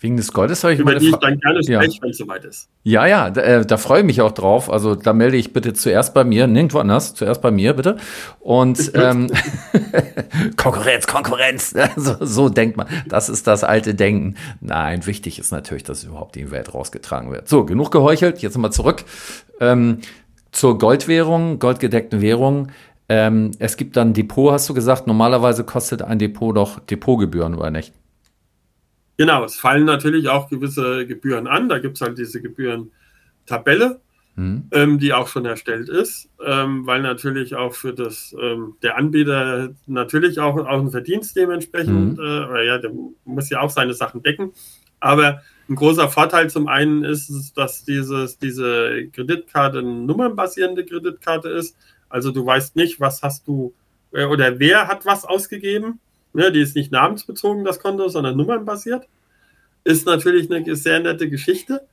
Wegen 0.00 0.16
des 0.16 0.32
Goldes 0.32 0.64
habe 0.64 0.74
ich 0.74 0.80
Über 0.80 0.94
die 0.94 1.08
ich 1.08 1.16
dann 1.16 1.38
gerne 1.38 1.60
Ja. 1.64 1.82
spreche, 1.82 2.02
wenn 2.02 2.10
es 2.10 2.18
soweit 2.18 2.44
ist. 2.44 2.68
Ja, 2.84 3.06
ja, 3.06 3.30
da, 3.30 3.40
äh, 3.42 3.66
da 3.66 3.76
freue 3.76 4.00
ich 4.00 4.06
mich 4.06 4.20
auch 4.22 4.32
drauf. 4.32 4.70
Also 4.70 4.94
da 4.94 5.12
melde 5.12 5.36
ich 5.36 5.52
bitte 5.52 5.72
zuerst 5.74 6.14
bei 6.14 6.24
mir, 6.24 6.46
nirgendwo 6.46 6.78
anders, 6.78 7.14
zuerst 7.14 7.42
bei 7.42 7.50
mir 7.50 7.74
bitte. 7.74 7.96
Und 8.40 8.92
ähm, 8.94 9.30
Konkurrenz, 10.56 11.06
Konkurrenz, 11.06 11.74
so, 11.96 12.16
so 12.20 12.48
denkt 12.48 12.76
man. 12.76 12.86
Das 13.08 13.28
ist 13.28 13.46
das 13.46 13.64
alte 13.64 13.94
Denken. 13.94 14.36
Nein, 14.60 15.06
wichtig 15.06 15.38
ist 15.38 15.50
natürlich, 15.52 15.84
dass 15.84 16.04
überhaupt 16.04 16.34
die 16.34 16.50
Welt 16.50 16.72
rausgetragen 16.74 17.30
wird. 17.30 17.48
So, 17.48 17.64
genug 17.64 17.90
geheuchelt, 17.90 18.38
jetzt 18.40 18.54
nochmal 18.54 18.72
zurück 18.72 19.04
ähm, 19.60 19.98
zur 20.52 20.78
Goldwährung, 20.78 21.58
goldgedeckten 21.58 22.20
Währung. 22.20 22.68
Ähm, 23.08 23.50
es 23.58 23.76
gibt 23.76 23.96
dann 23.96 24.14
Depot, 24.14 24.52
hast 24.52 24.68
du 24.68 24.74
gesagt. 24.74 25.06
Normalerweise 25.06 25.64
kostet 25.64 26.02
ein 26.02 26.18
Depot 26.18 26.56
doch 26.56 26.80
Depotgebühren, 26.80 27.54
oder 27.54 27.70
nicht? 27.70 27.92
Genau, 29.16 29.44
es 29.44 29.56
fallen 29.56 29.84
natürlich 29.84 30.28
auch 30.28 30.48
gewisse 30.50 31.06
Gebühren 31.06 31.46
an. 31.46 31.68
Da 31.68 31.78
gibt 31.78 31.96
es 31.96 32.00
halt 32.00 32.18
diese 32.18 32.42
Gebührentabelle, 32.42 34.00
Hm? 34.36 34.64
ähm, 34.72 34.98
die 34.98 35.12
auch 35.12 35.28
schon 35.28 35.44
erstellt 35.44 35.88
ist, 35.88 36.28
ähm, 36.44 36.84
weil 36.86 37.00
natürlich 37.02 37.54
auch 37.54 37.72
für 37.72 37.92
das 37.94 38.34
ähm, 38.42 38.74
der 38.82 38.96
Anbieter 38.96 39.70
natürlich 39.86 40.40
auch, 40.40 40.56
auch 40.56 40.80
ein 40.80 40.90
Verdienst 40.90 41.36
dementsprechend, 41.36 42.18
Mhm. 42.18 42.24
äh, 42.24 42.66
ja, 42.66 42.78
der 42.78 42.90
muss 43.24 43.48
ja 43.50 43.60
auch 43.60 43.70
seine 43.70 43.94
Sachen 43.94 44.24
decken. 44.24 44.52
Aber 44.98 45.40
ein 45.68 45.76
großer 45.76 46.08
Vorteil 46.08 46.50
zum 46.50 46.66
einen 46.66 47.04
ist, 47.04 47.30
es, 47.30 47.52
dass 47.52 47.84
dieses, 47.84 48.36
diese 48.38 49.06
Kreditkarte 49.12 49.78
eine 49.78 49.88
nummernbasierende 49.88 50.84
Kreditkarte 50.84 51.48
ist. 51.50 51.76
Also 52.08 52.32
du 52.32 52.44
weißt 52.44 52.74
nicht, 52.74 52.98
was 52.98 53.22
hast 53.22 53.46
du 53.46 53.72
äh, 54.12 54.24
oder 54.24 54.58
wer 54.58 54.88
hat 54.88 55.06
was 55.06 55.24
ausgegeben. 55.24 56.00
Ne, 56.34 56.50
die 56.52 56.60
ist 56.60 56.74
nicht 56.76 56.92
namensbezogen, 56.92 57.64
das 57.64 57.78
Konto, 57.80 58.08
sondern 58.08 58.36
nummernbasiert. 58.36 59.06
Ist 59.84 60.04
natürlich 60.06 60.50
eine 60.50 60.74
sehr 60.76 61.00
nette 61.00 61.30
Geschichte. 61.30 61.86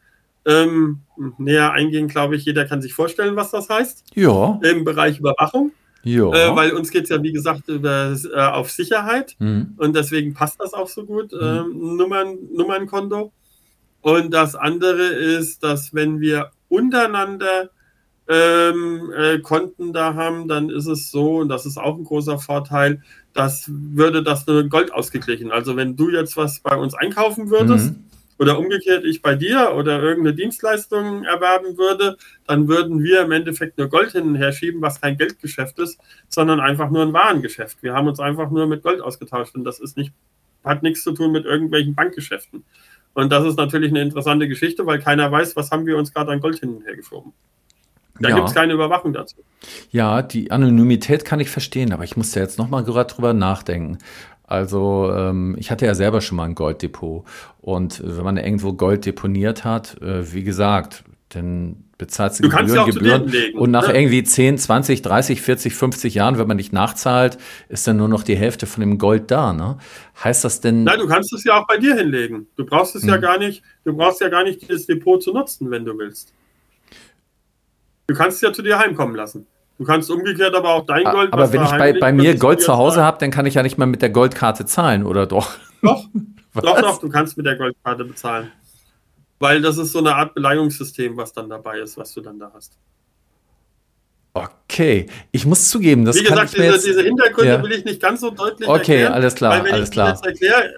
Ähm, 0.46 1.02
näher 1.38 1.72
eingehen, 1.74 2.08
glaube 2.08 2.36
ich, 2.36 2.46
jeder 2.46 2.66
kann 2.66 2.82
sich 2.82 2.96
vorstellen, 2.96 3.36
was 3.36 3.52
das 3.52 3.70
heißt 3.70 4.06
Ja, 4.16 4.60
im 4.64 4.84
Bereich 4.84 5.20
Überwachung, 5.20 5.72
ja. 6.04 6.26
äh, 6.34 6.56
weil 6.56 6.72
uns 6.72 6.90
geht 6.90 7.04
es 7.04 7.10
ja, 7.12 7.22
wie 7.22 7.32
gesagt, 7.32 7.68
über, 7.70 8.16
äh, 8.34 8.40
auf 8.40 8.72
Sicherheit 8.72 9.36
Hm. 9.40 9.76
und 9.78 9.96
deswegen 9.96 10.34
passt 10.34 10.60
das 10.60 10.74
auch 10.74 10.88
so 10.88 11.06
gut, 11.06 11.32
Mhm. 11.32 11.40
ähm, 11.44 11.96
Nummern, 11.98 12.38
Nummernkonto. 12.56 13.32
Und 14.02 14.34
das 14.34 14.56
andere 14.56 15.04
ist, 15.10 15.64
dass 15.64 15.94
wenn 15.94 16.20
wir 16.20 16.50
untereinander 16.70 17.70
ähm, 18.32 19.12
äh, 19.16 19.40
Konten 19.40 19.92
da 19.92 20.14
haben, 20.14 20.48
dann 20.48 20.70
ist 20.70 20.88
es 20.88 21.12
so, 21.12 21.40
und 21.40 21.50
das 21.50 21.66
ist 21.66 21.78
auch 21.78 21.98
ein 21.98 22.06
großer 22.06 22.40
Vorteil, 22.40 23.02
dass 23.34 23.66
würde 23.70 24.24
das 24.24 24.48
nur 24.48 24.64
Gold 24.70 24.94
ausgeglichen. 24.94 25.52
Also 25.52 25.76
wenn 25.76 25.96
du 25.98 26.10
jetzt 26.10 26.38
was 26.38 26.62
bei 26.62 26.76
uns 26.76 26.94
einkaufen 26.94 27.50
würdest, 27.50 27.92
Mhm. 27.92 28.06
oder 28.38 28.58
umgekehrt 28.58 29.04
ich 29.06 29.22
bei 29.22 29.36
dir 29.36 29.74
oder 29.76 30.02
irgendeine 30.02 30.36
Dienstleistung 30.36 31.26
erwerben 31.26 31.78
würde, 31.78 32.18
dann 32.48 32.68
würden 32.68 33.04
wir 33.04 33.22
im 33.22 33.32
Endeffekt 33.32 33.78
nur 33.78 33.88
Gold 33.90 34.14
hin 34.14 34.24
und 34.24 34.36
her 34.36 34.52
schieben, 34.54 34.82
was 34.82 35.02
kein 35.02 35.18
Geldgeschäft 35.18 35.78
ist, 35.80 36.00
sondern 36.30 36.60
einfach 36.60 36.90
nur 36.90 37.04
ein 37.04 37.14
Warengeschäft. 37.14 37.84
Wir 37.84 37.94
haben 37.94 38.08
uns 38.08 38.20
einfach 38.20 38.50
nur 38.50 38.66
mit 38.66 38.82
Gold 38.82 39.02
ausgetauscht 39.02 39.56
und 39.56 39.64
das 39.66 39.80
ist 39.80 39.98
nicht, 39.98 40.14
hat 40.64 40.84
nichts 40.84 41.04
zu 41.04 41.12
tun 41.12 41.32
mit 41.32 41.46
irgendwelchen 41.46 41.96
Bankgeschäften. 41.96 42.64
Und 43.14 43.32
das 43.32 43.46
ist 43.46 43.58
natürlich 43.58 43.90
eine 43.92 44.02
interessante 44.02 44.48
Geschichte, 44.48 44.86
weil 44.86 45.00
keiner 45.00 45.30
weiß, 45.32 45.56
was 45.58 45.70
haben 45.70 45.86
wir 45.86 45.98
uns 45.98 46.14
gerade 46.14 46.32
an 46.32 46.40
Gold 46.40 46.60
hin 46.60 46.78
und 46.78 46.86
her 46.86 46.96
geschoben. 46.96 47.34
Da 48.22 48.30
Ja. 48.30 48.36
gibt 48.36 48.50
es 48.50 48.56
keine 48.56 48.74
Überwachung 48.74 49.14
dazu. 49.14 49.38
Ja, 49.92 50.22
die 50.22 50.52
Anonymität 50.52 51.26
kann 51.26 51.40
ich 51.40 51.50
verstehen, 51.50 51.92
aber 51.94 52.04
ich 52.04 52.16
musste 52.18 52.40
jetzt 52.40 52.58
noch 52.58 52.70
mal 52.70 52.84
gerade 52.84 53.14
drüber 53.14 53.34
nachdenken. 53.34 53.98
Also 54.44 55.12
ähm, 55.16 55.56
ich 55.58 55.72
hatte 55.72 55.86
ja 55.86 55.96
selber 55.96 56.20
schon 56.22 56.36
mal 56.36 56.44
ein 56.46 56.56
Golddepot 56.56 57.24
und 57.62 58.00
äh, 58.02 58.18
wenn 58.18 58.24
man 58.26 58.38
irgendwo 58.38 58.74
Gold 58.74 59.06
deponiert 59.06 59.64
hat, 59.64 60.02
äh, 60.02 60.34
wie 60.34 60.44
gesagt, 60.44 61.04
dann 61.30 61.86
bezahlst 61.98 62.40
du 62.40 62.44
Du 62.44 62.50
kannst 62.50 62.76
ja 62.76 62.84
Gebühren, 62.84 63.22
Gebühren 63.28 63.30
legen, 63.30 63.58
und 63.60 63.72
nach 63.72 63.88
ne? 63.88 63.94
irgendwie 63.98 64.24
10, 64.24 64.58
20, 64.58 65.02
30, 65.04 65.42
40, 65.42 65.74
50 65.74 66.16
Jahren, 66.16 66.38
wenn 66.38 66.48
man 66.48 66.58
nicht 66.58 66.74
nachzahlt, 66.74 67.38
ist 67.70 67.88
dann 67.88 67.96
nur 67.96 68.10
noch 68.10 68.24
die 68.24 68.36
Hälfte 68.36 68.66
von 68.66 68.82
dem 68.82 68.98
Gold 68.98 69.32
da. 69.32 69.54
Ne? 69.54 69.78
Heißt 70.22 70.44
das 70.44 70.60
denn? 70.60 70.84
Nein, 70.84 71.00
du 71.00 71.08
kannst 71.08 71.32
es 71.32 71.46
ja 71.46 71.58
auch 71.62 71.68
bei 71.68 71.78
dir 71.78 71.96
hinlegen. 71.96 72.48
Du 72.58 72.66
brauchst 72.66 72.96
es 72.98 73.06
ja 73.06 73.14
Hm. 73.16 73.22
gar 73.22 73.38
nicht, 73.38 73.64
du 73.86 73.96
brauchst 73.96 74.20
ja 74.20 74.28
gar 74.28 74.44
nicht 74.44 74.62
dieses 74.68 74.88
Depot 74.88 75.22
zu 75.24 75.32
nutzen, 75.32 75.72
wenn 75.72 75.86
du 75.86 75.98
willst. 75.98 76.34
Du 78.08 78.16
kannst 78.16 78.38
es 78.38 78.42
ja 78.42 78.52
zu 78.54 78.62
dir 78.62 78.78
heimkommen 78.80 79.16
lassen. 79.16 79.48
Du 79.78 79.86
kannst 79.86 80.12
umgekehrt 80.12 80.54
aber 80.54 80.76
auch 80.76 80.86
dein 80.86 81.04
Gold. 81.06 81.34
aber 81.34 81.52
wenn 81.52 81.64
ich 81.64 81.72
bei, 81.72 81.94
bei 81.94 82.12
mir 82.14 82.36
Gold 82.38 82.62
zu 82.62 82.78
Hause 82.78 83.04
habe, 83.04 83.18
dann 83.20 83.32
kann 83.32 83.46
ich 83.46 83.56
ja 83.56 83.64
nicht 83.64 83.78
mal 83.78 83.88
mit 83.88 84.02
der 84.02 84.10
Goldkarte 84.12 84.66
zahlen, 84.66 85.06
oder 85.06 85.26
doch? 85.26 85.58
Doch, 85.82 86.06
Was? 86.54 86.64
doch, 86.64 86.82
doch, 86.82 87.00
du 87.00 87.10
kannst 87.10 87.38
mit 87.38 87.46
der 87.46 87.56
Goldkarte 87.56 88.04
bezahlen. 88.06 88.52
Weil 89.40 89.62
das 89.62 89.78
ist 89.78 89.92
so 89.92 90.00
eine 90.00 90.14
Art 90.16 90.36
Beleihungssystem, 90.36 91.18
was 91.18 91.34
dann 91.34 91.50
dabei 91.50 91.80
ist, 91.80 91.98
was 91.98 92.14
du 92.14 92.22
dann 92.22 92.38
da 92.38 92.52
hast. 92.54 92.78
Okay, 94.34 95.08
ich 95.32 95.46
muss 95.46 95.68
zugeben, 95.70 96.06
das 96.06 96.16
Wie 96.16 96.24
kann 96.24 96.38
gesagt, 96.38 96.54
diese, 96.54 96.64
jetzt, 96.66 96.86
diese 96.86 97.02
Hintergründe 97.02 97.54
Ja. 97.54 97.64
will 97.64 97.72
ich 97.74 97.84
nicht 97.84 98.02
ganz 98.02 98.22
so 98.22 98.30
deutlich 98.30 98.70
Okay, 98.70 98.78
erklären. 99.02 99.14
alles 99.14 99.36
klar, 99.36 99.52
weil 99.52 99.64
wenn 99.66 99.74
alles 99.74 99.90
ich 99.90 99.94
klar. 99.94 100.12
das 100.12 100.22
jetzt 100.26 100.42
erkläre, 100.42 100.74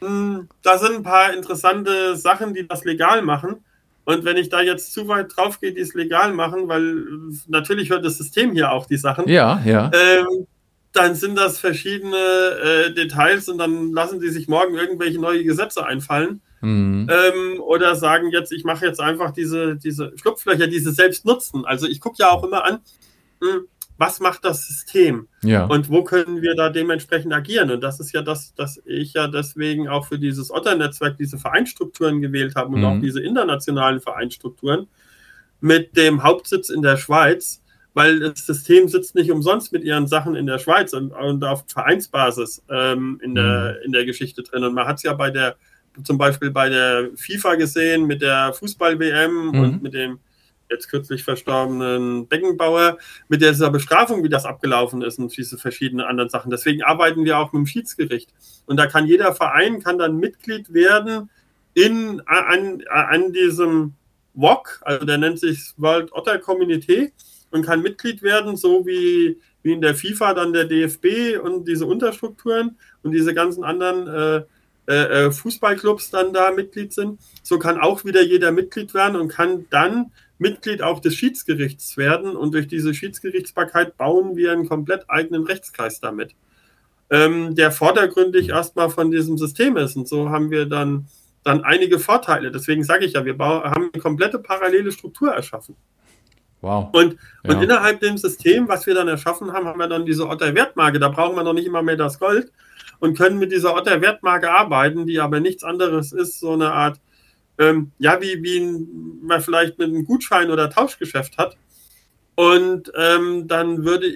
ähm, 0.00 0.38
mh, 0.38 0.44
da 0.62 0.78
sind 0.78 0.94
ein 0.96 1.02
paar 1.02 1.34
interessante 1.34 2.16
Sachen, 2.16 2.54
die 2.54 2.66
das 2.66 2.84
legal 2.84 3.20
machen. 3.22 3.64
Und 4.04 4.24
wenn 4.24 4.36
ich 4.36 4.48
da 4.48 4.60
jetzt 4.60 4.92
zu 4.92 5.06
weit 5.08 5.36
drauf 5.36 5.60
gehe, 5.60 5.72
die 5.72 5.80
es 5.80 5.94
legal 5.94 6.32
machen, 6.32 6.68
weil 6.68 7.04
natürlich 7.46 7.90
hört 7.90 8.04
das 8.04 8.18
System 8.18 8.52
hier 8.52 8.72
auch 8.72 8.86
die 8.86 8.96
Sachen, 8.96 9.28
Ja, 9.28 9.62
ja. 9.64 9.90
ähm, 9.94 10.46
dann 10.92 11.14
sind 11.14 11.38
das 11.38 11.58
verschiedene 11.58 12.16
äh, 12.16 12.92
Details 12.94 13.48
und 13.48 13.58
dann 13.58 13.92
lassen 13.92 14.20
die 14.20 14.28
sich 14.28 14.48
morgen 14.48 14.74
irgendwelche 14.74 15.20
neue 15.20 15.44
Gesetze 15.44 15.86
einfallen. 15.86 16.42
Hm. 16.60 17.08
Ähm, 17.10 17.60
oder 17.60 17.96
sagen 17.96 18.30
jetzt, 18.30 18.52
ich 18.52 18.64
mache 18.64 18.86
jetzt 18.86 19.00
einfach 19.00 19.32
diese, 19.32 19.76
diese 19.76 20.12
Schlupflöcher, 20.16 20.66
diese 20.66 20.92
selbst 20.92 21.24
nutzen. 21.24 21.64
Also 21.64 21.86
ich 21.86 22.00
gucke 22.00 22.16
ja 22.18 22.30
auch 22.30 22.44
immer 22.44 22.64
an, 22.64 22.80
hm, 23.40 23.66
was 23.98 24.18
macht 24.20 24.44
das 24.44 24.66
System 24.66 25.28
Ja. 25.42 25.66
und 25.66 25.88
wo 25.90 26.02
können 26.02 26.42
wir 26.42 26.54
da 26.54 26.70
dementsprechend 26.70 27.32
agieren. 27.32 27.70
Und 27.70 27.80
das 27.82 28.00
ist 28.00 28.12
ja 28.12 28.22
das, 28.22 28.54
dass 28.54 28.80
ich 28.84 29.12
ja 29.12 29.28
deswegen 29.28 29.88
auch 29.88 30.06
für 30.06 30.18
dieses 30.18 30.50
Otter-Netzwerk 30.50 31.16
diese 31.18 31.38
Vereinsstrukturen 31.38 32.20
gewählt 32.20 32.54
habe 32.56 32.70
und 32.74 32.80
Mhm. 32.80 32.84
auch 32.86 33.00
diese 33.00 33.20
internationalen 33.22 34.00
Vereinsstrukturen 34.00 34.88
mit 35.60 35.96
dem 35.96 36.22
Hauptsitz 36.24 36.68
in 36.70 36.82
der 36.82 36.96
Schweiz, 36.96 37.62
weil 37.94 38.18
das 38.20 38.46
System 38.46 38.88
sitzt 38.88 39.14
nicht 39.14 39.30
umsonst 39.30 39.72
mit 39.72 39.84
ihren 39.84 40.06
Sachen 40.08 40.34
in 40.34 40.46
der 40.46 40.58
Schweiz 40.58 40.92
und, 40.94 41.12
und 41.12 41.44
auf 41.44 41.64
Vereinsbasis 41.68 42.62
ähm, 42.70 43.20
in, 43.22 43.34
der, 43.34 43.82
in 43.84 43.92
der 43.92 44.04
Geschichte 44.06 44.42
drin. 44.42 44.64
Und 44.64 44.74
man 44.74 44.86
hat 44.86 44.96
es 44.96 45.02
ja 45.04 45.12
bei 45.12 45.30
der, 45.30 45.56
zum 46.02 46.16
Beispiel 46.18 46.50
bei 46.50 46.70
der 46.70 47.10
FIFA 47.16 47.56
gesehen, 47.56 48.06
mit 48.06 48.22
der 48.22 48.52
Fußball-WM 48.54 49.50
Mhm. 49.52 49.60
und 49.60 49.82
mit 49.82 49.92
dem 49.94 50.18
jetzt 50.72 50.88
kürzlich 50.88 51.22
verstorbenen 51.24 52.26
Beckenbauer, 52.26 52.98
mit 53.28 53.42
dieser 53.42 53.70
Bestrafung, 53.70 54.24
wie 54.24 54.28
das 54.28 54.44
abgelaufen 54.44 55.02
ist 55.02 55.18
und 55.18 55.36
diese 55.36 55.58
verschiedenen 55.58 56.06
anderen 56.06 56.30
Sachen. 56.30 56.50
Deswegen 56.50 56.82
arbeiten 56.82 57.24
wir 57.24 57.38
auch 57.38 57.52
mit 57.52 57.60
dem 57.60 57.66
Schiedsgericht. 57.66 58.30
Und 58.66 58.76
da 58.76 58.86
kann 58.86 59.06
jeder 59.06 59.34
Verein 59.34 59.82
kann 59.82 59.98
dann 59.98 60.18
Mitglied 60.18 60.72
werden 60.72 61.30
in, 61.74 62.22
an, 62.26 62.82
an 62.88 63.32
diesem 63.32 63.94
WOC, 64.34 64.80
also 64.82 65.06
der 65.06 65.18
nennt 65.18 65.38
sich 65.38 65.72
World 65.76 66.12
Otter 66.12 66.38
Community 66.38 67.12
und 67.50 67.64
kann 67.64 67.82
Mitglied 67.82 68.22
werden, 68.22 68.56
so 68.56 68.86
wie, 68.86 69.38
wie 69.62 69.72
in 69.72 69.80
der 69.80 69.94
FIFA 69.94 70.34
dann 70.34 70.52
der 70.52 70.64
DFB 70.64 71.38
und 71.42 71.68
diese 71.68 71.86
Unterstrukturen 71.86 72.76
und 73.02 73.12
diese 73.12 73.34
ganzen 73.34 73.64
anderen 73.64 74.08
äh, 74.08 74.44
äh, 74.86 75.30
Fußballclubs 75.30 76.10
dann 76.10 76.32
da 76.32 76.50
Mitglied 76.50 76.92
sind. 76.92 77.20
So 77.42 77.58
kann 77.58 77.78
auch 77.78 78.04
wieder 78.04 78.22
jeder 78.22 78.52
Mitglied 78.52 78.94
werden 78.94 79.20
und 79.20 79.28
kann 79.28 79.66
dann 79.70 80.12
Mitglied 80.42 80.82
auch 80.82 81.00
des 81.00 81.14
Schiedsgerichts 81.14 81.96
werden. 81.96 82.36
Und 82.36 82.52
durch 82.52 82.68
diese 82.68 82.92
Schiedsgerichtsbarkeit 82.92 83.96
bauen 83.96 84.36
wir 84.36 84.52
einen 84.52 84.68
komplett 84.68 85.08
eigenen 85.08 85.44
Rechtskreis 85.44 86.00
damit, 86.00 86.34
ähm, 87.08 87.54
der 87.54 87.72
vordergründig 87.72 88.50
erstmal 88.50 88.90
von 88.90 89.10
diesem 89.10 89.38
System 89.38 89.78
ist. 89.78 89.96
Und 89.96 90.06
so 90.06 90.28
haben 90.28 90.50
wir 90.50 90.66
dann, 90.66 91.06
dann 91.44 91.64
einige 91.64 91.98
Vorteile. 91.98 92.50
Deswegen 92.52 92.84
sage 92.84 93.06
ich 93.06 93.14
ja, 93.14 93.24
wir 93.24 93.38
haben 93.38 93.90
eine 93.92 94.02
komplette 94.02 94.38
parallele 94.38 94.92
Struktur 94.92 95.32
erschaffen. 95.32 95.76
Wow. 96.60 96.90
Und, 96.92 97.16
Ja. 97.42 97.54
und 97.54 97.62
innerhalb 97.62 98.00
dem 98.00 98.16
System, 98.16 98.68
was 98.68 98.86
wir 98.86 98.94
dann 98.94 99.08
erschaffen 99.08 99.52
haben, 99.52 99.66
haben 99.66 99.78
wir 99.80 99.88
dann 99.88 100.06
diese 100.06 100.28
Otter-Wertmarke. 100.28 101.00
Da 101.00 101.08
brauchen 101.08 101.34
wir 101.36 101.42
noch 101.42 101.54
nicht 101.54 101.66
immer 101.66 101.82
mehr 101.82 101.96
das 101.96 102.18
Gold 102.20 102.52
und 103.00 103.18
können 103.18 103.38
mit 103.38 103.50
dieser 103.50 103.74
Otter-Wertmarke 103.74 104.48
arbeiten, 104.48 105.06
die 105.06 105.18
aber 105.18 105.40
nichts 105.40 105.64
anderes 105.64 106.12
ist, 106.12 106.38
so 106.38 106.52
eine 106.52 106.72
Art, 106.72 107.00
ähm, 107.62 107.92
ja, 107.98 108.20
wie, 108.20 108.42
wie 108.42 108.86
man 109.22 109.40
vielleicht 109.40 109.78
mit 109.78 109.88
einem 109.88 110.04
Gutschein 110.04 110.50
oder 110.50 110.70
Tauschgeschäft 110.70 111.38
hat. 111.38 111.56
Und 112.34 112.90
ähm, 112.96 113.46
dann 113.46 113.84
würde, 113.84 114.06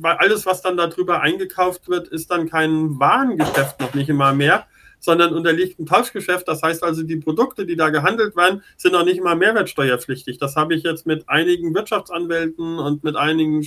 weil 0.00 0.16
alles, 0.16 0.44
was 0.44 0.62
dann 0.62 0.76
darüber 0.76 1.22
eingekauft 1.22 1.88
wird, 1.88 2.08
ist 2.08 2.30
dann 2.30 2.48
kein 2.48 2.98
Warengeschäft 3.00 3.80
noch 3.80 3.94
nicht 3.94 4.10
immer 4.10 4.34
mehr, 4.34 4.66
sondern 5.00 5.34
unterliegt 5.34 5.80
ein 5.80 5.86
Tauschgeschäft. 5.86 6.46
Das 6.46 6.62
heißt 6.62 6.84
also, 6.84 7.02
die 7.02 7.16
Produkte, 7.16 7.64
die 7.64 7.76
da 7.76 7.88
gehandelt 7.88 8.36
werden, 8.36 8.62
sind 8.76 8.92
noch 8.92 9.04
nicht 9.04 9.18
immer 9.18 9.34
mehrwertsteuerpflichtig. 9.34 10.38
Das 10.38 10.54
habe 10.54 10.74
ich 10.74 10.82
jetzt 10.82 11.06
mit 11.06 11.28
einigen 11.28 11.74
Wirtschaftsanwälten 11.74 12.78
und 12.78 13.04
mit 13.04 13.16
einigen 13.16 13.62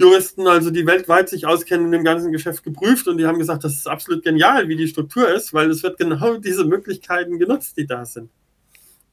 Steuerjuristen, 0.00 0.46
also 0.46 0.70
die 0.70 0.86
weltweit 0.86 1.28
sich 1.28 1.46
auskennen 1.46 1.86
in 1.86 1.92
dem 1.92 2.04
ganzen 2.04 2.30
Geschäft, 2.30 2.62
geprüft 2.62 3.08
und 3.08 3.18
die 3.18 3.26
haben 3.26 3.38
gesagt, 3.38 3.64
das 3.64 3.74
ist 3.74 3.88
absolut 3.88 4.22
genial, 4.22 4.68
wie 4.68 4.76
die 4.76 4.86
Struktur 4.86 5.28
ist, 5.28 5.52
weil 5.52 5.70
es 5.70 5.82
wird 5.82 5.98
genau 5.98 6.36
diese 6.38 6.64
Möglichkeiten 6.64 7.38
genutzt, 7.38 7.76
die 7.76 7.86
da 7.86 8.04
sind. 8.04 8.30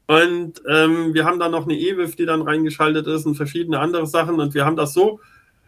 Und 0.08 0.62
ähm, 0.70 1.16
wir 1.16 1.26
haben 1.26 1.40
da 1.40 1.50
noch 1.50 1.64
eine 1.64 1.76
EWIF, 1.76 2.16
die 2.16 2.28
dann 2.28 2.44
reingeschaltet 2.44 3.08
ist 3.08 3.26
und 3.26 3.36
verschiedene 3.36 3.80
andere 3.80 4.06
Sachen 4.06 4.40
und 4.40 4.54
wir 4.54 4.66
haben 4.66 4.76
das 4.76 4.94
so 4.94 5.20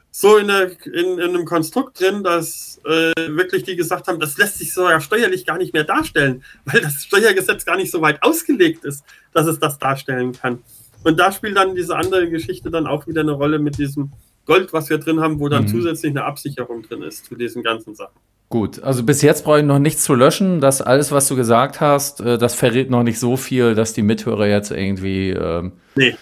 so 0.10 0.38
in, 0.38 0.48
der, 0.48 0.72
in, 0.86 1.20
in, 1.20 1.22
einem 1.22 1.46
Konstrukt 1.46 2.00
drin, 2.00 2.24
dass 2.24 2.80
äh, 2.86 3.12
wirklich 3.36 3.64
die 3.64 3.76
gesagt 3.76 4.08
haben, 4.08 4.20
das 4.20 4.38
lässt 4.38 4.58
sich 4.58 4.74
so 4.74 4.90
ja 4.90 5.00
steuerlich 5.00 5.46
gar 5.46 5.58
nicht 5.58 5.74
mehr 5.74 5.84
darstellen, 5.84 6.44
weil 6.66 6.82
das 6.82 7.04
Steuergesetz 7.04 7.66
gar 7.66 7.76
nicht 7.76 7.92
so 7.92 8.02
weit 8.02 8.24
ausgelegt 8.24 8.86
ist, 8.86 9.04
dass 9.34 9.48
es 9.48 9.60
das 9.60 9.78
darstellen 9.78 10.32
kann. 10.32 10.64
Und 11.04 11.20
da 11.20 11.32
spielt 11.32 11.58
dann 11.58 11.76
diese 11.76 11.96
andere 11.96 12.30
Geschichte 12.30 12.72
dann 12.72 12.88
auch 12.88 13.06
wieder 13.06 13.22
eine 13.22 13.34
Rolle 13.34 13.60
mit 13.60 13.78
diesem 13.78 14.12
Gold, 14.48 14.74
was 14.74 14.90
wir 14.90 14.98
drin 14.98 15.20
haben, 15.20 15.40
wo 15.40 15.50
dann 15.50 15.64
mhm. 15.64 15.68
zusätzlich 15.68 16.12
eine 16.12 16.24
Absicherung 16.24 16.82
drin 16.82 17.04
ist 17.04 17.26
zu 17.26 17.36
diesen 17.36 17.62
ganzen 17.62 17.94
Sachen. 17.94 18.20
Gut, 18.50 18.82
also 18.82 19.04
bis 19.04 19.22
jetzt 19.22 19.44
brauche 19.44 19.60
ich 19.60 19.66
noch 19.66 19.78
nichts 19.78 20.04
zu 20.04 20.16
löschen. 20.16 20.62
Das 20.62 20.82
alles, 20.82 21.12
was 21.12 21.28
du 21.28 21.36
gesagt 21.36 21.82
hast, 21.82 22.22
äh, 22.22 22.38
das 22.38 22.56
verrät 22.56 22.90
noch 22.90 23.04
nicht 23.04 23.20
so 23.20 23.38
viel, 23.38 23.76
dass 23.76 23.94
die 23.94 24.02
Mithörer 24.02 24.48
jetzt 24.48 24.72
irgendwie 24.72 25.32
ähm, 25.32 25.74
nee 25.96 26.16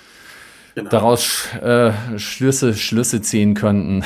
genau. 0.75 0.89
daraus 0.89 1.49
äh, 1.61 1.91
Schlüsse, 2.19 2.75
Schlüsse 2.75 3.21
ziehen 3.21 3.55
könnten, 3.55 4.03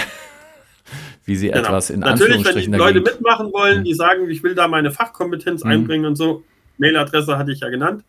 wie 1.26 1.36
sie 1.36 1.47
genau. 1.47 1.59
etwas 1.59 1.89
in 1.89 1.99
Natürlich, 1.99 2.38
Anführungsstrichen 2.38 2.72
wenn 2.72 2.80
die 2.80 2.86
Leute 2.86 3.01
mitmachen 3.01 3.51
wollen, 3.51 3.80
mhm. 3.80 3.84
die 3.84 3.93
sagen, 3.93 4.30
ich 4.30 4.41
will 4.43 4.55
da 4.55 4.67
meine 4.67 4.91
Fachkompetenz 4.91 5.63
mhm. 5.63 5.72
einbringen 5.72 6.05
und 6.05 6.15
so, 6.15 6.43
Mailadresse 6.78 7.38
hatte 7.38 7.51
ich 7.51 7.59
ja 7.59 7.70
genannt, 7.70 8.03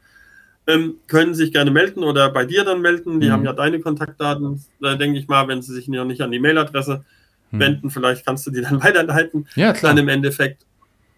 ähm, 0.70 0.94
können 1.06 1.34
sich 1.34 1.52
gerne 1.52 1.70
melden 1.70 2.02
oder 2.02 2.30
bei 2.30 2.44
dir 2.44 2.64
dann 2.64 2.80
melden. 2.80 3.20
Die 3.20 3.28
mhm. 3.28 3.32
haben 3.32 3.44
ja 3.44 3.52
deine 3.52 3.80
Kontaktdaten, 3.80 4.64
da 4.80 4.94
denke 4.94 5.18
ich 5.18 5.28
mal, 5.28 5.48
wenn 5.48 5.62
sie 5.62 5.74
sich 5.74 5.88
noch 5.88 6.04
nicht 6.04 6.20
an 6.20 6.30
die 6.30 6.38
Mailadresse 6.38 7.04
mhm. 7.50 7.60
wenden, 7.60 7.90
vielleicht 7.90 8.24
kannst 8.24 8.46
du 8.46 8.50
die 8.50 8.60
dann 8.68 8.82
weiterleiten. 8.82 9.46
Ja, 9.54 9.72
klar. 9.72 9.92
Dann 9.92 9.98
im 9.98 10.08
Endeffekt. 10.08 10.66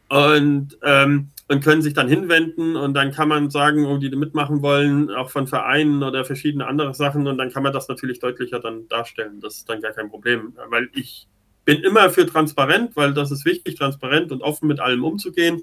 Und 0.09 0.77
ähm, 0.83 1.29
und 1.53 1.63
können 1.63 1.83
sich 1.83 1.93
dann 1.93 2.09
hinwenden 2.09 2.77
und 2.77 2.95
dann 2.95 3.13
kann 3.13 3.29
man 3.29 3.51
sagen, 3.51 3.85
oh, 3.85 3.99
die 3.99 4.09
mitmachen 4.11 4.63
wollen, 4.63 5.11
auch 5.11 5.31
von 5.31 5.47
Vereinen 5.47 6.03
oder 6.03 6.25
verschiedene 6.25 6.67
andere 6.67 6.95
Sachen 6.95 7.27
und 7.27 7.37
dann 7.37 7.51
kann 7.51 7.63
man 7.63 7.73
das 7.73 7.89
natürlich 7.89 8.21
deutlicher 8.21 8.59
dann 8.59 8.89
darstellen. 8.89 9.41
Das 9.41 9.57
ist 9.57 9.69
dann 9.69 9.83
gar 9.83 9.93
kein 9.93 10.09
Problem, 10.09 10.55
weil 10.71 10.89
ich 10.95 11.27
bin 11.65 11.83
immer 11.83 12.11
für 12.11 12.27
transparent, 12.27 12.97
weil 12.97 13.13
das 13.13 13.31
ist 13.31 13.45
wichtig, 13.45 13.77
transparent 13.77 14.33
und 14.33 14.43
offen 14.43 14.67
mit 14.67 14.81
allem 14.81 15.05
umzugehen, 15.05 15.63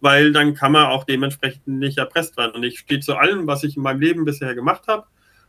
weil 0.00 0.32
dann 0.32 0.54
kann 0.54 0.72
man 0.72 0.86
auch 0.86 1.04
dementsprechend 1.04 1.66
nicht 1.66 1.98
erpresst 1.98 2.36
werden. 2.36 2.52
Und 2.54 2.62
ich 2.62 2.80
stehe 2.80 3.00
zu 3.00 3.16
allem, 3.16 3.46
was 3.46 3.64
ich 3.64 3.76
in 3.76 3.82
meinem 3.82 4.00
Leben 4.00 4.24
bisher 4.24 4.54
gemacht 4.54 4.84
habe 4.88 5.04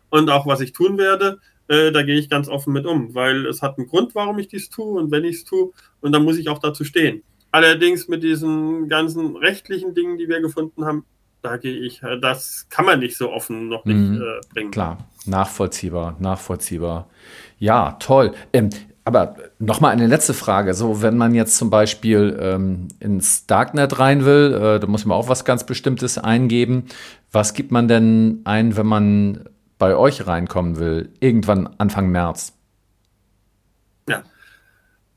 und 0.09 0.29
auch 0.29 0.45
was 0.45 0.61
ich 0.61 0.73
tun 0.73 0.97
werde, 0.97 1.39
äh, 1.67 1.91
da 1.91 2.03
gehe 2.03 2.17
ich 2.17 2.29
ganz 2.29 2.49
offen 2.49 2.73
mit 2.73 2.85
um, 2.85 3.15
weil 3.15 3.45
es 3.45 3.61
hat 3.61 3.77
einen 3.77 3.87
Grund, 3.87 4.13
warum 4.15 4.37
ich 4.39 4.47
dies 4.47 4.69
tue 4.69 4.99
und 4.99 5.11
wenn 5.11 5.23
ich 5.23 5.37
es 5.37 5.45
tue 5.45 5.71
und 6.01 6.11
dann 6.11 6.23
muss 6.23 6.37
ich 6.37 6.49
auch 6.49 6.59
dazu 6.59 6.83
stehen. 6.83 7.23
Allerdings 7.51 8.07
mit 8.07 8.23
diesen 8.23 8.87
ganzen 8.87 9.35
rechtlichen 9.35 9.93
Dingen, 9.93 10.17
die 10.17 10.27
wir 10.27 10.41
gefunden 10.41 10.85
haben, 10.85 11.05
da 11.41 11.57
gehe 11.57 11.77
ich, 11.77 12.03
äh, 12.03 12.19
das 12.19 12.67
kann 12.69 12.85
man 12.85 12.99
nicht 12.99 13.17
so 13.17 13.31
offen 13.31 13.69
noch 13.69 13.85
nicht 13.85 13.97
mhm. 13.97 14.21
äh, 14.21 14.53
bringen. 14.53 14.71
Klar, 14.71 15.09
nachvollziehbar, 15.25 16.15
nachvollziehbar. 16.19 17.09
Ja, 17.57 17.93
toll. 17.99 18.33
Ähm, 18.53 18.69
aber 19.03 19.35
nochmal 19.59 19.91
eine 19.91 20.07
letzte 20.07 20.33
Frage. 20.33 20.73
So, 20.73 21.01
wenn 21.01 21.17
man 21.17 21.33
jetzt 21.33 21.57
zum 21.57 21.69
Beispiel 21.69 22.37
ähm, 22.39 22.87
ins 22.99 23.47
Darknet 23.47 23.99
rein 23.99 24.25
will, 24.25 24.53
äh, 24.53 24.79
da 24.79 24.87
muss 24.87 25.05
man 25.05 25.17
auch 25.17 25.27
was 25.27 25.45
ganz 25.45 25.65
Bestimmtes 25.65 26.17
eingeben. 26.17 26.85
Was 27.31 27.53
gibt 27.53 27.71
man 27.71 27.87
denn 27.87 28.41
ein, 28.43 28.77
wenn 28.77 28.87
man 28.87 29.45
bei 29.77 29.95
euch 29.95 30.27
reinkommen 30.27 30.77
will? 30.77 31.09
Irgendwann 31.19 31.69
Anfang 31.77 32.09
März. 32.11 32.53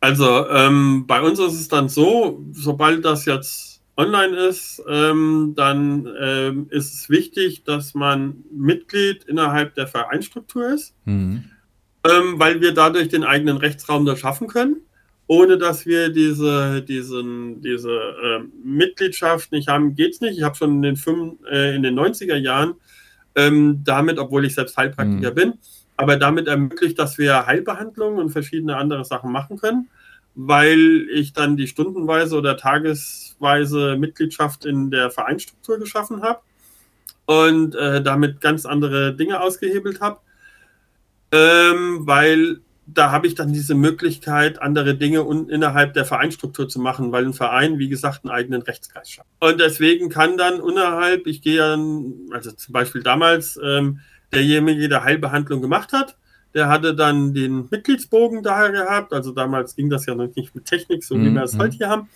Also 0.04 0.46
ähm, 0.50 1.06
bei 1.06 1.22
uns 1.22 1.38
ist 1.38 1.54
es 1.54 1.68
dann 1.68 1.88
so, 1.88 2.44
sobald 2.52 3.06
das 3.06 3.24
jetzt 3.24 3.80
online 3.96 4.36
ist, 4.36 4.82
ähm, 4.86 5.54
dann 5.56 6.06
ähm, 6.20 6.66
ist 6.68 6.92
es 6.92 7.08
wichtig, 7.08 7.64
dass 7.64 7.94
man 7.94 8.44
Mitglied 8.52 9.24
innerhalb 9.24 9.74
der 9.76 9.86
Vereinsstruktur 9.86 10.68
ist, 10.68 10.94
mhm. 11.06 11.44
Ähm, 12.06 12.38
weil 12.38 12.60
wir 12.60 12.74
dadurch 12.74 13.08
den 13.08 13.24
eigenen 13.24 13.56
Rechtsraum 13.56 14.04
da 14.04 14.14
schaffen 14.16 14.46
können, 14.46 14.76
ohne 15.26 15.56
dass 15.56 15.86
wir 15.86 16.10
diese, 16.10 16.82
diesen, 16.82 17.62
diese 17.62 17.90
äh, 17.90 18.40
Mitgliedschaft 18.62 19.52
nicht 19.52 19.68
haben, 19.68 19.94
geht 19.94 20.14
es 20.14 20.20
nicht. 20.20 20.36
Ich 20.36 20.42
habe 20.42 20.54
schon 20.54 20.76
in 20.76 20.82
den, 20.82 20.96
fünf, 20.96 21.38
äh, 21.50 21.74
in 21.74 21.82
den 21.82 21.98
90er 21.98 22.36
Jahren 22.36 22.74
ähm, 23.34 23.80
damit, 23.84 24.18
obwohl 24.18 24.44
ich 24.44 24.54
selbst 24.54 24.76
Heilpraktiker 24.76 25.30
mhm. 25.30 25.34
bin, 25.34 25.52
aber 25.96 26.16
damit 26.16 26.46
ermöglicht, 26.46 26.98
dass 26.98 27.18
wir 27.18 27.46
Heilbehandlungen 27.46 28.18
und 28.18 28.30
verschiedene 28.30 28.76
andere 28.76 29.04
Sachen 29.04 29.32
machen 29.32 29.58
können, 29.58 29.88
weil 30.34 31.06
ich 31.12 31.32
dann 31.32 31.56
die 31.56 31.68
stundenweise 31.68 32.36
oder 32.36 32.56
tagesweise 32.56 33.96
Mitgliedschaft 33.96 34.64
in 34.66 34.90
der 34.90 35.10
Vereinsstruktur 35.10 35.78
geschaffen 35.78 36.22
habe 36.22 36.40
und 37.26 37.74
äh, 37.76 38.02
damit 38.02 38.40
ganz 38.40 38.66
andere 38.66 39.14
Dinge 39.14 39.40
ausgehebelt 39.40 40.00
habe, 40.00 40.18
ähm, 41.34 42.06
weil 42.06 42.60
da 42.86 43.10
habe 43.10 43.26
ich 43.26 43.34
dann 43.34 43.52
diese 43.52 43.74
Möglichkeit, 43.74 44.60
andere 44.60 44.94
Dinge 44.94 45.20
innerhalb 45.48 45.94
der 45.94 46.04
Vereinsstruktur 46.04 46.68
zu 46.68 46.78
machen, 46.80 47.12
weil 47.12 47.24
ein 47.24 47.32
Verein, 47.32 47.78
wie 47.78 47.88
gesagt, 47.88 48.24
einen 48.24 48.32
eigenen 48.32 48.62
Rechtskreis 48.62 49.10
schafft. 49.10 49.28
Und 49.40 49.58
deswegen 49.58 50.10
kann 50.10 50.36
dann 50.36 50.60
innerhalb, 50.60 51.26
ich 51.26 51.42
gehe 51.42 51.58
dann, 51.58 52.12
also 52.30 52.52
zum 52.52 52.72
Beispiel 52.72 53.02
damals, 53.02 53.58
ähm, 53.62 54.00
derjenige, 54.32 54.88
der 54.88 55.02
Heilbehandlung 55.02 55.62
gemacht 55.62 55.92
hat, 55.92 56.16
der 56.52 56.68
hatte 56.68 56.94
dann 56.94 57.34
den 57.34 57.68
Mitgliedsbogen 57.70 58.42
da 58.42 58.68
gehabt. 58.68 59.12
Also 59.12 59.32
damals 59.32 59.74
ging 59.74 59.90
das 59.90 60.06
ja 60.06 60.14
noch 60.14 60.28
nicht 60.36 60.54
mit 60.54 60.66
Technik, 60.66 61.02
so 61.02 61.16
wie 61.16 61.30
mhm. 61.30 61.34
wir 61.34 61.42
es 61.42 61.58
heute 61.58 61.76
hier 61.76 61.88
haben. 61.88 62.08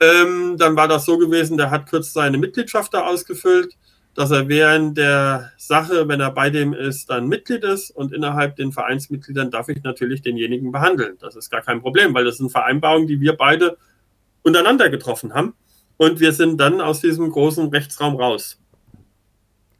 Ähm, 0.00 0.56
dann 0.58 0.74
war 0.74 0.88
das 0.88 1.04
so 1.04 1.18
gewesen, 1.18 1.56
der 1.56 1.70
hat 1.70 1.88
kurz 1.88 2.12
seine 2.12 2.38
Mitgliedschaft 2.38 2.94
da 2.94 3.06
ausgefüllt, 3.06 3.76
dass 4.14 4.30
er 4.30 4.48
während 4.48 4.98
der 4.98 5.52
Sache, 5.56 6.06
wenn 6.08 6.20
er 6.20 6.30
bei 6.30 6.50
dem 6.50 6.74
ist, 6.74 7.08
dann 7.08 7.28
Mitglied 7.28 7.64
ist 7.64 7.90
und 7.90 8.12
innerhalb 8.12 8.56
den 8.56 8.72
Vereinsmitgliedern 8.72 9.50
darf 9.50 9.68
ich 9.68 9.82
natürlich 9.82 10.22
denjenigen 10.22 10.70
behandeln. 10.70 11.16
Das 11.20 11.34
ist 11.34 11.50
gar 11.50 11.62
kein 11.62 11.80
Problem, 11.80 12.12
weil 12.14 12.24
das 12.24 12.36
sind 12.36 12.50
Vereinbarungen, 12.50 13.06
die 13.06 13.20
wir 13.20 13.36
beide 13.36 13.78
untereinander 14.42 14.90
getroffen 14.90 15.34
haben. 15.34 15.54
Und 15.96 16.20
wir 16.20 16.32
sind 16.32 16.58
dann 16.58 16.80
aus 16.80 17.00
diesem 17.00 17.30
großen 17.30 17.68
Rechtsraum 17.68 18.16
raus. 18.16 18.58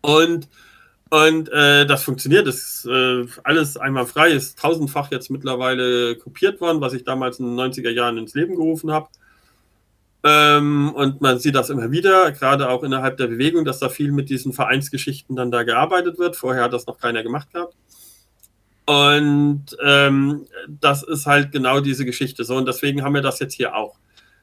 Und 0.01 0.49
und 1.13 1.53
äh, 1.53 1.85
das 1.85 2.05
funktioniert, 2.05 2.47
ist 2.47 2.87
äh, 2.87 3.27
alles 3.45 3.77
einmal 3.77 4.07
frei, 4.07 4.31
ist 4.31 4.59
tausendfach 4.59 5.11
jetzt 5.11 5.31
mittlerweile 5.31 6.17
kopiert 6.17 6.59
worden, 6.63 6.81
was 6.81 6.95
ich 6.95 7.05
damals 7.05 7.39
in 7.39 7.55
den 7.55 7.61
90er 7.61 7.91
Jahren 7.91 8.17
ins 8.17 8.33
Leben 8.33 8.55
gerufen 8.55 8.91
habe. 8.91 9.09
Ähm, 10.25 10.93
und 10.95 11.21
man 11.21 11.39
sieht 11.41 11.57
das 11.57 11.71
immer 11.71 11.91
wieder, 11.91 12.31
gerade 12.33 12.69
auch 12.69 12.85
innerhalb 12.85 13.17
der 13.17 13.27
Bewegung, 13.27 13.65
dass 13.65 13.81
da 13.81 13.89
viel 13.89 14.13
mit 14.13 14.31
diesen 14.31 14.53
Vereinsgeschichten 14.53 15.35
dann 15.35 15.51
da 15.51 15.65
gearbeitet 15.65 16.19
wird. 16.19 16.37
Vorher 16.37 16.65
hat 16.65 16.73
das 16.73 16.87
noch 16.87 16.99
keiner 16.99 17.23
gemacht 17.23 17.53
gehabt. 17.53 17.75
Und 18.87 19.77
ähm, 19.85 20.47
das 20.69 21.03
ist 21.03 21.27
halt 21.27 21.53
genau 21.53 21.81
diese 21.81 22.05
Geschichte 22.05 22.45
so. 22.45 22.57
Und 22.57 22.67
deswegen 22.67 23.03
haben 23.03 23.15
wir 23.15 23.23
das 23.23 23.39
jetzt 23.41 23.55
hier 23.55 23.75
auch. 23.77 23.97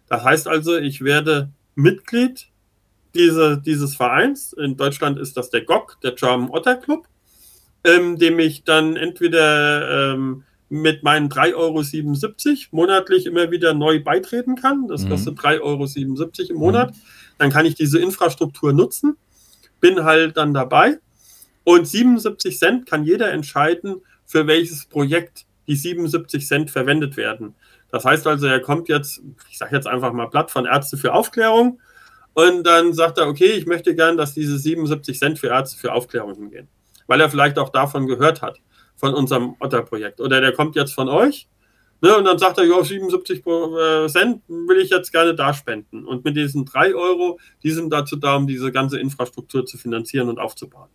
Das 0.07 0.23
heißt 0.23 0.47
also, 0.47 0.77
ich 0.77 1.01
werde 1.01 1.49
Mitglied 1.75 2.47
diese, 3.13 3.57
dieses 3.57 3.95
Vereins. 3.95 4.53
In 4.53 4.77
Deutschland 4.77 5.19
ist 5.19 5.37
das 5.37 5.49
der 5.49 5.61
GOG, 5.61 5.97
der 6.03 6.13
German 6.13 6.49
Otter 6.49 6.75
Club, 6.75 7.07
ähm, 7.83 8.17
dem 8.17 8.39
ich 8.39 8.63
dann 8.63 8.95
entweder 8.95 10.13
ähm, 10.13 10.43
mit 10.69 11.03
meinen 11.03 11.29
3,77 11.29 11.55
Euro 11.55 12.57
monatlich 12.71 13.25
immer 13.25 13.51
wieder 13.51 13.73
neu 13.73 14.01
beitreten 14.01 14.55
kann. 14.55 14.87
Das 14.87 15.03
mhm. 15.03 15.09
kostet 15.09 15.39
3,77 15.39 15.59
Euro 15.61 16.49
im 16.49 16.55
Monat. 16.57 16.91
Mhm. 16.91 17.01
Dann 17.39 17.49
kann 17.49 17.65
ich 17.65 17.75
diese 17.75 17.99
Infrastruktur 17.99 18.73
nutzen, 18.73 19.17
bin 19.79 20.03
halt 20.03 20.37
dann 20.37 20.53
dabei. 20.53 20.99
Und 21.63 21.87
77 21.87 22.57
Cent 22.57 22.85
kann 22.85 23.03
jeder 23.03 23.31
entscheiden, 23.31 24.01
für 24.25 24.47
welches 24.47 24.85
Projekt 24.85 25.45
die 25.67 25.75
77 25.75 26.45
Cent 26.45 26.71
verwendet 26.71 27.17
werden. 27.17 27.55
Das 27.91 28.05
heißt 28.05 28.27
also, 28.27 28.47
er 28.47 28.59
kommt 28.59 28.89
jetzt, 28.89 29.21
ich 29.49 29.57
sage 29.57 29.75
jetzt 29.75 29.87
einfach 29.87 30.13
mal 30.13 30.27
Blatt 30.27 30.51
von 30.51 30.65
Ärzte 30.65 30.97
für 30.97 31.13
Aufklärung 31.13 31.79
und 32.33 32.63
dann 32.63 32.93
sagt 32.93 33.17
er, 33.17 33.27
okay, 33.27 33.51
ich 33.51 33.65
möchte 33.65 33.95
gern, 33.95 34.17
dass 34.17 34.33
diese 34.33 34.57
77 34.57 35.17
Cent 35.17 35.39
für 35.39 35.47
Ärzte 35.47 35.77
für 35.77 35.93
Aufklärung 35.93 36.35
hingehen. 36.35 36.67
Weil 37.07 37.21
er 37.21 37.29
vielleicht 37.29 37.57
auch 37.57 37.69
davon 37.69 38.05
gehört 38.05 38.41
hat, 38.41 38.59
von 38.99 39.13
unserem 39.13 39.55
Otter-Projekt. 39.59 40.19
Oder 40.19 40.41
der 40.41 40.51
kommt 40.51 40.75
jetzt 40.75 40.93
von 40.93 41.09
euch. 41.09 41.47
Ne, 42.01 42.15
und 42.15 42.23
dann 42.23 42.37
sagt 42.37 42.57
er, 42.57 42.63
ja, 42.63 42.81
77 42.81 43.45
äh, 43.45 44.07
Cent 44.07 44.41
will 44.47 44.77
ich 44.77 44.89
jetzt 44.89 45.11
gerne 45.11 45.35
da 45.35 45.53
spenden. 45.53 46.05
Und 46.05 46.23
mit 46.23 46.37
diesen 46.37 46.65
3 46.65 46.95
Euro, 46.95 47.39
die 47.61 47.71
sind 47.71 47.91
dazu 47.91 48.15
da, 48.15 48.35
um 48.35 48.47
diese 48.47 48.71
ganze 48.71 48.99
Infrastruktur 48.99 49.65
zu 49.65 49.77
finanzieren 49.77 50.29
und 50.29 50.39
aufzubauen. 50.39 50.89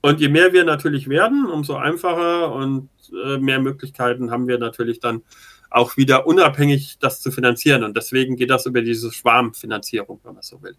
Und 0.00 0.20
je 0.20 0.28
mehr 0.28 0.52
wir 0.52 0.64
natürlich 0.64 1.08
werden, 1.08 1.46
umso 1.46 1.76
einfacher 1.76 2.52
und 2.52 2.88
äh, 3.24 3.38
mehr 3.38 3.60
Möglichkeiten 3.60 4.32
haben 4.32 4.48
wir 4.48 4.58
natürlich 4.58 4.98
dann 4.98 5.22
auch 5.70 5.96
wieder 5.96 6.26
unabhängig 6.26 6.98
das 6.98 7.20
zu 7.20 7.30
finanzieren. 7.30 7.84
Und 7.84 7.96
deswegen 7.96 8.34
geht 8.34 8.50
das 8.50 8.66
über 8.66 8.82
diese 8.82 9.12
Schwarmfinanzierung, 9.12 10.20
wenn 10.24 10.34
man 10.34 10.42
so 10.42 10.60
will, 10.60 10.76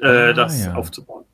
äh, 0.00 0.06
ah, 0.06 0.32
das 0.32 0.64
ja. 0.64 0.74
aufzubauen. 0.74 1.24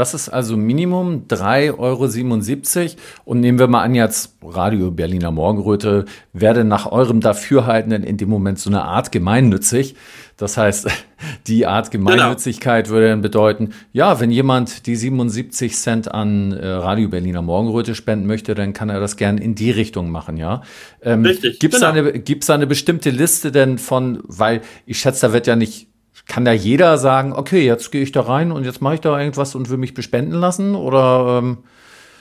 Das 0.00 0.14
ist 0.14 0.30
also 0.30 0.56
Minimum 0.56 1.26
3,77 1.28 1.76
Euro. 1.76 2.96
Und 3.26 3.40
nehmen 3.40 3.58
wir 3.58 3.66
mal 3.66 3.82
an, 3.82 3.94
jetzt 3.94 4.34
Radio 4.42 4.90
Berliner 4.90 5.30
Morgenröte 5.30 6.06
werde 6.32 6.64
nach 6.64 6.90
eurem 6.90 7.20
Dafürhalten 7.20 7.92
in 7.92 8.16
dem 8.16 8.30
Moment 8.30 8.58
so 8.58 8.70
eine 8.70 8.82
Art 8.82 9.12
gemeinnützig. 9.12 9.96
Das 10.38 10.56
heißt, 10.56 10.88
die 11.46 11.66
Art 11.66 11.90
genau. 11.90 12.12
Gemeinnützigkeit 12.12 12.86
genau. 12.86 12.94
würde 12.94 13.08
dann 13.10 13.20
bedeuten, 13.20 13.74
ja, 13.92 14.20
wenn 14.20 14.30
jemand 14.30 14.86
die 14.86 14.96
77 14.96 15.76
Cent 15.76 16.10
an 16.10 16.52
äh, 16.52 16.66
Radio 16.66 17.10
Berliner 17.10 17.42
Morgenröte 17.42 17.94
spenden 17.94 18.26
möchte, 18.26 18.54
dann 18.54 18.72
kann 18.72 18.88
er 18.88 19.00
das 19.00 19.18
gern 19.18 19.36
in 19.36 19.54
die 19.54 19.70
Richtung 19.70 20.10
machen, 20.10 20.38
ja. 20.38 20.62
Ähm, 21.02 21.26
Richtig. 21.26 21.58
Gibt 21.58 21.74
es 21.74 21.80
genau. 21.80 21.92
eine, 21.92 22.12
gibt's 22.20 22.48
eine 22.48 22.66
bestimmte 22.66 23.10
Liste 23.10 23.52
denn 23.52 23.76
von, 23.76 24.20
weil 24.22 24.62
ich 24.86 24.98
schätze, 24.98 25.26
da 25.26 25.34
wird 25.34 25.46
ja 25.46 25.56
nicht 25.56 25.89
kann 26.26 26.44
da 26.44 26.52
jeder 26.52 26.98
sagen, 26.98 27.32
okay, 27.32 27.64
jetzt 27.64 27.90
gehe 27.90 28.02
ich 28.02 28.12
da 28.12 28.22
rein 28.22 28.52
und 28.52 28.64
jetzt 28.64 28.80
mache 28.80 28.94
ich 28.94 29.00
da 29.00 29.18
irgendwas 29.18 29.54
und 29.54 29.68
will 29.70 29.78
mich 29.78 29.94
bespenden 29.94 30.38
lassen? 30.38 30.74
Oder 30.74 31.38
ähm 31.38 31.58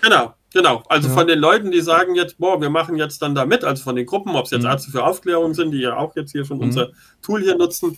genau, 0.01 0.33
genau. 0.53 0.83
Also 0.89 1.09
ja. 1.09 1.13
von 1.13 1.27
den 1.27 1.39
Leuten, 1.39 1.71
die 1.71 1.81
sagen 1.81 2.15
jetzt, 2.15 2.37
boah, 2.39 2.59
wir 2.59 2.69
machen 2.69 2.97
jetzt 2.97 3.21
dann 3.21 3.35
da 3.35 3.45
mit, 3.45 3.63
also 3.63 3.83
von 3.83 3.95
den 3.95 4.05
Gruppen, 4.05 4.35
ob 4.35 4.45
es 4.45 4.51
jetzt 4.51 4.63
mhm. 4.63 4.69
Ärzte 4.69 4.91
für 4.91 5.03
Aufklärung 5.03 5.53
sind, 5.53 5.71
die 5.71 5.79
ja 5.79 5.97
auch 5.97 6.15
jetzt 6.15 6.31
hier 6.31 6.45
schon 6.45 6.57
mhm. 6.57 6.63
unser 6.63 6.89
Tool 7.21 7.41
hier 7.41 7.55
nutzen. 7.55 7.97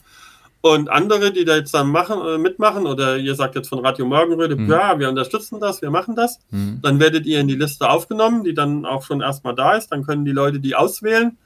Und 0.61 0.89
andere, 0.89 1.31
die 1.31 1.43
da 1.43 1.55
jetzt 1.55 1.73
dann 1.73 1.89
machen, 1.89 2.21
äh, 2.21 2.37
mitmachen, 2.37 2.85
oder 2.85 3.17
ihr 3.17 3.33
sagt 3.33 3.55
jetzt 3.55 3.69
von 3.69 3.79
Radio 3.79 4.05
Morgenröte, 4.05 4.55
mhm. 4.55 4.69
ja, 4.69 4.97
wir 4.99 5.09
unterstützen 5.09 5.59
das, 5.59 5.81
wir 5.81 5.89
machen 5.89 6.15
das, 6.15 6.39
mhm. 6.51 6.79
dann 6.83 6.99
werdet 6.99 7.25
ihr 7.25 7.39
in 7.39 7.47
die 7.47 7.55
Liste 7.55 7.89
aufgenommen, 7.89 8.43
die 8.43 8.53
dann 8.53 8.85
auch 8.85 9.03
schon 9.03 9.21
erstmal 9.21 9.55
da 9.55 9.73
ist. 9.73 9.91
Dann 9.91 10.05
können 10.05 10.23
die 10.23 10.31
Leute 10.31 10.59
die 10.59 10.75
auswählen 10.75 11.37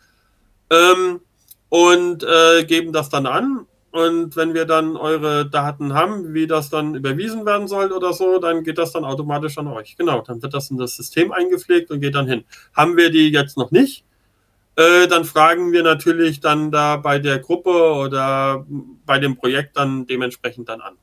ähm, 0.69 1.21
und 1.69 2.23
äh, 2.23 2.65
geben 2.65 2.91
das 2.91 3.09
dann 3.09 3.25
an. 3.25 3.65
Und 3.95 4.35
wenn 4.35 4.53
wir 4.53 4.65
dann 4.65 4.97
eure 4.97 5.49
Daten 5.49 5.93
haben, 5.93 6.33
wie 6.33 6.47
das 6.47 6.69
dann 6.69 6.95
überwiesen 6.95 7.45
werden 7.45 7.69
soll 7.69 7.93
oder 7.93 8.11
so, 8.11 8.39
dann 8.39 8.63
geht 8.65 8.77
das 8.77 8.91
dann 8.91 9.05
automatisch 9.05 9.57
an 9.57 9.67
euch. 9.67 9.95
Genau, 9.95 10.19
dann 10.19 10.41
wird 10.41 10.53
das 10.53 10.69
in 10.69 10.75
das 10.77 10.97
System 10.97 11.31
eingepflegt 11.31 11.91
und 11.91 12.01
geht 12.01 12.13
dann 12.13 12.27
hin. 12.27 12.43
Haben 12.73 12.97
wir 12.97 13.09
die 13.09 13.29
jetzt 13.29 13.57
noch 13.57 13.71
nicht, 13.71 14.03
äh, 14.75 15.07
dann 15.07 15.23
fragen 15.23 15.71
wir 15.71 15.81
natürlich 15.81 16.41
dann 16.41 16.71
da 16.71 16.97
bei 16.97 17.19
der 17.19 17.39
Gruppe 17.39 17.69
oder 17.69 18.65
bei 19.05 19.17
dem 19.17 19.37
Projekt 19.37 19.77
dann 19.77 20.05
dementsprechend 20.05 20.67
dann 20.67 20.81
an. 20.81 20.95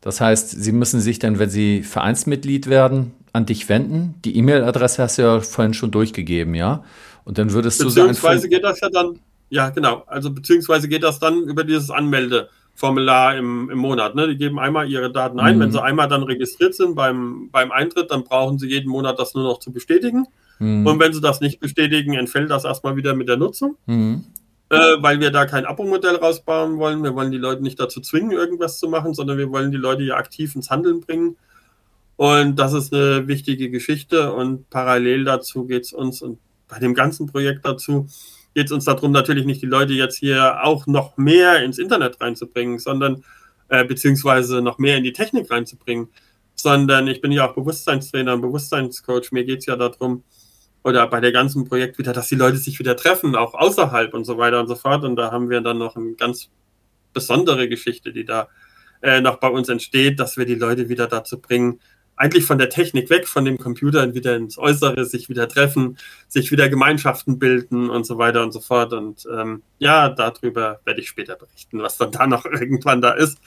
Das 0.00 0.20
heißt, 0.20 0.48
Sie 0.50 0.70
müssen 0.70 1.00
sich 1.00 1.18
dann, 1.18 1.40
wenn 1.40 1.50
Sie 1.50 1.82
Vereinsmitglied 1.82 2.68
werden, 2.68 3.12
an 3.32 3.44
dich 3.44 3.68
wenden. 3.68 4.14
Die 4.24 4.36
E-Mail-Adresse 4.36 5.02
hast 5.02 5.18
du 5.18 5.22
ja 5.22 5.40
vorhin 5.40 5.74
schon 5.74 5.90
durchgegeben, 5.90 6.54
ja? 6.54 6.84
Und 7.24 7.38
dann 7.38 7.50
würdest 7.50 7.82
du 7.82 7.88
sagen. 7.88 8.06
Beziehungsweise 8.06 8.48
geht 8.48 8.62
das 8.62 8.78
ja 8.78 8.88
dann 8.88 9.18
ja, 9.48 9.70
genau. 9.70 10.04
Also 10.06 10.30
beziehungsweise 10.30 10.88
geht 10.88 11.02
das 11.02 11.18
dann 11.18 11.42
über 11.44 11.64
dieses 11.64 11.90
Anmeldeformular 11.90 13.36
im, 13.36 13.70
im 13.70 13.78
Monat. 13.78 14.14
Ne? 14.14 14.28
Die 14.28 14.36
geben 14.36 14.58
einmal 14.58 14.90
ihre 14.90 15.12
Daten 15.12 15.38
ein. 15.38 15.56
Mhm. 15.56 15.60
Wenn 15.60 15.72
sie 15.72 15.82
einmal 15.82 16.08
dann 16.08 16.22
registriert 16.22 16.74
sind 16.74 16.94
beim, 16.94 17.48
beim 17.50 17.70
Eintritt, 17.70 18.10
dann 18.10 18.24
brauchen 18.24 18.58
sie 18.58 18.68
jeden 18.68 18.90
Monat 18.90 19.18
das 19.18 19.34
nur 19.34 19.44
noch 19.44 19.58
zu 19.58 19.72
bestätigen. 19.72 20.26
Mhm. 20.58 20.86
Und 20.86 21.00
wenn 21.00 21.12
sie 21.12 21.20
das 21.20 21.40
nicht 21.40 21.60
bestätigen, 21.60 22.14
entfällt 22.14 22.50
das 22.50 22.64
erstmal 22.64 22.96
wieder 22.96 23.14
mit 23.14 23.28
der 23.28 23.36
Nutzung. 23.36 23.76
Mhm. 23.86 24.24
Äh, 24.68 24.96
weil 24.98 25.20
wir 25.20 25.30
da 25.30 25.46
kein 25.46 25.64
Abo-Modell 25.64 26.16
rausbauen 26.16 26.78
wollen. 26.78 27.04
Wir 27.04 27.14
wollen 27.14 27.30
die 27.30 27.38
Leute 27.38 27.62
nicht 27.62 27.78
dazu 27.78 28.00
zwingen, 28.00 28.32
irgendwas 28.32 28.80
zu 28.80 28.88
machen, 28.88 29.14
sondern 29.14 29.38
wir 29.38 29.50
wollen 29.52 29.70
die 29.70 29.76
Leute 29.76 30.02
ja 30.02 30.16
aktiv 30.16 30.56
ins 30.56 30.70
Handeln 30.70 31.00
bringen. 31.00 31.36
Und 32.16 32.56
das 32.56 32.72
ist 32.72 32.92
eine 32.92 33.28
wichtige 33.28 33.70
Geschichte. 33.70 34.32
Und 34.32 34.68
parallel 34.68 35.24
dazu 35.24 35.66
geht 35.66 35.84
es 35.84 35.92
uns 35.92 36.20
und 36.20 36.40
bei 36.68 36.80
dem 36.80 36.94
ganzen 36.94 37.26
Projekt 37.28 37.64
dazu, 37.64 38.08
geht 38.56 38.68
es 38.68 38.72
uns 38.72 38.86
darum, 38.86 39.12
natürlich 39.12 39.44
nicht 39.44 39.60
die 39.60 39.66
Leute 39.66 39.92
jetzt 39.92 40.16
hier 40.16 40.64
auch 40.64 40.86
noch 40.86 41.18
mehr 41.18 41.62
ins 41.62 41.76
Internet 41.76 42.22
reinzubringen, 42.22 42.78
sondern 42.78 43.22
äh, 43.68 43.84
beziehungsweise 43.84 44.62
noch 44.62 44.78
mehr 44.78 44.96
in 44.96 45.04
die 45.04 45.12
Technik 45.12 45.50
reinzubringen, 45.50 46.08
sondern 46.54 47.06
ich 47.06 47.20
bin 47.20 47.32
ja 47.32 47.46
auch 47.46 47.54
Bewusstseinstrainer 47.54 48.32
und 48.32 48.40
Bewusstseinscoach. 48.40 49.30
Mir 49.30 49.44
geht 49.44 49.58
es 49.58 49.66
ja 49.66 49.76
darum, 49.76 50.24
oder 50.82 51.06
bei 51.06 51.20
der 51.20 51.32
ganzen 51.32 51.68
Projekt 51.68 51.98
wieder, 51.98 52.14
dass 52.14 52.28
die 52.28 52.34
Leute 52.34 52.56
sich 52.56 52.78
wieder 52.78 52.96
treffen, 52.96 53.36
auch 53.36 53.52
außerhalb 53.52 54.14
und 54.14 54.24
so 54.24 54.38
weiter 54.38 54.58
und 54.58 54.68
so 54.68 54.74
fort. 54.74 55.04
Und 55.04 55.16
da 55.16 55.30
haben 55.30 55.50
wir 55.50 55.60
dann 55.60 55.76
noch 55.76 55.94
eine 55.94 56.14
ganz 56.14 56.48
besondere 57.12 57.68
Geschichte, 57.68 58.10
die 58.10 58.24
da 58.24 58.48
äh, 59.02 59.20
noch 59.20 59.36
bei 59.36 59.48
uns 59.48 59.68
entsteht, 59.68 60.18
dass 60.18 60.38
wir 60.38 60.46
die 60.46 60.54
Leute 60.54 60.88
wieder 60.88 61.08
dazu 61.08 61.42
bringen, 61.42 61.78
eigentlich 62.16 62.44
von 62.44 62.58
der 62.58 62.70
Technik 62.70 63.10
weg, 63.10 63.28
von 63.28 63.44
dem 63.44 63.58
Computer 63.58 64.14
wieder 64.14 64.36
ins 64.36 64.58
Äußere, 64.58 65.04
sich 65.04 65.28
wieder 65.28 65.48
treffen, 65.48 65.98
sich 66.28 66.50
wieder 66.50 66.68
Gemeinschaften 66.68 67.38
bilden 67.38 67.90
und 67.90 68.06
so 68.06 68.18
weiter 68.18 68.42
und 68.42 68.52
so 68.52 68.60
fort. 68.60 68.92
Und 68.92 69.26
ähm, 69.32 69.62
ja, 69.78 70.08
darüber 70.08 70.80
werde 70.84 71.00
ich 71.00 71.08
später 71.08 71.36
berichten, 71.36 71.82
was 71.82 71.98
dann 71.98 72.12
da 72.12 72.26
noch 72.26 72.44
irgendwann 72.50 73.00
da 73.00 73.12
ist. 73.12 73.38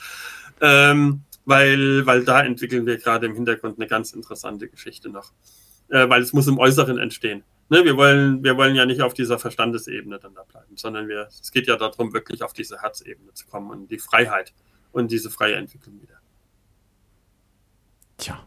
Ähm, 0.60 1.22
weil, 1.44 2.06
weil 2.06 2.24
da 2.24 2.42
entwickeln 2.42 2.86
wir 2.86 2.98
gerade 2.98 3.26
im 3.26 3.34
Hintergrund 3.34 3.78
eine 3.78 3.88
ganz 3.88 4.12
interessante 4.12 4.68
Geschichte 4.68 5.08
noch. 5.08 5.32
Äh, 5.88 6.08
weil 6.08 6.22
es 6.22 6.32
muss 6.32 6.46
im 6.46 6.58
Äußeren 6.58 6.98
entstehen. 6.98 7.42
Ne, 7.68 7.84
wir, 7.84 7.96
wollen, 7.96 8.42
wir 8.42 8.56
wollen 8.56 8.74
ja 8.74 8.84
nicht 8.84 9.00
auf 9.00 9.14
dieser 9.14 9.38
Verstandesebene 9.38 10.18
dann 10.18 10.34
da 10.34 10.42
bleiben, 10.42 10.76
sondern 10.76 11.08
wir, 11.08 11.28
es 11.28 11.52
geht 11.52 11.68
ja 11.68 11.76
darum, 11.76 12.12
wirklich 12.12 12.42
auf 12.42 12.52
diese 12.52 12.82
Herzebene 12.82 13.32
zu 13.32 13.46
kommen 13.46 13.70
und 13.70 13.90
die 13.90 13.98
Freiheit 13.98 14.52
und 14.90 15.10
diese 15.10 15.30
freie 15.30 15.54
Entwicklung 15.54 16.00
wieder. 16.02 16.18
Tja, 18.18 18.44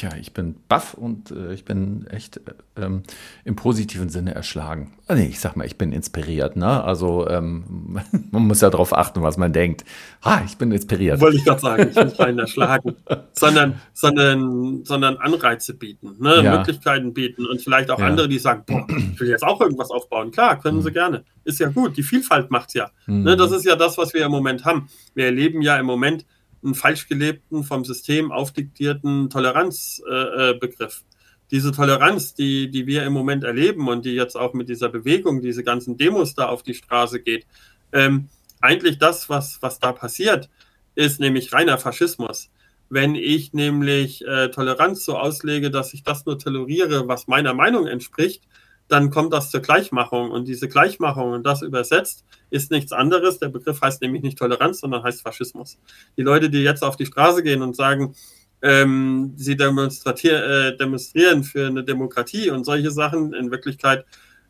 Tja, 0.00 0.12
ich 0.18 0.32
bin 0.32 0.54
baff 0.66 0.94
und 0.94 1.30
äh, 1.30 1.52
ich 1.52 1.66
bin 1.66 2.06
echt 2.06 2.38
äh, 2.38 2.82
ähm, 2.82 3.02
im 3.44 3.54
positiven 3.54 4.08
Sinne 4.08 4.34
erschlagen. 4.34 4.94
Ah, 5.08 5.14
nee, 5.14 5.26
ich 5.26 5.40
sag 5.40 5.56
mal, 5.56 5.66
ich 5.66 5.76
bin 5.76 5.92
inspiriert. 5.92 6.56
Ne? 6.56 6.82
Also 6.82 7.28
ähm, 7.28 8.00
man 8.30 8.46
muss 8.46 8.62
ja 8.62 8.70
darauf 8.70 8.96
achten, 8.96 9.20
was 9.20 9.36
man 9.36 9.52
denkt. 9.52 9.84
Ah, 10.22 10.40
ich 10.46 10.56
bin 10.56 10.72
inspiriert. 10.72 11.20
Wollte 11.20 11.36
ich 11.36 11.44
gerade 11.44 11.60
sagen, 11.60 11.88
ich 11.90 11.94
bin 11.94 12.08
rein 12.08 12.38
erschlagen. 12.38 12.96
sondern, 13.32 13.78
sondern, 13.92 14.86
sondern 14.86 15.18
Anreize 15.18 15.74
bieten, 15.74 16.16
ne? 16.18 16.44
ja. 16.44 16.56
Möglichkeiten 16.56 17.12
bieten 17.12 17.44
und 17.44 17.60
vielleicht 17.60 17.90
auch 17.90 17.98
ja. 17.98 18.06
andere, 18.06 18.26
die 18.26 18.38
sagen, 18.38 18.62
boah, 18.66 18.86
ich 18.88 19.20
will 19.20 19.28
jetzt 19.28 19.44
auch 19.44 19.60
irgendwas 19.60 19.90
aufbauen. 19.90 20.30
Klar, 20.30 20.58
können 20.60 20.78
mhm. 20.78 20.82
sie 20.82 20.92
gerne. 20.92 21.24
Ist 21.44 21.60
ja 21.60 21.68
gut, 21.68 21.98
die 21.98 22.02
Vielfalt 22.02 22.50
macht's 22.50 22.72
ja. 22.72 22.90
Mhm. 23.04 23.24
Ne? 23.24 23.36
Das 23.36 23.52
ist 23.52 23.66
ja 23.66 23.76
das, 23.76 23.98
was 23.98 24.14
wir 24.14 24.24
im 24.24 24.32
Moment 24.32 24.64
haben. 24.64 24.88
Wir 25.12 25.26
erleben 25.26 25.60
ja 25.60 25.76
im 25.76 25.84
Moment, 25.84 26.24
einen 26.62 26.74
falsch 26.74 27.08
gelebten, 27.08 27.64
vom 27.64 27.84
System 27.84 28.32
aufdiktierten 28.32 29.30
Toleranzbegriff. 29.30 31.04
Äh, 31.06 31.10
diese 31.50 31.72
Toleranz, 31.72 32.34
die, 32.34 32.70
die 32.70 32.86
wir 32.86 33.04
im 33.04 33.12
Moment 33.12 33.44
erleben 33.44 33.88
und 33.88 34.04
die 34.04 34.12
jetzt 34.12 34.36
auch 34.36 34.54
mit 34.54 34.68
dieser 34.68 34.88
Bewegung, 34.88 35.42
diese 35.42 35.64
ganzen 35.64 35.96
Demos 35.96 36.34
da 36.34 36.46
auf 36.46 36.62
die 36.62 36.74
Straße 36.74 37.20
geht, 37.20 37.46
ähm, 37.92 38.28
eigentlich 38.60 38.98
das, 38.98 39.28
was, 39.28 39.60
was 39.60 39.80
da 39.80 39.92
passiert, 39.92 40.48
ist 40.94 41.18
nämlich 41.18 41.52
reiner 41.52 41.78
Faschismus. 41.78 42.50
Wenn 42.88 43.14
ich 43.14 43.52
nämlich 43.52 44.24
äh, 44.26 44.48
Toleranz 44.50 45.04
so 45.04 45.16
auslege, 45.16 45.70
dass 45.70 45.94
ich 45.94 46.02
das 46.02 46.26
nur 46.26 46.38
toleriere, 46.38 47.08
was 47.08 47.26
meiner 47.26 47.54
Meinung 47.54 47.86
entspricht, 47.86 48.42
dann 48.90 49.10
kommt 49.10 49.32
das 49.32 49.50
zur 49.50 49.60
Gleichmachung. 49.60 50.30
Und 50.30 50.48
diese 50.48 50.68
Gleichmachung 50.68 51.32
und 51.32 51.44
das 51.44 51.62
übersetzt 51.62 52.24
ist 52.50 52.70
nichts 52.70 52.92
anderes. 52.92 53.38
Der 53.38 53.48
Begriff 53.48 53.80
heißt 53.80 54.02
nämlich 54.02 54.22
nicht 54.22 54.38
Toleranz, 54.38 54.80
sondern 54.80 55.02
heißt 55.02 55.22
Faschismus. 55.22 55.78
Die 56.16 56.22
Leute, 56.22 56.50
die 56.50 56.62
jetzt 56.62 56.82
auf 56.82 56.96
die 56.96 57.06
Straße 57.06 57.42
gehen 57.42 57.62
und 57.62 57.76
sagen, 57.76 58.14
ähm, 58.62 59.32
sie 59.36 59.52
äh, 59.52 60.76
demonstrieren 60.76 61.44
für 61.44 61.66
eine 61.66 61.84
Demokratie 61.84 62.50
und 62.50 62.64
solche 62.64 62.90
Sachen, 62.90 63.32
in 63.32 63.50
Wirklichkeit 63.50 64.04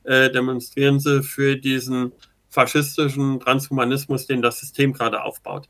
äh, 0.04 0.30
demonstrieren 0.30 0.98
sie 0.98 1.22
für 1.22 1.56
diesen 1.56 2.12
faschistischen 2.48 3.38
Transhumanismus, 3.38 4.26
den 4.26 4.42
das 4.42 4.60
System 4.60 4.92
gerade 4.92 5.22
aufbaut. 5.22 5.68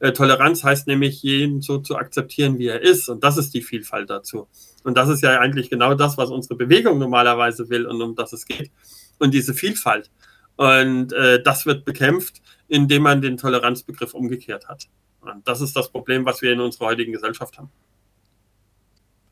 Äh, 0.00 0.12
Toleranz 0.12 0.62
heißt 0.62 0.86
nämlich, 0.86 1.22
jeden 1.22 1.60
so 1.60 1.78
zu 1.78 1.96
akzeptieren, 1.96 2.58
wie 2.58 2.68
er 2.68 2.80
ist. 2.80 3.08
Und 3.08 3.24
das 3.24 3.36
ist 3.36 3.52
die 3.54 3.62
Vielfalt 3.62 4.10
dazu. 4.10 4.48
Und 4.84 4.96
das 4.96 5.08
ist 5.08 5.22
ja 5.22 5.40
eigentlich 5.40 5.70
genau 5.70 5.94
das, 5.94 6.16
was 6.16 6.30
unsere 6.30 6.56
Bewegung 6.56 6.98
normalerweise 6.98 7.68
will 7.68 7.86
und 7.86 8.00
um 8.00 8.14
das 8.14 8.32
es 8.32 8.46
geht. 8.46 8.70
Und 9.18 9.34
diese 9.34 9.54
Vielfalt. 9.54 10.10
Und 10.56 11.12
äh, 11.12 11.42
das 11.42 11.66
wird 11.66 11.84
bekämpft, 11.84 12.40
indem 12.68 13.02
man 13.02 13.20
den 13.20 13.36
Toleranzbegriff 13.36 14.14
umgekehrt 14.14 14.68
hat. 14.68 14.88
Und 15.20 15.46
das 15.46 15.60
ist 15.60 15.74
das 15.76 15.90
Problem, 15.90 16.24
was 16.24 16.42
wir 16.42 16.52
in 16.52 16.60
unserer 16.60 16.86
heutigen 16.86 17.12
Gesellschaft 17.12 17.58
haben. 17.58 17.70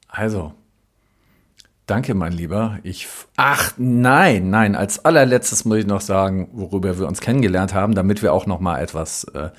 Also, 0.08 0.54
danke, 1.86 2.14
mein 2.14 2.32
Lieber. 2.32 2.78
Ich, 2.82 3.08
ach 3.36 3.72
nein, 3.76 4.50
nein, 4.50 4.74
als 4.74 5.04
allerletztes 5.04 5.64
muss 5.64 5.78
ich 5.78 5.86
noch 5.86 6.00
sagen, 6.00 6.48
worüber 6.52 6.98
wir 6.98 7.06
uns 7.06 7.20
kennengelernt 7.20 7.74
haben, 7.74 7.94
damit 7.94 8.22
wir 8.22 8.32
auch 8.32 8.46
noch 8.46 8.60
mal 8.60 8.80
etwas 8.80 9.24
äh, 9.24 9.50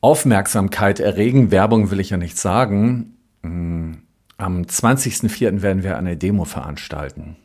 Aufmerksamkeit 0.00 1.00
erregen. 1.00 1.50
Werbung 1.50 1.90
will 1.90 2.00
ich 2.00 2.10
ja 2.10 2.16
nicht 2.16 2.38
sagen. 2.38 3.16
Hm, 3.42 4.02
am 4.38 4.62
20.04. 4.62 5.62
werden 5.62 5.82
wir 5.82 5.96
eine 5.96 6.16
Demo 6.16 6.44
veranstalten. 6.44 7.36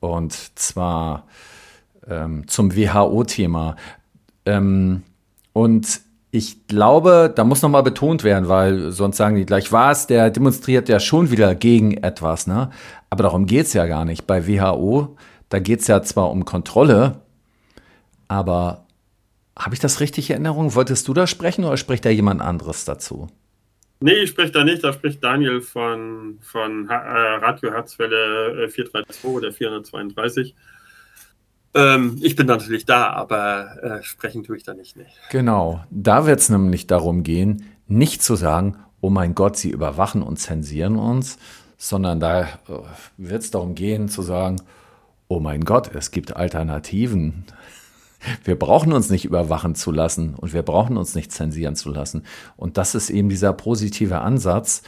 Und 0.00 0.32
zwar 0.58 1.26
ähm, 2.08 2.46
zum 2.48 2.74
WHO-Thema. 2.76 3.76
Ähm, 4.46 5.02
und 5.52 6.00
Ich 6.30 6.66
glaube, 6.66 7.32
da 7.34 7.42
muss 7.42 7.62
nochmal 7.62 7.82
betont 7.82 8.22
werden, 8.22 8.48
weil 8.48 8.90
sonst 8.92 9.16
sagen 9.16 9.36
die 9.36 9.46
gleich, 9.46 9.72
was, 9.72 10.06
der 10.06 10.28
demonstriert 10.30 10.88
ja 10.90 11.00
schon 11.00 11.30
wieder 11.30 11.54
gegen 11.54 11.94
etwas, 11.94 12.46
ne? 12.46 12.68
Aber 13.08 13.22
darum 13.22 13.46
geht 13.46 13.64
es 13.66 13.72
ja 13.72 13.86
gar 13.86 14.04
nicht. 14.04 14.26
Bei 14.26 14.46
WHO, 14.46 15.16
da 15.48 15.58
geht 15.58 15.80
es 15.80 15.86
ja 15.86 16.02
zwar 16.02 16.30
um 16.30 16.44
Kontrolle, 16.44 17.22
aber 18.28 18.84
habe 19.58 19.74
ich 19.74 19.80
das 19.80 20.00
richtig 20.00 20.30
in 20.30 20.36
Erinnerung? 20.36 20.74
Wolltest 20.74 21.06
du 21.08 21.14
da 21.14 21.26
sprechen 21.26 21.64
oder 21.64 21.76
spricht 21.76 22.04
da 22.04 22.10
jemand 22.10 22.40
anderes 22.40 22.84
dazu? 22.84 23.28
Nee, 24.00 24.12
ich 24.12 24.30
spreche 24.30 24.52
da 24.52 24.62
nicht, 24.62 24.84
da 24.84 24.92
spricht 24.92 25.22
Daniel 25.24 25.60
von, 25.60 26.38
von 26.40 26.88
äh, 26.88 26.94
Radio 26.94 27.72
Herzwelle 27.72 28.68
432 28.68 29.24
äh, 29.24 29.26
oder 29.26 29.52
432. 29.52 30.54
Ähm, 31.74 32.16
ich 32.22 32.36
bin 32.36 32.46
natürlich 32.46 32.86
da, 32.86 33.10
aber 33.10 33.82
äh, 33.82 34.02
sprechen 34.04 34.44
tue 34.44 34.56
ich 34.56 34.62
da 34.62 34.74
nicht. 34.74 34.96
Nee. 34.96 35.06
Genau, 35.30 35.84
da 35.90 36.26
wird 36.26 36.38
es 36.38 36.48
nämlich 36.48 36.86
darum 36.86 37.24
gehen, 37.24 37.64
nicht 37.88 38.22
zu 38.22 38.36
sagen, 38.36 38.76
oh 39.00 39.10
mein 39.10 39.34
Gott, 39.34 39.56
sie 39.56 39.70
überwachen 39.70 40.22
und 40.22 40.38
zensieren 40.38 40.96
uns, 40.96 41.38
sondern 41.76 42.20
da 42.20 42.42
äh, 42.42 42.46
wird 43.16 43.42
es 43.42 43.50
darum 43.50 43.74
gehen 43.74 44.08
zu 44.08 44.22
sagen, 44.22 44.62
oh 45.26 45.40
mein 45.40 45.64
Gott, 45.64 45.90
es 45.92 46.12
gibt 46.12 46.36
Alternativen. 46.36 47.44
Wir 48.44 48.58
brauchen 48.58 48.92
uns 48.92 49.10
nicht 49.10 49.24
überwachen 49.24 49.74
zu 49.74 49.92
lassen 49.92 50.34
und 50.34 50.52
wir 50.52 50.62
brauchen 50.62 50.96
uns 50.96 51.14
nicht 51.14 51.32
zensieren 51.32 51.76
zu 51.76 51.90
lassen. 51.90 52.24
Und 52.56 52.76
das 52.76 52.94
ist 52.94 53.10
eben 53.10 53.28
dieser 53.28 53.52
positive 53.52 54.20
Ansatz, 54.20 54.82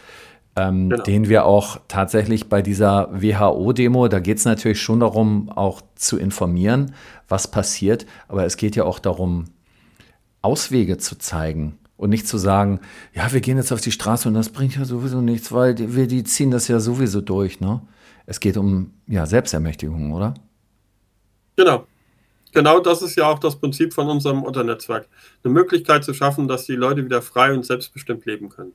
ähm, 0.57 0.91
genau. 0.91 1.03
den 1.05 1.29
wir 1.29 1.45
auch 1.45 1.79
tatsächlich 1.89 2.49
bei 2.49 2.61
dieser 2.63 3.09
WHO-Demo, 3.13 4.09
da 4.09 4.19
geht 4.19 4.39
es 4.39 4.45
natürlich 4.45 4.81
schon 4.81 5.01
darum, 5.01 5.49
auch 5.49 5.81
zu 5.95 6.19
informieren, 6.19 6.93
was 7.29 7.49
passiert, 7.49 8.07
aber 8.29 8.45
es 8.45 8.57
geht 8.57 8.75
ja 8.77 8.85
auch 8.85 8.99
darum, 8.99 9.45
Auswege 10.43 10.99
zu 10.99 11.19
zeigen 11.19 11.79
und 11.97 12.11
nicht 12.11 12.27
zu 12.27 12.39
sagen, 12.39 12.81
ja, 13.15 13.31
wir 13.31 13.41
gehen 13.41 13.59
jetzt 13.59 13.73
auf 13.73 13.81
die 13.81 13.93
Straße 13.93 14.27
und 14.27 14.35
das 14.35 14.49
bringt 14.49 14.77
ja 14.77 14.85
sowieso 14.85 15.21
nichts, 15.21 15.53
weil 15.53 15.77
wir 15.95 16.07
die 16.07 16.25
ziehen 16.25 16.51
das 16.51 16.67
ja 16.67 16.81
sowieso 16.81 17.21
durch. 17.21 17.61
Ne? 17.61 17.83
Es 18.27 18.41
geht 18.41 18.57
um 18.57 18.95
ja, 19.07 19.27
Selbstermächtigung, 19.27 20.13
oder? 20.13 20.35
Genau. 21.57 21.85
Genau 22.53 22.81
das 22.81 23.03
ist 23.03 23.17
ja 23.17 23.29
auch 23.29 23.39
das 23.39 23.57
Prinzip 23.57 23.95
von 23.95 24.09
unserem 24.09 24.43
Unternetzwerk. 24.43 25.09
Eine 25.45 25.53
Möglichkeit 25.53 26.05
zu 26.05 26.15
schaffen, 26.15 26.49
dass 26.49 26.67
die 26.67 26.75
Leute 26.75 27.05
wieder 27.05 27.23
frei 27.23 27.53
und 27.53 27.65
selbstbestimmt 27.65 28.27
leben 28.27 28.49
können. 28.49 28.73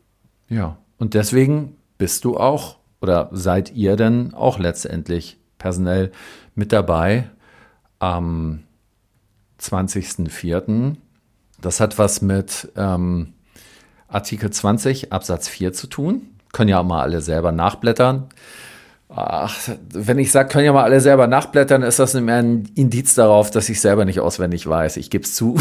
Ja, 0.50 0.78
und 0.98 1.14
deswegen 1.14 1.78
bist 1.98 2.24
du 2.26 2.38
auch 2.38 2.78
oder 3.02 3.30
seid 3.32 3.74
ihr 3.74 3.96
denn 3.96 4.34
auch 4.34 4.60
letztendlich 4.60 5.38
personell 5.58 6.12
mit 6.56 6.72
dabei 6.72 7.30
am 8.00 8.64
20.04. 9.60 10.96
Das 11.62 11.80
hat 11.80 11.98
was 11.98 12.22
mit 12.22 12.72
ähm, 12.76 13.34
Artikel 14.08 14.50
20 14.50 15.12
Absatz 15.12 15.48
4 15.48 15.74
zu 15.74 15.88
tun. 15.88 16.30
Können 16.52 16.70
ja 16.70 16.80
auch 16.80 16.86
mal 16.86 17.02
alle 17.02 17.22
selber 17.22 17.52
nachblättern. 17.52 18.30
Ach, 19.18 19.70
wenn 19.94 20.20
ich 20.20 20.30
sage, 20.30 20.50
können 20.50 20.66
ja 20.66 20.74
mal 20.74 20.84
alle 20.84 21.00
selber 21.00 21.28
nachblättern, 21.28 21.84
ist 21.84 22.00
das 22.00 22.16
ein 22.16 22.66
Indiz 22.76 23.16
darauf, 23.16 23.50
dass 23.50 23.70
ich 23.70 23.80
selber 23.80 24.04
nicht 24.04 24.20
auswendig 24.20 24.68
weiß. 24.68 24.98
Ich 24.98 25.10
gebe 25.10 25.24
es 25.24 25.36
zu. 25.36 25.58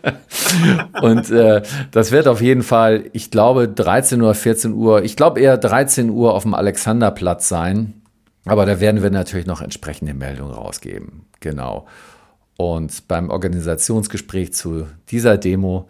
und 1.00 1.30
äh, 1.30 1.62
das 1.90 2.12
wird 2.12 2.28
auf 2.28 2.42
jeden 2.42 2.62
Fall, 2.62 3.04
ich 3.14 3.30
glaube, 3.30 3.66
13 3.66 4.20
oder 4.20 4.34
14 4.34 4.74
Uhr, 4.74 5.02
ich 5.02 5.16
glaube 5.16 5.40
eher 5.40 5.56
13 5.56 6.10
Uhr 6.10 6.34
auf 6.34 6.42
dem 6.42 6.52
Alexanderplatz 6.52 7.48
sein. 7.48 8.02
Aber 8.44 8.66
da 8.66 8.78
werden 8.78 9.02
wir 9.02 9.10
natürlich 9.10 9.46
noch 9.46 9.62
entsprechende 9.62 10.12
Meldungen 10.12 10.52
rausgeben. 10.52 11.22
Genau. 11.40 11.86
Und 12.58 13.08
beim 13.08 13.30
Organisationsgespräch 13.30 14.52
zu 14.52 14.86
dieser 15.08 15.38
Demo 15.38 15.88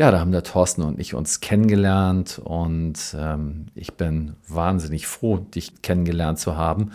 ja, 0.00 0.10
da 0.10 0.18
haben 0.18 0.32
der 0.32 0.42
Thorsten 0.42 0.80
und 0.80 0.98
ich 0.98 1.12
uns 1.12 1.40
kennengelernt 1.40 2.40
und 2.42 3.14
ähm, 3.14 3.66
ich 3.74 3.92
bin 3.92 4.32
wahnsinnig 4.48 5.06
froh, 5.06 5.36
dich 5.36 5.82
kennengelernt 5.82 6.38
zu 6.38 6.56
haben. 6.56 6.92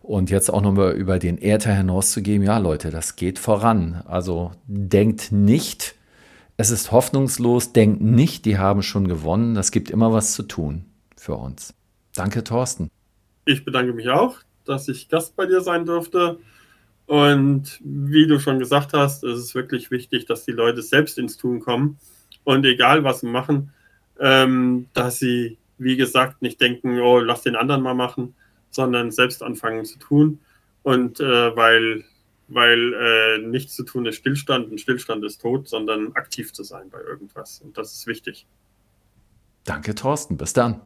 Und 0.00 0.30
jetzt 0.30 0.48
auch 0.48 0.62
nochmal 0.62 0.92
über 0.92 1.18
den 1.18 1.36
Äther 1.36 1.74
hinauszugeben, 1.74 2.46
ja 2.46 2.56
Leute, 2.56 2.88
das 2.88 3.14
geht 3.14 3.38
voran. 3.38 4.02
Also 4.06 4.52
denkt 4.66 5.32
nicht, 5.32 5.96
es 6.56 6.70
ist 6.70 6.92
hoffnungslos, 6.92 7.74
denkt 7.74 8.00
nicht, 8.00 8.46
die 8.46 8.56
haben 8.56 8.80
schon 8.80 9.06
gewonnen. 9.06 9.54
Das 9.54 9.70
gibt 9.70 9.90
immer 9.90 10.14
was 10.14 10.32
zu 10.32 10.42
tun 10.42 10.86
für 11.14 11.34
uns. 11.34 11.74
Danke, 12.14 12.42
Thorsten. 12.42 12.88
Ich 13.44 13.66
bedanke 13.66 13.92
mich 13.92 14.08
auch, 14.08 14.38
dass 14.64 14.88
ich 14.88 15.10
Gast 15.10 15.36
bei 15.36 15.44
dir 15.44 15.60
sein 15.60 15.84
durfte. 15.84 16.38
Und 17.04 17.82
wie 17.84 18.26
du 18.26 18.40
schon 18.40 18.58
gesagt 18.58 18.94
hast, 18.94 19.24
ist 19.24 19.40
es 19.40 19.54
wirklich 19.54 19.90
wichtig, 19.90 20.24
dass 20.24 20.46
die 20.46 20.52
Leute 20.52 20.80
selbst 20.80 21.18
ins 21.18 21.36
Tun 21.36 21.60
kommen 21.60 21.98
und 22.46 22.64
egal 22.64 23.02
was 23.02 23.20
sie 23.20 23.26
machen, 23.26 23.72
ähm, 24.20 24.86
dass 24.94 25.18
sie, 25.18 25.58
wie 25.78 25.96
gesagt, 25.96 26.42
nicht 26.42 26.60
denken, 26.60 27.00
oh, 27.00 27.18
lass 27.18 27.42
den 27.42 27.56
anderen 27.56 27.82
mal 27.82 27.94
machen, 27.94 28.34
sondern 28.70 29.10
selbst 29.10 29.42
anfangen 29.42 29.84
zu 29.84 29.98
tun. 29.98 30.38
Und 30.84 31.18
äh, 31.18 31.56
weil, 31.56 32.04
weil 32.46 32.94
äh, 32.94 33.38
nichts 33.38 33.74
zu 33.74 33.82
tun 33.82 34.06
ist 34.06 34.16
Stillstand 34.16 34.70
und 34.70 34.80
Stillstand 34.80 35.24
ist 35.24 35.40
tot, 35.40 35.68
sondern 35.68 36.12
aktiv 36.12 36.52
zu 36.52 36.62
sein 36.62 36.88
bei 36.88 37.00
irgendwas. 37.00 37.60
Und 37.62 37.76
das 37.76 37.92
ist 37.92 38.06
wichtig. 38.06 38.46
Danke, 39.64 39.96
Thorsten. 39.96 40.36
Bis 40.36 40.52
dann. 40.52 40.80